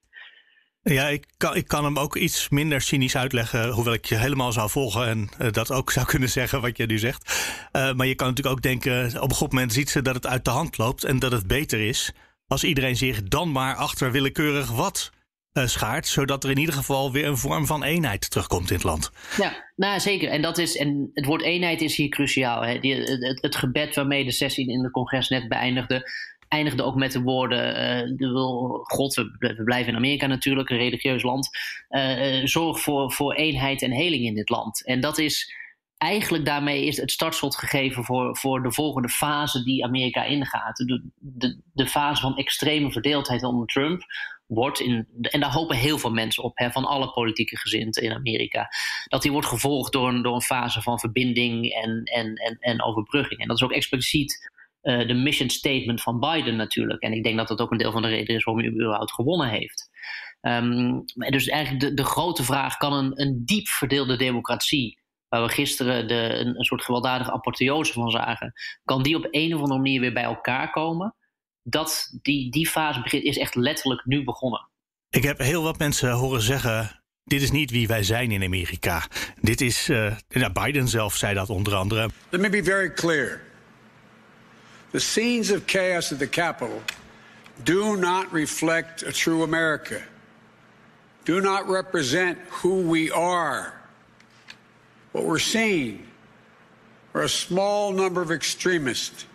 Ja, 0.83 1.09
ik 1.09 1.25
kan, 1.37 1.57
ik 1.57 1.69
kan 1.69 1.85
hem 1.85 1.99
ook 1.99 2.17
iets 2.17 2.49
minder 2.49 2.81
cynisch 2.81 3.17
uitleggen, 3.17 3.71
hoewel 3.71 3.93
ik 3.93 4.05
je 4.05 4.17
helemaal 4.17 4.53
zou 4.53 4.71
volgen 4.71 5.07
en 5.07 5.29
uh, 5.41 5.51
dat 5.51 5.73
ook 5.73 5.91
zou 5.97 6.07
kunnen 6.07 6.29
zeggen 6.29 6.61
wat 6.61 6.77
je 6.77 6.87
nu 6.87 6.99
zegt. 6.99 7.49
Uh, 7.73 7.93
maar 7.93 8.07
je 8.07 8.15
kan 8.15 8.29
natuurlijk 8.29 8.57
ook 8.57 8.63
denken, 8.63 9.23
op 9.23 9.31
een 9.31 9.37
goed 9.37 9.53
moment 9.53 9.73
ziet 9.73 9.91
ze 9.91 10.03
dat 10.03 10.15
het 10.15 10.27
uit 10.27 10.45
de 10.45 10.51
hand 10.51 10.79
loopt 10.79 11.05
en 11.05 11.19
dat 11.19 11.33
het 11.33 11.47
beter 11.47 11.81
is 11.81 12.13
als 12.47 12.65
iedereen 12.65 12.97
zich 12.97 13.23
dan 13.23 13.53
maar 13.53 13.75
achter 13.75 14.13
willekeurig 14.13 14.71
wat 14.71 15.11
uh, 15.53 15.67
schaart, 15.67 16.07
zodat 16.07 16.45
er 16.45 16.51
in 16.51 16.59
ieder 16.59 16.75
geval 16.75 17.13
weer 17.13 17.27
een 17.27 17.37
vorm 17.37 17.67
van 17.67 17.83
eenheid 17.83 18.31
terugkomt 18.31 18.69
in 18.69 18.75
het 18.75 18.85
land. 18.85 19.11
Ja, 19.37 19.71
nou 19.77 20.01
zeker. 20.01 20.29
En, 20.29 20.43
dat 20.43 20.59
is, 20.59 20.77
en 20.77 21.11
het 21.15 21.25
woord 21.25 21.43
eenheid 21.43 21.81
is 21.81 21.97
hier 21.97 22.09
cruciaal. 22.09 22.63
Hè. 22.63 22.79
Die, 22.79 22.95
het, 22.95 23.43
het, 23.43 23.57
gebed 23.57 23.95
waarmee 23.95 24.25
de 24.25 24.33
sessie 24.33 24.69
in 24.69 24.83
de 24.83 24.91
congres 24.91 25.29
net 25.29 25.49
beëindigde, 25.49 26.11
eindigde 26.51 26.83
ook 26.83 26.95
met 26.95 27.13
de 27.13 27.23
woorden: 27.23 28.19
uh, 28.19 28.75
God, 28.83 29.15
we, 29.15 29.63
blijven 29.65 29.93
in 29.93 29.99
Amerika 29.99 30.27
natuurlijk, 30.27 30.71
een 30.71 30.77
religieus 30.77 31.23
land. 31.23 31.49
Uh, 31.91 32.47
zorg 32.47 32.81
voor, 32.81 33.13
voor 33.13 33.35
eenheid 33.35 33.83
en 33.83 33.93
heling 33.93 34.25
in 34.25 34.35
dit 34.35 34.49
land. 34.49 34.85
En 34.85 35.01
dat 35.01 35.19
is 35.19 35.55
eigenlijk 35.99 36.45
daarmee 36.45 36.87
is 36.87 36.97
het 36.97 37.11
startschot 37.11 37.57
gegeven 37.57 38.05
voor, 38.05 38.37
voor 38.37 38.63
de 38.63 38.73
volgende 38.73 39.09
fase 39.09 39.63
die 39.63 39.85
Amerika 39.85 40.25
ingaat. 40.25 40.77
De, 40.77 41.11
de, 41.17 41.61
de 41.73 41.87
fase 41.87 42.23
van 42.23 42.37
extreme 42.37 42.93
verdeeldheid 42.93 43.43
onder 43.43 43.67
Trump 43.67 44.03
wordt, 44.47 44.81
in, 44.81 45.09
en 45.21 45.41
daar 45.41 45.53
hopen 45.53 45.77
heel 45.77 45.99
veel 45.99 46.13
mensen 46.13 46.43
op, 46.43 46.59
hè, 46.59 46.71
van 46.71 46.85
alle 46.85 47.13
politieke 47.13 47.57
gezinten 47.57 48.03
in 48.03 48.13
Amerika, 48.13 48.69
dat 49.05 49.23
die 49.23 49.33
wordt 49.33 49.47
gevolgd 49.47 49.93
door 49.93 50.09
een, 50.09 50.23
door 50.23 50.35
een 50.35 50.43
fase 50.43 50.83
van 50.83 50.99
verbinding 50.99 51.73
en, 51.73 52.03
en, 52.05 52.35
en, 52.35 52.57
en 52.61 52.83
overbrugging. 52.83 53.41
En 53.41 53.49
dat 53.49 53.57
is 53.57 53.63
ook 53.63 53.73
expliciet 53.73 54.51
uh, 54.83 55.07
de 55.09 55.15
mission 55.15 55.51
statement 55.51 56.03
van 56.03 56.21
Biden 56.21 56.57
natuurlijk. 56.57 57.03
En 57.03 57.13
ik 57.13 57.23
denk 57.23 57.37
dat 57.37 57.49
dat 57.49 57.61
ook 57.61 57.71
een 57.71 57.79
deel 57.79 57.93
van 57.93 58.03
de 58.03 58.09
reden 58.09 58.37
is 58.37 58.45
waarom 58.45 58.65
hij 58.65 58.73
überhaupt 58.73 59.13
gewonnen 59.13 59.49
heeft. 59.49 59.89
Um, 60.41 61.05
dus 61.15 61.47
eigenlijk 61.47 61.85
de, 61.85 61.95
de 61.95 62.05
grote 62.05 62.43
vraag: 62.43 62.77
kan 62.77 62.93
een, 62.93 63.21
een 63.21 63.43
diep 63.45 63.69
verdeelde 63.69 64.17
democratie 64.17 64.99
waar 65.29 65.43
we 65.43 65.49
gisteren 65.49 66.09
de, 66.09 66.15
een, 66.15 66.59
een, 66.59 66.65
soort 66.65 66.85
gewelddadige 66.85 67.33
apotheose 67.33 67.93
van 67.93 68.11
zagen, 68.11 68.53
kan 68.85 69.03
die 69.03 69.17
op 69.17 69.29
een 69.31 69.55
of 69.55 69.61
andere 69.61 69.81
manier 69.81 70.01
weer 70.01 70.13
bij 70.13 70.23
elkaar 70.23 70.71
komen? 70.71 71.15
Dat, 71.63 72.19
die, 72.23 72.51
die 72.51 72.69
fase 72.69 73.03
begint, 73.03 73.25
is 73.25 73.39
echt 73.39 73.55
letterlijk 73.55 74.05
nu 74.05 74.25
begonnen. 74.25 74.69
Ik 75.09 75.23
heb 75.23 75.39
heel 75.39 75.63
wat 75.63 75.79
mensen 75.79 76.11
horen 76.11 76.43
zeggen. 76.43 77.03
Dit 77.25 77.43
is 77.43 77.51
niet 77.51 77.71
wie 77.71 77.87
wij 77.87 78.03
zijn 78.03 78.31
in 78.31 78.43
Amerika. 78.43 79.03
Dit 79.41 79.61
is. 79.61 79.89
Uh, 79.89 80.15
Biden 80.53 80.89
zelf 80.89 81.17
zei 81.17 81.35
dat 81.35 81.51
onder 81.51 81.75
andere. 81.75 82.11
Let 82.29 82.41
me 82.41 82.51
be 82.51 82.65
very 82.65 82.93
clear. 82.93 83.50
The 84.93 85.01
scenes 85.01 85.51
of 85.51 85.67
chaos 85.67 86.13
at 86.13 86.19
the 86.19 86.29
Capitol 86.29 86.83
do 87.65 87.97
not 87.97 88.33
reflect 88.33 89.03
a 89.03 89.13
true 89.13 89.43
America. 89.43 90.03
Do 91.25 91.41
not 91.41 91.69
represent 91.69 92.39
who 92.49 92.91
we 92.91 93.11
are. 93.13 93.73
What 95.13 95.25
we're 95.25 95.39
seeing 95.39 96.07
are 97.13 97.23
a 97.23 97.29
small 97.29 97.93
number 97.93 98.23
of 98.23 98.31
extremists 98.31 99.27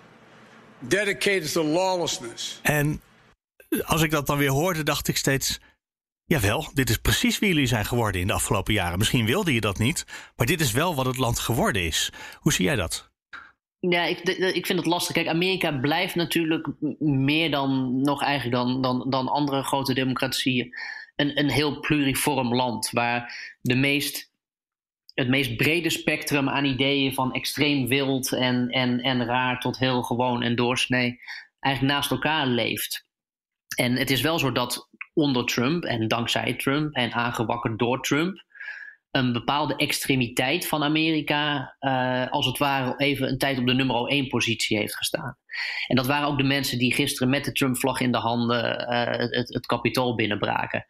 dedicated 0.88 1.52
to 1.52 1.64
lawlessness. 1.64 2.60
En 2.62 3.02
als 3.84 4.02
ik 4.02 4.12
dat 4.12 4.28
dan 4.28 4.38
weer 4.38 4.50
hoorde, 4.50 4.84
dacht 4.84 5.08
ik 5.08 5.18
steeds. 5.18 5.60
Jawel, 6.26 6.72
dit 6.74 6.90
is 6.90 6.98
precies 6.98 7.40
wie 7.40 7.50
jullie 7.50 7.68
zijn 7.68 7.86
geworden 7.86 8.22
in 8.22 8.28
de 8.28 8.34
afgelopen 8.34 8.74
jaren. 8.74 8.98
Misschien 8.98 9.26
wilde 9.26 9.54
je 9.54 9.62
dat 9.62 9.78
niet, 9.78 10.06
maar 10.36 10.46
dit 10.46 10.62
is 10.62 10.72
wel 10.72 10.96
wat 10.96 11.06
het 11.06 11.18
land 11.18 11.40
geworden 11.40 11.84
is. 11.84 12.12
Hoe 12.40 12.54
zie 12.54 12.66
jij 12.66 12.76
dat? 12.76 13.10
Ja, 13.90 14.04
ik, 14.04 14.20
ik 14.30 14.66
vind 14.66 14.80
het 14.80 14.88
lastig. 14.88 15.16
Kijk, 15.16 15.28
Amerika 15.28 15.72
blijft 15.72 16.16
natuurlijk 16.16 16.68
meer 17.00 17.52
dan 17.52 18.02
nog 18.02 18.24
eigenlijk 18.24 18.56
dan, 18.56 18.82
dan, 18.82 19.10
dan 19.10 19.28
andere 19.28 19.64
grote 19.64 19.94
democratieën 19.94 20.76
een, 21.16 21.40
een 21.40 21.50
heel 21.50 21.80
pluriform 21.80 22.56
land. 22.56 22.90
Waar 22.92 23.36
de 23.62 23.76
meest 23.76 24.34
het 25.14 25.28
meest 25.28 25.56
brede 25.56 25.90
spectrum 25.90 26.50
aan 26.50 26.66
ideeën 26.66 27.14
van 27.14 27.34
extreem 27.34 27.88
wild 27.88 28.32
en, 28.34 28.70
en, 28.70 29.00
en 29.00 29.26
raar 29.26 29.60
tot 29.60 29.78
heel 29.78 30.02
gewoon 30.02 30.44
en 30.44 30.56
doorsnee 30.56 31.20
eigenlijk 31.60 31.96
naast 31.96 32.12
elkaar 32.12 32.48
leeft. 32.48 33.06
En 33.76 33.96
het 33.96 34.10
is 34.10 34.22
wel 34.22 34.40
zo 34.40 34.52
dat 34.52 34.90
onder 35.14 35.46
Trump 35.46 35.84
en 35.84 36.08
dankzij 36.08 36.54
Trump 36.54 36.94
en 36.94 37.14
aangewakkerd 37.14 37.80
door 37.80 38.02
Trump 38.02 38.45
een 39.16 39.34
bepaalde 39.34 39.76
extremiteit 39.76 40.68
van 40.68 40.84
Amerika 40.84 41.76
uh, 41.80 42.32
als 42.32 42.46
het 42.46 42.58
ware 42.58 42.94
even 42.98 43.28
een 43.28 43.38
tijd 43.38 43.58
op 43.58 43.68
de 43.68 43.74
nummer 43.74 44.08
1 44.08 44.28
positie 44.28 44.78
heeft 44.78 44.96
gestaan. 44.96 45.38
En 45.88 45.96
dat 45.96 46.06
waren 46.06 46.28
ook 46.28 46.38
de 46.38 46.44
mensen 46.44 46.78
die 46.78 46.94
gisteren 46.94 47.30
met 47.30 47.46
de 47.46 47.52
Trump-vlag 47.52 48.00
in 48.00 48.12
de 48.12 48.18
handen 48.18 48.92
uh, 48.92 49.06
het, 49.06 49.54
het 49.54 49.66
kapitool 49.66 50.16
binnenbraken. 50.16 50.86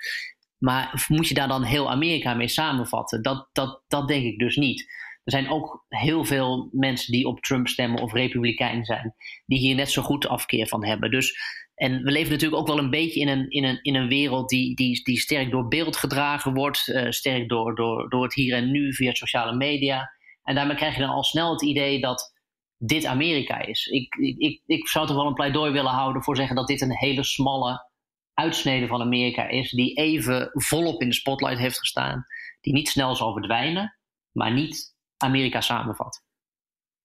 Maar 0.58 1.06
moet 1.08 1.28
je 1.28 1.34
daar 1.34 1.48
dan 1.48 1.64
heel 1.64 1.92
Amerika 1.92 2.34
mee 2.34 2.48
samenvatten? 2.48 3.22
Dat, 3.22 3.50
dat, 3.52 3.84
dat 3.88 4.08
denk 4.08 4.24
ik 4.24 4.40
dus 4.40 4.56
niet. 4.56 4.82
Er 5.24 5.32
zijn 5.32 5.50
ook 5.50 5.86
heel 5.88 6.26
veel 6.26 6.70
mensen 6.72 7.12
die 7.12 7.28
op 7.28 7.40
Trump 7.40 7.68
stemmen 7.68 8.02
of 8.02 8.14
republikein 8.14 8.86
zijn, 8.86 9.16
die 9.46 9.60
hier 9.60 9.76
net 9.76 9.92
zo 9.92 10.02
goed 10.02 10.28
afkeer 10.28 10.68
van 10.68 10.86
hebben. 10.86 11.12
Dus, 11.12 11.38
en 11.76 12.04
we 12.04 12.12
leven 12.12 12.32
natuurlijk 12.32 12.62
ook 12.62 12.68
wel 12.68 12.78
een 12.78 12.90
beetje 12.90 13.20
in 13.20 13.28
een, 13.28 13.50
in 13.50 13.64
een, 13.64 13.80
in 13.82 13.96
een 13.96 14.08
wereld 14.08 14.50
die, 14.50 14.76
die, 14.76 15.04
die 15.04 15.20
sterk 15.20 15.52
door 15.52 15.68
beeld 15.68 15.98
gedragen 15.98 16.54
wordt, 16.54 16.88
uh, 16.88 17.10
sterk 17.10 17.50
door, 17.50 17.76
door, 17.76 18.10
door 18.10 18.24
het 18.24 18.34
hier 18.34 18.56
en 18.56 18.72
nu 18.72 18.94
via 18.94 19.14
sociale 19.14 19.56
media. 19.56 20.12
En 20.44 20.56
daarmee 20.56 20.76
krijg 20.76 20.96
je 20.96 21.02
dan 21.02 21.10
al 21.10 21.24
snel 21.24 21.52
het 21.52 21.64
idee 21.64 22.00
dat 22.00 22.34
dit 22.78 23.06
Amerika 23.06 23.66
is. 23.66 23.86
Ik, 23.86 24.16
ik, 24.16 24.62
ik 24.66 24.88
zou 24.88 25.08
toch 25.08 25.16
wel 25.16 25.28
een 25.28 25.34
pleidooi 25.34 25.72
willen 25.72 25.92
houden 25.92 26.24
voor 26.24 26.36
zeggen 26.36 26.56
dat 26.56 26.68
dit 26.68 26.82
een 26.82 26.98
hele 26.98 27.24
smalle 27.24 27.90
uitsnede 28.34 28.88
van 28.88 29.02
Amerika 29.02 29.48
is, 29.48 29.72
die 29.72 29.94
even 29.94 30.50
volop 30.54 31.02
in 31.02 31.10
de 31.10 31.16
spotlight 31.16 31.60
heeft 31.60 31.80
gestaan, 31.80 32.26
die 32.62 32.74
niet 32.74 32.90
snel 32.90 33.16
zal 33.16 33.34
verdwijnen, 33.34 33.98
maar 34.32 34.54
niet 34.54 34.96
Amerika 35.18 35.62
samenvat. 35.62 36.24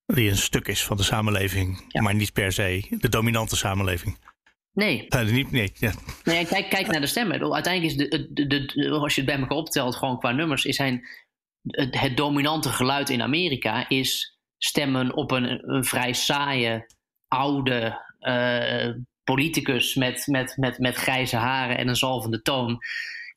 Die 0.05 0.29
een 0.29 0.37
stuk 0.37 0.67
is 0.67 0.83
van 0.83 0.97
de 0.97 1.03
samenleving, 1.03 1.93
maar 2.01 2.15
niet 2.15 2.33
per 2.33 2.51
se 2.51 2.87
de 2.89 3.09
dominante 3.09 3.55
samenleving. 3.55 4.17
Nee. 4.73 5.05
Uh, 5.09 5.31
niet, 5.31 5.51
nee, 5.51 5.71
ja. 5.73 5.91
nee 6.23 6.45
kijk, 6.45 6.69
kijk 6.69 6.87
naar 6.87 7.01
de 7.01 7.07
stemmen. 7.07 7.53
Uiteindelijk 7.53 7.93
is 7.93 8.09
de, 8.09 8.27
de, 8.33 8.47
de, 8.47 8.89
als 8.89 9.15
je 9.15 9.21
het 9.21 9.29
bij 9.29 9.39
elkaar 9.39 9.57
optelt, 9.57 9.95
gewoon 9.95 10.19
qua 10.19 10.31
nummers, 10.31 10.65
is 10.65 10.75
zijn 10.75 11.07
het, 11.61 11.99
het 11.99 12.17
dominante 12.17 12.69
geluid 12.69 13.09
in 13.09 13.21
Amerika 13.21 13.89
is 13.89 14.39
stemmen 14.57 15.15
op 15.15 15.31
een, 15.31 15.73
een 15.73 15.83
vrij 15.83 16.13
saaie, 16.13 16.85
oude, 17.27 17.99
uh, 18.19 18.95
politicus 19.23 19.95
met, 19.95 20.27
met, 20.27 20.57
met, 20.57 20.79
met 20.79 20.95
grijze 20.95 21.35
haren 21.35 21.77
en 21.77 21.87
een 21.87 21.95
zalvende 21.95 22.41
toon. 22.41 22.79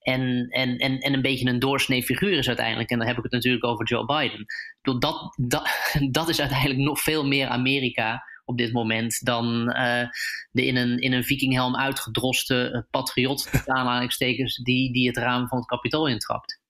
En, 0.01 0.47
en, 0.49 0.77
en, 0.79 0.99
en 0.99 1.13
een 1.15 1.23
beetje 1.23 1.49
een 1.49 1.59
doorsnee 1.59 2.03
figuur 2.03 2.39
is 2.39 2.47
uiteindelijk. 2.49 2.91
En 2.91 2.99
dan 2.99 3.07
heb 3.07 3.17
ik 3.17 3.23
het 3.23 3.33
natuurlijk 3.33 3.65
over 3.65 3.87
Joe 3.87 4.05
Biden. 4.05 4.45
Dat, 4.83 5.03
dat, 5.37 5.69
dat 6.11 6.29
is 6.29 6.41
uiteindelijk 6.41 6.81
nog 6.81 7.01
veel 7.01 7.27
meer 7.27 7.47
Amerika 7.47 8.23
op 8.45 8.59
dit 8.59 8.73
moment 8.73 9.25
dan 9.25 9.69
uh, 9.69 10.09
de 10.51 10.67
in 10.67 10.77
een, 10.77 10.99
in 10.99 11.13
een 11.13 11.25
vikinghelm 11.25 11.77
uitgedroste 11.77 12.71
uh, 12.73 12.81
patriot, 12.91 13.51
aanhalingstekens, 13.67 14.57
die, 14.57 14.93
die 14.93 15.07
het 15.07 15.17
raam 15.17 15.49
van 15.49 15.59
het 15.59 15.67
kapitool 15.67 16.09
intrapt. 16.09 16.63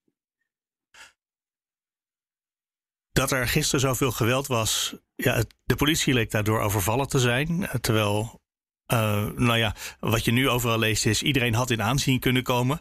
Dat 3.12 3.30
er 3.30 3.48
gisteren 3.48 3.80
zoveel 3.80 4.12
geweld 4.12 4.46
was, 4.46 4.94
ja, 5.16 5.44
de 5.64 5.76
politie 5.76 6.14
leek 6.14 6.30
daardoor 6.30 6.60
overvallen 6.60 7.08
te 7.08 7.18
zijn. 7.18 7.68
Terwijl 7.80 8.42
uh, 8.92 9.30
nou 9.30 9.58
ja, 9.58 9.74
wat 10.00 10.24
je 10.24 10.32
nu 10.32 10.48
overal 10.48 10.78
leest 10.78 11.06
is, 11.06 11.22
iedereen 11.22 11.54
had 11.54 11.70
in 11.70 11.82
aanzien 11.82 12.20
kunnen 12.20 12.42
komen. 12.42 12.80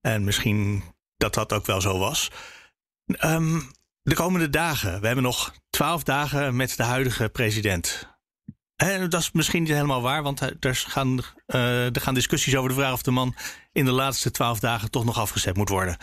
En 0.00 0.24
misschien 0.24 0.82
dat 1.16 1.34
dat 1.34 1.52
ook 1.52 1.66
wel 1.66 1.80
zo 1.80 1.98
was. 1.98 2.30
Um, 3.24 3.70
de 4.02 4.14
komende 4.14 4.50
dagen, 4.50 5.00
we 5.00 5.06
hebben 5.06 5.24
nog 5.24 5.54
twaalf 5.70 6.02
dagen 6.02 6.56
met 6.56 6.76
de 6.76 6.82
huidige 6.82 7.28
president. 7.28 8.11
En 8.82 9.10
dat 9.10 9.20
is 9.20 9.32
misschien 9.32 9.62
niet 9.62 9.72
helemaal 9.72 10.02
waar, 10.02 10.22
want 10.22 10.40
er 10.40 10.84
gaan, 10.88 11.18
uh, 11.46 11.94
er 11.96 12.00
gaan 12.00 12.14
discussies 12.14 12.56
over 12.56 12.68
de 12.68 12.74
vraag 12.74 12.92
of 12.92 13.02
de 13.02 13.10
man 13.10 13.34
in 13.72 13.84
de 13.84 13.92
laatste 13.92 14.30
twaalf 14.30 14.60
dagen 14.60 14.90
toch 14.90 15.04
nog 15.04 15.18
afgezet 15.18 15.56
moet 15.56 15.68
worden. 15.68 15.96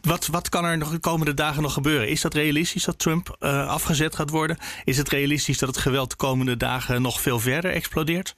Wat, 0.00 0.26
wat 0.26 0.48
kan 0.48 0.64
er 0.64 0.78
de 0.78 0.98
komende 0.98 1.34
dagen 1.34 1.62
nog 1.62 1.72
gebeuren? 1.72 2.08
Is 2.08 2.20
dat 2.20 2.34
realistisch 2.34 2.84
dat 2.84 2.98
Trump 2.98 3.36
afgezet 3.68 4.14
gaat 4.14 4.30
worden? 4.30 4.58
Is 4.84 4.96
het 4.96 5.08
realistisch 5.08 5.58
dat 5.58 5.68
het 5.68 5.78
geweld 5.78 6.10
de 6.10 6.16
komende 6.16 6.56
dagen 6.56 7.02
nog 7.02 7.20
veel 7.20 7.40
verder 7.40 7.72
explodeert? 7.72 8.34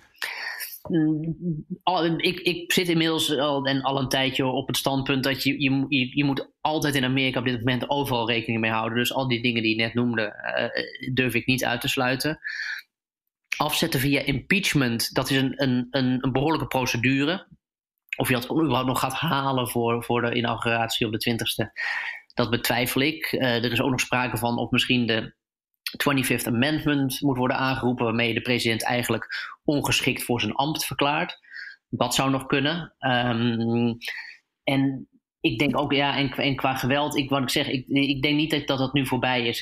Ik, 2.17 2.41
ik 2.41 2.73
zit 2.73 2.89
inmiddels 2.89 3.39
al, 3.39 3.65
en 3.65 3.83
al 3.83 3.99
een 3.99 4.09
tijdje 4.09 4.47
op 4.47 4.67
het 4.67 4.77
standpunt 4.77 5.25
dat 5.25 5.43
je, 5.43 5.63
je, 5.63 6.17
je, 6.17 6.25
moet 6.25 6.53
altijd 6.61 6.95
in 6.95 7.05
Amerika 7.05 7.39
op 7.39 7.45
dit 7.45 7.59
moment 7.59 7.91
overal 7.91 8.29
rekening 8.31 8.61
mee 8.61 8.71
houden. 8.71 8.99
Dus 8.99 9.15
al 9.15 9.29
die 9.29 9.43
dingen 9.43 9.63
die 9.63 9.77
je 9.77 9.83
net 9.83 9.95
noemde, 9.95 10.23
uh, 10.23 11.15
durf 11.15 11.35
ik 11.35 11.47
niet 11.47 11.65
uit 11.65 11.81
te 11.81 11.89
sluiten. 11.89 12.39
Afzetten 13.57 14.01
via 14.01 14.21
impeachment, 14.21 15.15
dat 15.15 15.31
is 15.31 15.37
een, 15.37 15.63
een, 15.63 15.87
een 15.91 16.33
behoorlijke 16.33 16.67
procedure. 16.67 17.47
Of 18.17 18.29
je 18.29 18.35
dat 18.35 18.51
überhaupt 18.51 18.87
nog 18.87 19.01
gaat 19.01 19.15
halen 19.15 19.69
voor, 19.69 20.05
voor 20.05 20.21
de 20.21 20.35
inauguratie 20.35 21.07
op 21.07 21.13
de 21.13 21.31
20ste, 21.31 21.83
dat 22.35 22.51
betwijfel 22.51 23.01
ik. 23.01 23.33
Uh, 23.33 23.65
er 23.65 23.73
is 23.73 23.81
ook 23.81 23.91
nog 23.91 24.01
sprake 24.01 24.37
van 24.37 24.59
of 24.59 24.71
misschien 24.71 25.07
de 25.07 25.35
25th 25.97 26.47
Amendment 26.47 27.21
moet 27.21 27.37
worden 27.37 27.57
aangeroepen, 27.57 28.05
waarmee 28.05 28.35
de 28.35 28.41
president 28.41 28.85
eigenlijk 28.85 29.55
ongeschikt 29.65 30.23
voor 30.23 30.41
zijn 30.41 30.55
ambt 30.55 30.85
verklaart. 30.85 31.39
Dat 31.89 32.15
zou 32.15 32.31
nog 32.31 32.47
kunnen. 32.47 32.95
Um, 32.99 33.99
en 34.65 35.09
ik 35.41 35.59
denk 35.59 35.79
ook, 35.79 35.93
ja, 35.93 36.17
en, 36.17 36.31
en 36.31 36.57
qua 36.57 36.75
geweld, 36.75 37.17
ik, 37.17 37.31
wat 37.31 37.43
ik 37.43 37.51
zeg, 37.51 37.69
ik, 37.69 37.89
ik 37.89 38.23
denk 38.23 38.37
niet 38.37 38.67
dat, 38.67 38.79
dat 38.79 38.93
nu 38.93 39.07
voorbij 39.07 39.47
is. 39.47 39.59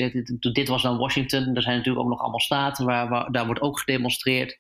Dit, 0.53 0.69
was 0.69 0.83
dan 0.83 0.99
Washington, 0.99 1.55
er 1.55 1.63
zijn 1.63 1.77
natuurlijk 1.77 2.05
ook 2.05 2.11
nog 2.11 2.21
allemaal 2.21 2.41
staten 2.41 2.85
waar, 2.85 3.31
daar 3.31 3.47
wordt 3.47 3.61
ook 3.61 3.79
gedemonstreerd 3.79 4.59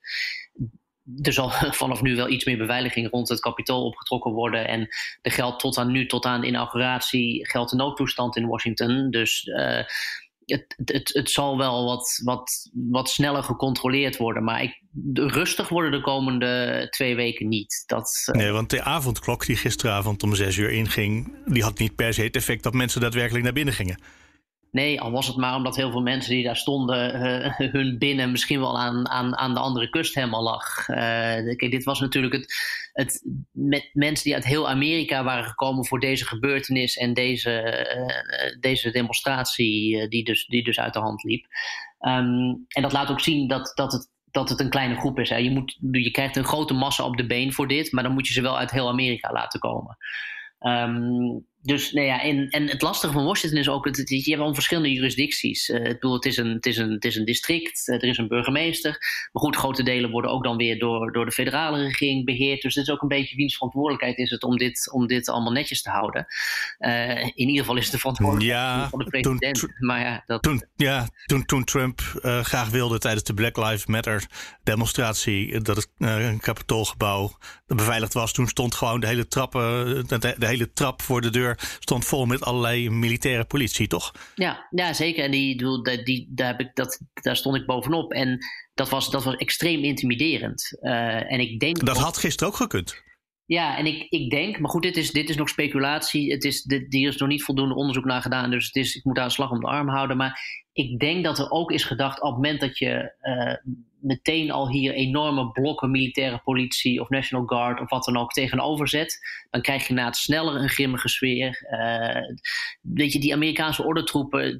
er 1.22 1.32
zal 1.32 1.50
vanaf 1.82 2.02
nu 2.02 2.16
wel 2.16 2.28
iets 2.28 2.44
meer 2.44 2.56
beveiliging 2.56 3.10
rond 3.10 3.28
het 3.28 3.40
kapitool 3.40 3.84
opgetrokken 3.84 4.32
worden. 4.32 4.68
En 4.68 4.88
er 5.22 5.30
geldt 5.30 5.60
tot 5.60 5.78
aan 5.78 5.90
nu, 5.90 6.06
tot 6.06 6.24
aan 6.24 6.40
de 6.40 6.46
inauguratie, 6.46 7.48
geldt 7.48 7.70
de 7.70 7.76
noodtoestand 7.76 8.36
in 8.36 8.46
Washington. 8.46 9.10
Dus 9.10 9.44
uh, 9.44 9.84
het, 10.52 10.74
het, 10.84 11.10
het 11.12 11.30
zal 11.30 11.58
wel 11.58 11.84
wat, 11.84 12.20
wat, 12.24 12.70
wat 12.72 13.08
sneller 13.08 13.42
gecontroleerd 13.42 14.16
worden. 14.16 14.44
Maar 14.44 14.62
ik, 14.62 14.82
rustig 15.14 15.68
worden 15.68 15.90
de 15.90 16.00
komende 16.00 16.86
twee 16.90 17.14
weken 17.14 17.48
niet. 17.48 17.82
Dat, 17.86 18.22
uh... 18.26 18.34
Nee, 18.34 18.50
want 18.50 18.70
de 18.70 18.82
avondklok 18.82 19.46
die 19.46 19.56
gisteravond 19.56 20.22
om 20.22 20.34
zes 20.34 20.56
uur 20.56 20.70
inging, 20.70 21.36
die 21.46 21.62
had 21.62 21.78
niet 21.78 21.94
per 21.94 22.14
se 22.14 22.22
het 22.22 22.36
effect 22.36 22.62
dat 22.62 22.74
mensen 22.74 23.00
daadwerkelijk 23.00 23.44
naar 23.44 23.52
binnen 23.52 23.74
gingen. 23.74 23.98
Nee, 24.70 25.00
al 25.00 25.10
was 25.10 25.26
het 25.26 25.36
maar 25.36 25.54
omdat 25.54 25.76
heel 25.76 25.90
veel 25.90 26.02
mensen 26.02 26.34
die 26.34 26.44
daar 26.44 26.56
stonden 26.56 27.14
uh, 27.14 27.54
hun 27.72 27.98
binnen 27.98 28.30
misschien 28.30 28.60
wel 28.60 28.78
aan, 28.78 29.08
aan, 29.08 29.36
aan 29.36 29.54
de 29.54 29.60
andere 29.60 29.90
kust 29.90 30.14
helemaal 30.14 30.42
lag. 30.42 30.88
Uh, 30.88 30.96
kijk, 30.96 31.70
dit 31.70 31.84
was 31.84 32.00
natuurlijk 32.00 32.34
het, 32.34 32.54
het 32.92 33.24
met 33.52 33.90
mensen 33.92 34.24
die 34.24 34.34
uit 34.34 34.44
heel 34.44 34.68
Amerika 34.68 35.24
waren 35.24 35.44
gekomen 35.44 35.86
voor 35.86 36.00
deze 36.00 36.26
gebeurtenis 36.26 36.96
en 36.96 37.14
deze, 37.14 37.50
uh, 37.96 38.60
deze 38.60 38.90
demonstratie 38.90 40.08
die, 40.08 40.24
dus, 40.24 40.46
die 40.46 40.64
dus 40.64 40.80
uit 40.80 40.92
de 40.92 41.00
hand 41.00 41.22
liep. 41.22 41.46
Um, 42.00 42.64
en 42.68 42.82
dat 42.82 42.92
laat 42.92 43.10
ook 43.10 43.20
zien 43.20 43.48
dat, 43.48 43.72
dat 43.74 43.92
het 43.92 44.16
dat 44.30 44.48
het 44.48 44.60
een 44.60 44.70
kleine 44.70 44.96
groep 44.96 45.18
is. 45.18 45.28
Hè. 45.28 45.36
Je, 45.36 45.50
moet, 45.50 45.78
je 45.90 46.10
krijgt 46.10 46.36
een 46.36 46.44
grote 46.44 46.74
massa 46.74 47.04
op 47.04 47.16
de 47.16 47.26
been 47.26 47.52
voor 47.52 47.68
dit, 47.68 47.92
maar 47.92 48.02
dan 48.02 48.12
moet 48.12 48.26
je 48.26 48.32
ze 48.32 48.40
wel 48.40 48.58
uit 48.58 48.70
heel 48.70 48.88
Amerika 48.88 49.32
laten 49.32 49.60
komen. 49.60 49.96
Um, 50.60 51.46
dus 51.68 51.92
nou 51.92 52.06
ja, 52.06 52.22
en, 52.22 52.48
en 52.48 52.68
het 52.68 52.82
lastige 52.82 53.12
van 53.12 53.24
Washington 53.24 53.58
is 53.58 53.68
ook, 53.68 53.84
het, 53.84 54.08
je 54.08 54.30
hebt 54.30 54.42
al 54.42 54.54
verschillende 54.54 54.92
jurisdicties. 54.92 55.68
Uh, 55.68 55.84
ik 55.84 55.92
bedoel, 55.92 56.14
het 56.14 56.24
is, 56.24 56.36
een, 56.36 56.48
het, 56.48 56.66
is 56.66 56.76
een, 56.76 56.90
het 56.90 57.04
is 57.04 57.16
een 57.16 57.24
district, 57.24 57.88
uh, 57.88 57.94
er 57.94 58.04
is 58.04 58.18
een 58.18 58.28
burgemeester. 58.28 58.90
Maar 59.32 59.42
goed, 59.42 59.56
grote 59.56 59.82
delen 59.82 60.10
worden 60.10 60.30
ook 60.30 60.44
dan 60.44 60.56
weer 60.56 60.78
door, 60.78 61.12
door 61.12 61.24
de 61.24 61.32
federale 61.32 61.82
regering 61.82 62.24
beheerd. 62.24 62.62
Dus 62.62 62.74
het 62.74 62.86
is 62.86 62.92
ook 62.92 63.02
een 63.02 63.08
beetje 63.08 63.36
wiens 63.36 63.54
verantwoordelijkheid 63.54 64.18
is 64.18 64.30
het 64.30 64.42
om 64.42 64.56
dit, 64.56 64.92
om 64.92 65.06
dit 65.06 65.28
allemaal 65.28 65.52
netjes 65.52 65.82
te 65.82 65.90
houden. 65.90 66.26
Uh, 66.78 67.22
in 67.22 67.32
ieder 67.34 67.58
geval 67.58 67.76
is 67.76 67.82
het 67.82 67.92
de 67.92 67.98
verantwoordelijkheid 67.98 68.60
ja, 68.60 68.88
van 68.88 68.98
de 68.98 69.04
president. 69.04 69.58
Toen, 69.58 69.74
maar 69.78 70.00
ja, 70.00 70.22
dat, 70.26 70.42
toen, 70.42 70.64
ja, 70.76 71.08
toen, 71.26 71.44
toen 71.44 71.64
Trump 71.64 72.00
graag 72.22 72.68
wilde 72.68 72.98
tijdens 72.98 73.24
de 73.24 73.34
Black 73.34 73.56
Lives 73.56 73.86
Matter 73.86 74.26
demonstratie 74.62 75.60
dat 75.60 75.76
het 75.76 75.88
kapitoolgebouw 76.40 77.36
beveiligd 77.66 78.12
was, 78.12 78.32
toen 78.32 78.48
stond 78.48 78.74
gewoon 78.74 79.00
de 79.00 79.06
hele, 79.06 79.28
trappen, 79.28 79.84
de, 80.06 80.34
de 80.38 80.46
hele 80.46 80.72
trap 80.72 81.02
voor 81.02 81.20
de 81.20 81.30
deur 81.30 81.57
stond 81.78 82.04
vol 82.04 82.26
met 82.26 82.42
allerlei 82.42 82.90
militaire 82.90 83.44
politie, 83.44 83.86
toch? 83.86 84.12
Ja, 84.34 84.66
ja 84.70 84.92
zeker. 84.92 85.24
En 85.24 85.30
die, 85.30 85.56
die, 85.56 86.02
die, 86.02 86.26
daar, 86.30 86.46
heb 86.46 86.60
ik, 86.60 86.70
dat, 86.74 87.00
daar 87.12 87.36
stond 87.36 87.56
ik 87.56 87.66
bovenop. 87.66 88.12
En 88.12 88.38
dat 88.74 88.88
was, 88.88 89.10
dat 89.10 89.24
was 89.24 89.36
extreem 89.36 89.84
intimiderend. 89.84 90.76
Uh, 90.80 91.32
en 91.32 91.40
ik 91.40 91.60
denk 91.60 91.86
dat 91.86 91.98
had 91.98 92.18
gisteren 92.18 92.48
ook 92.48 92.56
gekund. 92.56 93.02
Ja, 93.44 93.76
en 93.76 93.86
ik, 93.86 94.06
ik 94.08 94.30
denk, 94.30 94.58
maar 94.58 94.70
goed, 94.70 94.82
dit 94.82 94.96
is, 94.96 95.10
dit 95.10 95.28
is 95.28 95.36
nog 95.36 95.48
speculatie. 95.48 96.32
Het 96.32 96.44
is, 96.44 96.62
dit, 96.62 96.86
hier 96.88 97.08
is 97.08 97.16
nog 97.16 97.28
niet 97.28 97.42
voldoende 97.42 97.74
onderzoek 97.74 98.04
naar 98.04 98.22
gedaan, 98.22 98.50
dus 98.50 98.66
het 98.66 98.76
is, 98.76 98.94
ik 98.94 99.04
moet 99.04 99.14
daar 99.14 99.24
een 99.24 99.30
slag 99.30 99.50
om 99.50 99.60
de 99.60 99.66
arm 99.66 99.88
houden. 99.88 100.16
Maar 100.16 100.40
ik 100.72 100.98
denk 100.98 101.24
dat 101.24 101.38
er 101.38 101.50
ook 101.50 101.70
is 101.70 101.84
gedacht 101.84 102.20
op 102.20 102.26
het 102.26 102.34
moment 102.34 102.60
dat 102.60 102.78
je 102.78 103.12
uh, 103.22 103.72
meteen 104.00 104.50
al 104.50 104.70
hier 104.70 104.94
enorme 104.94 105.50
blokken 105.50 105.90
militaire 105.90 106.40
politie 106.44 107.00
of 107.00 107.08
National 107.08 107.46
Guard 107.46 107.80
of 107.80 107.90
wat 107.90 108.04
dan 108.04 108.16
ook 108.16 108.32
tegenover 108.32 108.88
zet, 108.88 109.18
dan 109.50 109.62
krijg 109.62 109.86
je 109.86 109.94
na 109.94 110.04
het 110.04 110.16
sneller 110.16 110.54
een 110.54 110.68
grimmige 110.68 111.08
sfeer. 111.08 111.66
Uh, 111.70 112.36
weet 112.80 113.12
je, 113.12 113.20
die 113.20 113.34
Amerikaanse 113.34 113.84
ordentroepen, 113.84 114.56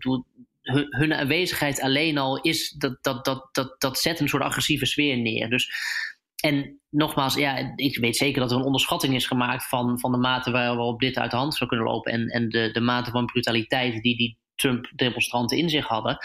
hun 0.73 1.15
aanwezigheid 1.15 1.81
alleen 1.81 2.19
al 2.19 2.41
is, 2.41 2.71
dat, 2.71 2.99
dat, 3.01 3.25
dat, 3.25 3.49
dat, 3.53 3.81
dat 3.81 3.99
zet 3.99 4.21
een 4.21 4.29
soort 4.29 4.43
agressieve 4.43 4.87
sfeer 4.87 5.19
neer. 5.19 5.51
Dus 5.51 5.71
en 6.39 6.81
nogmaals, 6.91 7.35
ja, 7.35 7.73
ik 7.77 7.99
weet 7.99 8.17
zeker 8.17 8.41
dat 8.41 8.51
er 8.51 8.57
een 8.57 8.65
onderschatting 8.65 9.15
is 9.15 9.27
gemaakt 9.27 9.69
van, 9.69 9.99
van 9.99 10.13
de 10.13 10.19
mate 10.19 10.51
waarop 10.51 11.01
dit 11.01 11.17
uit 11.17 11.31
de 11.31 11.37
hand 11.37 11.55
zou 11.55 11.69
kunnen 11.69 11.87
lopen. 11.87 12.13
En, 12.13 12.29
en 12.29 12.49
de, 12.49 12.71
de 12.73 12.81
mate 12.81 13.11
van 13.11 13.27
brutaliteit 13.27 14.03
die 14.03 14.17
die 14.17 14.39
Trump-demonstranten 14.59 15.59
in 15.59 15.69
zich 15.69 15.87
hadden. 15.87 16.19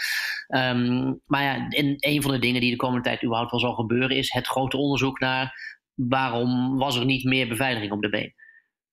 Um, 0.48 1.20
maar 1.26 1.42
ja, 1.42 1.68
en 1.68 1.96
een 1.98 2.22
van 2.22 2.30
de 2.30 2.38
dingen 2.38 2.60
die 2.60 2.70
de 2.70 2.76
komende 2.76 3.02
tijd 3.02 3.22
überhaupt 3.22 3.50
wel 3.50 3.60
zal 3.60 3.74
gebeuren, 3.74 4.16
is 4.16 4.32
het 4.32 4.46
grote 4.46 4.76
onderzoek 4.76 5.20
naar 5.20 5.54
waarom 5.94 6.78
was 6.78 6.96
er 6.96 7.04
niet 7.04 7.24
meer 7.24 7.48
beveiliging 7.48 7.92
op 7.92 8.02
de 8.02 8.08
been. 8.08 8.34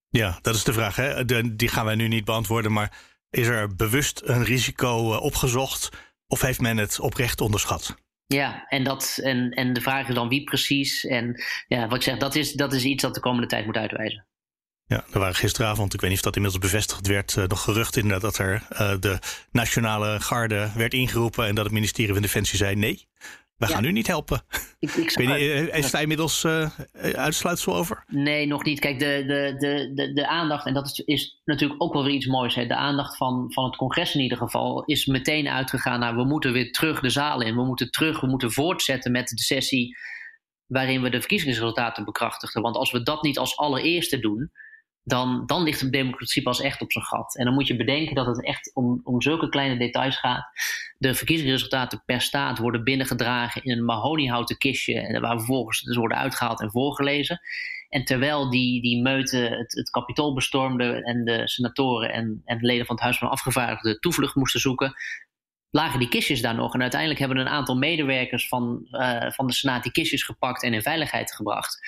Ja, 0.09 0.39
dat 0.41 0.55
is 0.55 0.63
de 0.63 0.73
vraag. 0.73 0.95
Hè? 0.95 1.25
De, 1.25 1.55
die 1.55 1.67
gaan 1.67 1.85
wij 1.85 1.95
nu 1.95 2.07
niet 2.07 2.25
beantwoorden. 2.25 2.71
Maar 2.71 2.97
is 3.29 3.47
er 3.47 3.75
bewust 3.75 4.21
een 4.25 4.43
risico 4.43 5.11
uh, 5.11 5.21
opgezocht? 5.21 5.89
Of 6.27 6.41
heeft 6.41 6.61
men 6.61 6.77
het 6.77 6.99
oprecht 6.99 7.41
onderschat? 7.41 7.95
Ja, 8.25 8.65
en, 8.67 8.83
dat, 8.83 9.19
en, 9.23 9.51
en 9.51 9.73
de 9.73 9.81
vraag 9.81 10.07
is 10.07 10.15
dan 10.15 10.29
wie 10.29 10.43
precies. 10.43 11.05
En 11.05 11.43
ja, 11.67 11.87
wat 11.87 11.95
ik 11.95 12.03
zeg, 12.03 12.17
dat 12.17 12.35
is, 12.35 12.53
dat 12.53 12.73
is 12.73 12.83
iets 12.83 13.03
dat 13.03 13.13
de 13.13 13.19
komende 13.19 13.47
tijd 13.47 13.65
moet 13.65 13.77
uitwijzen. 13.77 14.25
Ja, 14.91 15.03
er 15.11 15.19
waren 15.19 15.35
gisteravond, 15.35 15.93
ik 15.93 16.01
weet 16.01 16.09
niet 16.09 16.19
of 16.19 16.25
dat 16.25 16.35
inmiddels 16.35 16.63
bevestigd 16.63 17.07
werd, 17.07 17.35
uh, 17.35 17.45
nog 17.45 17.63
gerucht 17.63 17.97
in 17.97 18.07
dat 18.07 18.37
er 18.37 18.63
uh, 18.71 18.93
de 18.99 19.19
Nationale 19.51 20.19
Garde 20.19 20.71
werd 20.75 20.93
ingeroepen 20.93 21.47
en 21.47 21.55
dat 21.55 21.63
het 21.63 21.73
ministerie 21.73 22.13
van 22.13 22.21
Defensie 22.21 22.57
zei 22.57 22.75
nee. 22.75 23.07
We 23.57 23.67
gaan 23.67 23.83
u 23.83 23.91
niet 23.91 24.07
helpen. 24.07 24.41
Ik, 24.79 24.91
ik 24.91 25.17
niet, 25.17 25.29
eh, 25.29 25.77
is 25.77 25.91
daar 25.91 26.01
inmiddels 26.01 26.43
uh, 26.43 26.69
uitsluitsel 27.13 27.75
over? 27.75 28.03
Nee, 28.07 28.47
nog 28.47 28.63
niet. 28.63 28.79
Kijk, 28.79 28.99
de, 28.99 29.23
de, 29.27 29.55
de, 29.57 29.91
de, 29.93 30.13
de 30.13 30.27
aandacht, 30.27 30.65
en 30.65 30.73
dat 30.73 30.85
is, 30.85 30.99
is, 30.99 31.41
natuurlijk 31.45 31.83
ook 31.83 31.93
wel 31.93 32.03
weer 32.03 32.13
iets 32.13 32.27
moois. 32.27 32.55
Hè. 32.55 32.67
De 32.67 32.75
aandacht 32.75 33.17
van, 33.17 33.53
van 33.53 33.63
het 33.65 33.75
congres 33.75 34.15
in 34.15 34.21
ieder 34.21 34.37
geval 34.37 34.83
is 34.83 35.05
meteen 35.05 35.47
uitgegaan 35.47 35.99
naar 35.99 36.15
we 36.15 36.25
moeten 36.25 36.53
weer 36.53 36.71
terug 36.71 36.99
de 36.99 37.09
zaal 37.09 37.41
in. 37.41 37.55
We 37.55 37.65
moeten 37.65 37.91
terug, 37.91 38.21
we 38.21 38.27
moeten 38.27 38.51
voortzetten 38.51 39.11
met 39.11 39.27
de 39.27 39.41
sessie 39.41 39.97
waarin 40.65 41.01
we 41.01 41.09
de 41.09 41.19
verkiezingsresultaten 41.19 42.05
bekrachtigen. 42.05 42.61
Want 42.61 42.75
als 42.75 42.91
we 42.91 43.03
dat 43.03 43.23
niet 43.23 43.37
als 43.37 43.57
allereerste 43.57 44.19
doen, 44.19 44.51
dan, 45.03 45.43
dan 45.45 45.63
ligt 45.63 45.79
de 45.79 45.89
democratie 45.89 46.41
pas 46.41 46.61
echt 46.61 46.81
op 46.81 46.91
zijn 46.91 47.05
gat. 47.05 47.37
En 47.37 47.45
dan 47.45 47.53
moet 47.53 47.67
je 47.67 47.75
bedenken 47.75 48.15
dat 48.15 48.25
het 48.25 48.45
echt 48.45 48.75
om, 48.75 49.01
om 49.03 49.21
zulke 49.21 49.49
kleine 49.49 49.77
details 49.77 50.17
gaat. 50.17 50.45
De 50.97 51.13
verkiezingsresultaten 51.13 52.03
per 52.05 52.21
staat 52.21 52.57
worden 52.57 52.83
binnengedragen 52.83 53.63
in 53.63 53.71
een 53.77 53.85
mahoniehouten 53.85 54.57
kistje, 54.57 55.19
waar 55.19 55.37
vervolgens 55.37 55.81
dus 55.81 55.95
worden 55.95 56.17
uitgehaald 56.17 56.61
en 56.61 56.71
voorgelezen. 56.71 57.39
En 57.89 58.05
terwijl 58.05 58.49
die, 58.49 58.81
die 58.81 59.01
meute 59.01 59.37
het, 59.37 59.73
het 59.73 59.89
kapitool 59.89 60.33
bestormden 60.33 61.03
en 61.03 61.23
de 61.23 61.47
senatoren 61.47 62.11
en, 62.11 62.41
en 62.45 62.57
de 62.57 62.65
leden 62.65 62.85
van 62.85 62.95
het 62.95 63.03
Huis 63.03 63.17
van 63.17 63.29
Afgevaardigden 63.29 63.99
toevlucht 63.99 64.35
moesten 64.35 64.59
zoeken, 64.59 64.93
lagen 65.69 65.99
die 65.99 66.09
kistjes 66.09 66.41
daar 66.41 66.55
nog. 66.55 66.73
En 66.73 66.81
uiteindelijk 66.81 67.19
hebben 67.19 67.37
een 67.37 67.47
aantal 67.47 67.75
medewerkers 67.75 68.47
van, 68.47 68.87
uh, 68.91 69.31
van 69.31 69.47
de 69.47 69.53
Senaat 69.53 69.83
die 69.83 69.91
kistjes 69.91 70.23
gepakt 70.23 70.63
en 70.63 70.73
in 70.73 70.81
veiligheid 70.81 71.33
gebracht. 71.33 71.79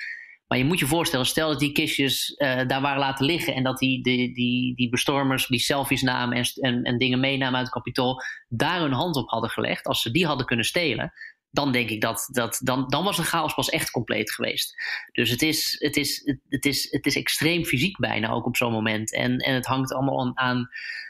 Maar 0.53 0.61
je 0.61 0.67
moet 0.67 0.79
je 0.79 0.87
voorstellen, 0.87 1.25
stel 1.25 1.49
dat 1.49 1.59
die 1.59 1.71
kistjes 1.71 2.35
uh, 2.37 2.67
daar 2.67 2.81
waren 2.81 2.99
laten 2.99 3.25
liggen 3.25 3.53
en 3.53 3.63
dat 3.63 3.77
die, 3.77 4.03
die, 4.03 4.33
die, 4.33 4.75
die 4.75 4.89
bestormers 4.89 5.47
die 5.47 5.59
selfies 5.59 6.01
namen 6.01 6.37
en, 6.37 6.45
en, 6.53 6.83
en 6.83 6.97
dingen 6.97 7.19
meenamen 7.19 7.55
uit 7.55 7.65
het 7.65 7.73
kapitool, 7.73 8.21
daar 8.47 8.79
hun 8.79 8.91
hand 8.91 9.15
op 9.15 9.29
hadden 9.29 9.49
gelegd. 9.49 9.85
Als 9.85 10.01
ze 10.01 10.11
die 10.11 10.25
hadden 10.25 10.45
kunnen 10.45 10.65
stelen, 10.65 11.13
dan 11.49 11.71
denk 11.71 11.89
ik 11.89 12.01
dat, 12.01 12.29
dat 12.31 12.59
dan, 12.63 12.87
dan 12.87 13.03
was 13.03 13.17
de 13.17 13.23
chaos 13.23 13.53
pas 13.53 13.69
echt 13.69 13.91
compleet 13.91 14.31
geweest. 14.31 14.75
Dus 15.11 15.29
het 15.29 15.41
is, 15.41 15.75
het 15.79 15.95
is, 15.95 16.37
het 16.49 16.65
is, 16.65 16.91
het 16.91 17.05
is 17.05 17.15
extreem 17.15 17.65
fysiek 17.65 17.97
bijna 17.97 18.29
ook 18.29 18.45
op 18.45 18.55
zo'n 18.55 18.71
moment. 18.71 19.13
En, 19.13 19.37
en 19.37 19.53
het 19.53 19.65
hangt 19.65 19.93
allemaal 19.93 20.19
aan, 20.19 20.37
aan, 20.37 20.69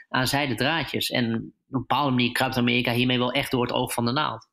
aan 0.10 0.28
zijde 0.28 0.56
draadjes. 0.56 1.10
En 1.10 1.26
op 1.26 1.34
een 1.34 1.52
bepaalde 1.68 2.12
manier 2.12 2.32
kruipt 2.32 2.58
Amerika 2.58 2.92
hiermee 2.92 3.18
wel 3.18 3.32
echt 3.32 3.52
door 3.52 3.62
het 3.62 3.74
oog 3.74 3.94
van 3.94 4.06
de 4.06 4.12
naald. 4.12 4.48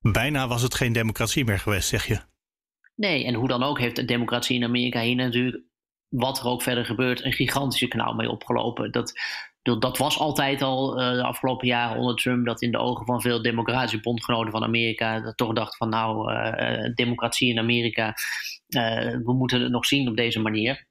Bijna 0.00 0.48
was 0.48 0.62
het 0.62 0.74
geen 0.74 0.92
democratie 0.92 1.44
meer 1.44 1.58
geweest, 1.58 1.88
zeg 1.88 2.06
je. 2.06 2.36
Nee, 2.98 3.24
en 3.24 3.34
hoe 3.34 3.48
dan 3.48 3.62
ook 3.62 3.78
heeft 3.78 3.96
de 3.96 4.04
democratie 4.04 4.56
in 4.56 4.64
Amerika 4.64 5.00
hier 5.00 5.14
natuurlijk, 5.14 5.64
wat 6.08 6.38
er 6.38 6.46
ook 6.46 6.62
verder 6.62 6.84
gebeurt, 6.84 7.24
een 7.24 7.32
gigantische 7.32 7.88
knauw 7.88 8.12
mee 8.12 8.30
opgelopen. 8.30 8.92
Dat, 8.92 9.12
dat 9.62 9.98
was 9.98 10.18
altijd 10.18 10.62
al 10.62 11.00
uh, 11.00 11.12
de 11.12 11.22
afgelopen 11.22 11.66
jaren 11.66 11.98
onder 11.98 12.16
Trump, 12.16 12.46
dat 12.46 12.62
in 12.62 12.70
de 12.70 12.78
ogen 12.78 13.06
van 13.06 13.20
veel 13.20 13.42
democratische 13.42 14.00
bondgenoten 14.00 14.50
van 14.50 14.62
Amerika, 14.62 15.20
dat 15.20 15.36
toch 15.36 15.52
dacht 15.52 15.76
van 15.76 15.88
nou, 15.88 16.32
uh, 16.32 16.94
democratie 16.94 17.50
in 17.50 17.58
Amerika, 17.58 18.14
we 19.22 19.34
moeten 19.38 19.60
het 19.60 19.70
nog 19.70 19.86
zien 19.86 20.08
op 20.08 20.16
deze 20.16 20.40
manier. 20.40 20.87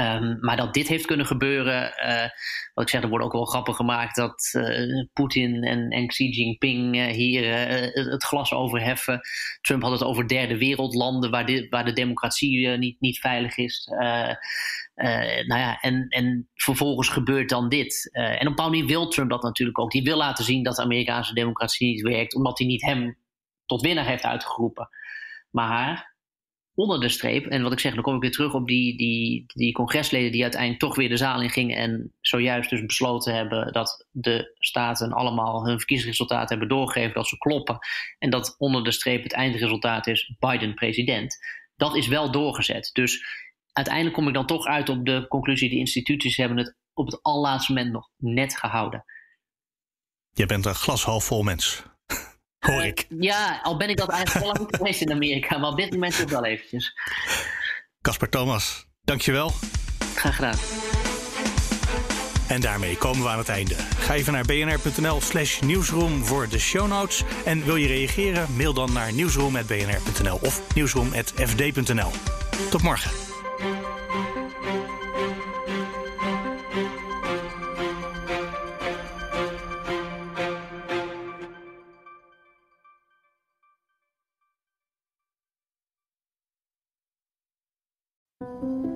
Um, 0.00 0.38
maar 0.40 0.56
dat 0.56 0.74
dit 0.74 0.88
heeft 0.88 1.06
kunnen 1.06 1.26
gebeuren, 1.26 1.82
uh, 1.82 2.28
wat 2.74 2.84
ik 2.84 2.90
zeg, 2.90 3.02
er 3.02 3.08
wordt 3.08 3.24
ook 3.24 3.32
wel 3.32 3.44
grappen 3.44 3.74
gemaakt 3.74 4.16
dat 4.16 4.52
uh, 4.56 5.06
Poetin 5.12 5.62
en, 5.64 5.88
en, 5.88 6.06
Xi 6.06 6.28
Jinping 6.28 6.96
uh, 6.96 7.06
hier 7.06 7.44
het 7.92 8.24
glas 8.24 8.52
overheffen. 8.52 9.20
Trump 9.60 9.82
had 9.82 9.92
het 9.92 10.02
over 10.02 10.28
derde 10.28 10.58
wereldlanden 10.58 11.30
waar 11.30 11.66
waar 11.70 11.84
de 11.84 11.92
democratie 11.92 12.68
niet, 12.68 13.00
niet 13.00 13.18
veilig 13.18 13.56
is. 13.56 13.86
nou 15.46 15.60
ja, 15.60 15.80
en, 15.80 16.08
en 16.08 16.48
vervolgens 16.54 17.08
gebeurt 17.08 17.48
dan 17.48 17.68
dit. 17.68 18.10
en 18.12 18.32
op 18.32 18.40
een 18.40 18.48
bepaalde 18.48 18.70
manier 18.70 18.86
wil 18.86 19.08
Trump 19.08 19.30
dat 19.30 19.42
natuurlijk 19.42 19.78
ook. 19.78 19.90
Die 19.90 20.02
wil 20.02 20.16
laten 20.16 20.44
zien 20.44 20.62
dat 20.62 20.76
de 20.76 20.82
Amerikaanse 20.82 21.34
democratie 21.34 21.88
niet 21.88 22.02
werkt, 22.02 22.34
omdat 22.34 22.58
hij 22.58 22.66
niet 22.66 22.84
hem 22.84 23.18
tot 23.66 23.80
winnaar 23.80 24.06
heeft 24.06 24.24
uitgeroepen. 24.24 24.88
Maar 25.50 26.09
onder 26.80 27.00
de 27.00 27.08
streep, 27.08 27.46
en 27.46 27.62
wat 27.62 27.72
ik 27.72 27.80
zeg, 27.80 27.94
dan 27.94 28.02
kom 28.02 28.14
ik 28.14 28.20
weer 28.20 28.30
terug 28.30 28.54
op 28.54 28.66
die, 28.66 28.96
die, 28.96 29.44
die 29.46 29.72
congresleden 29.72 30.32
die 30.32 30.42
uiteindelijk 30.42 30.80
toch 30.80 30.96
weer 30.96 31.08
de 31.08 31.16
zaal 31.16 31.42
in 31.42 31.50
gingen 31.50 31.76
en 31.76 32.14
zojuist 32.20 32.70
dus 32.70 32.86
besloten 32.86 33.34
hebben 33.34 33.72
dat 33.72 34.06
de 34.10 34.54
staten 34.58 35.12
allemaal 35.12 35.66
hun 35.66 35.78
verkiezingsresultaat 35.78 36.48
hebben 36.48 36.68
doorgegeven, 36.68 37.14
dat 37.14 37.28
ze 37.28 37.38
kloppen. 37.38 37.78
En 38.18 38.30
dat 38.30 38.54
onder 38.58 38.84
de 38.84 38.92
streep 38.92 39.22
het 39.22 39.32
eindresultaat 39.32 40.06
is 40.06 40.34
Biden 40.38 40.74
president. 40.74 41.38
Dat 41.76 41.96
is 41.96 42.06
wel 42.08 42.30
doorgezet. 42.30 42.90
Dus 42.92 43.24
uiteindelijk 43.72 44.16
kom 44.16 44.28
ik 44.28 44.34
dan 44.34 44.46
toch 44.46 44.66
uit 44.66 44.88
op 44.88 45.06
de 45.06 45.26
conclusie: 45.28 45.68
die 45.68 45.78
instituties 45.78 46.36
hebben 46.36 46.56
het 46.56 46.76
op 46.94 47.06
het 47.06 47.22
allerlaatste 47.22 47.72
moment 47.72 47.92
nog 47.92 48.10
net 48.16 48.56
gehouden. 48.56 49.04
Je 50.30 50.46
bent 50.46 50.66
een 50.66 50.74
glashalf 50.74 51.24
vol 51.24 51.42
mens. 51.42 51.82
Hoor 52.60 52.82
ik. 52.82 53.06
Ja, 53.08 53.60
al 53.62 53.76
ben 53.76 53.88
ik 53.88 53.96
dat 53.96 54.08
eigenlijk 54.08 54.46
al 54.46 54.52
lang 54.52 54.68
geweest 54.76 55.00
in 55.00 55.12
Amerika, 55.12 55.58
maar 55.58 55.70
op 55.70 55.76
dit 55.76 55.90
moment 55.90 56.16
het 56.16 56.30
wel 56.30 56.44
eventjes. 56.44 56.94
Casper 58.00 58.28
Thomas, 58.28 58.86
dankjewel. 59.04 59.52
Graag 60.14 60.34
gedaan. 60.34 60.56
En 62.48 62.60
daarmee 62.60 62.96
komen 62.96 63.22
we 63.22 63.28
aan 63.28 63.38
het 63.38 63.48
einde. 63.48 63.74
Ga 63.74 64.14
even 64.14 64.32
naar 64.32 64.44
bnr.nl 64.44 65.20
slash 65.20 65.60
nieuwsroom 65.60 66.24
voor 66.24 66.48
de 66.48 66.58
show 66.58 66.88
notes. 66.88 67.22
En 67.44 67.64
wil 67.64 67.76
je 67.76 67.86
reageren? 67.86 68.56
Mail 68.56 68.74
dan 68.74 68.92
naar 68.92 69.12
nieuwsroom.bnr.nl 69.12 70.38
of 70.42 70.74
nieuwsroom.fd.nl. 70.74 72.10
Tot 72.70 72.82
morgen. 72.82 73.29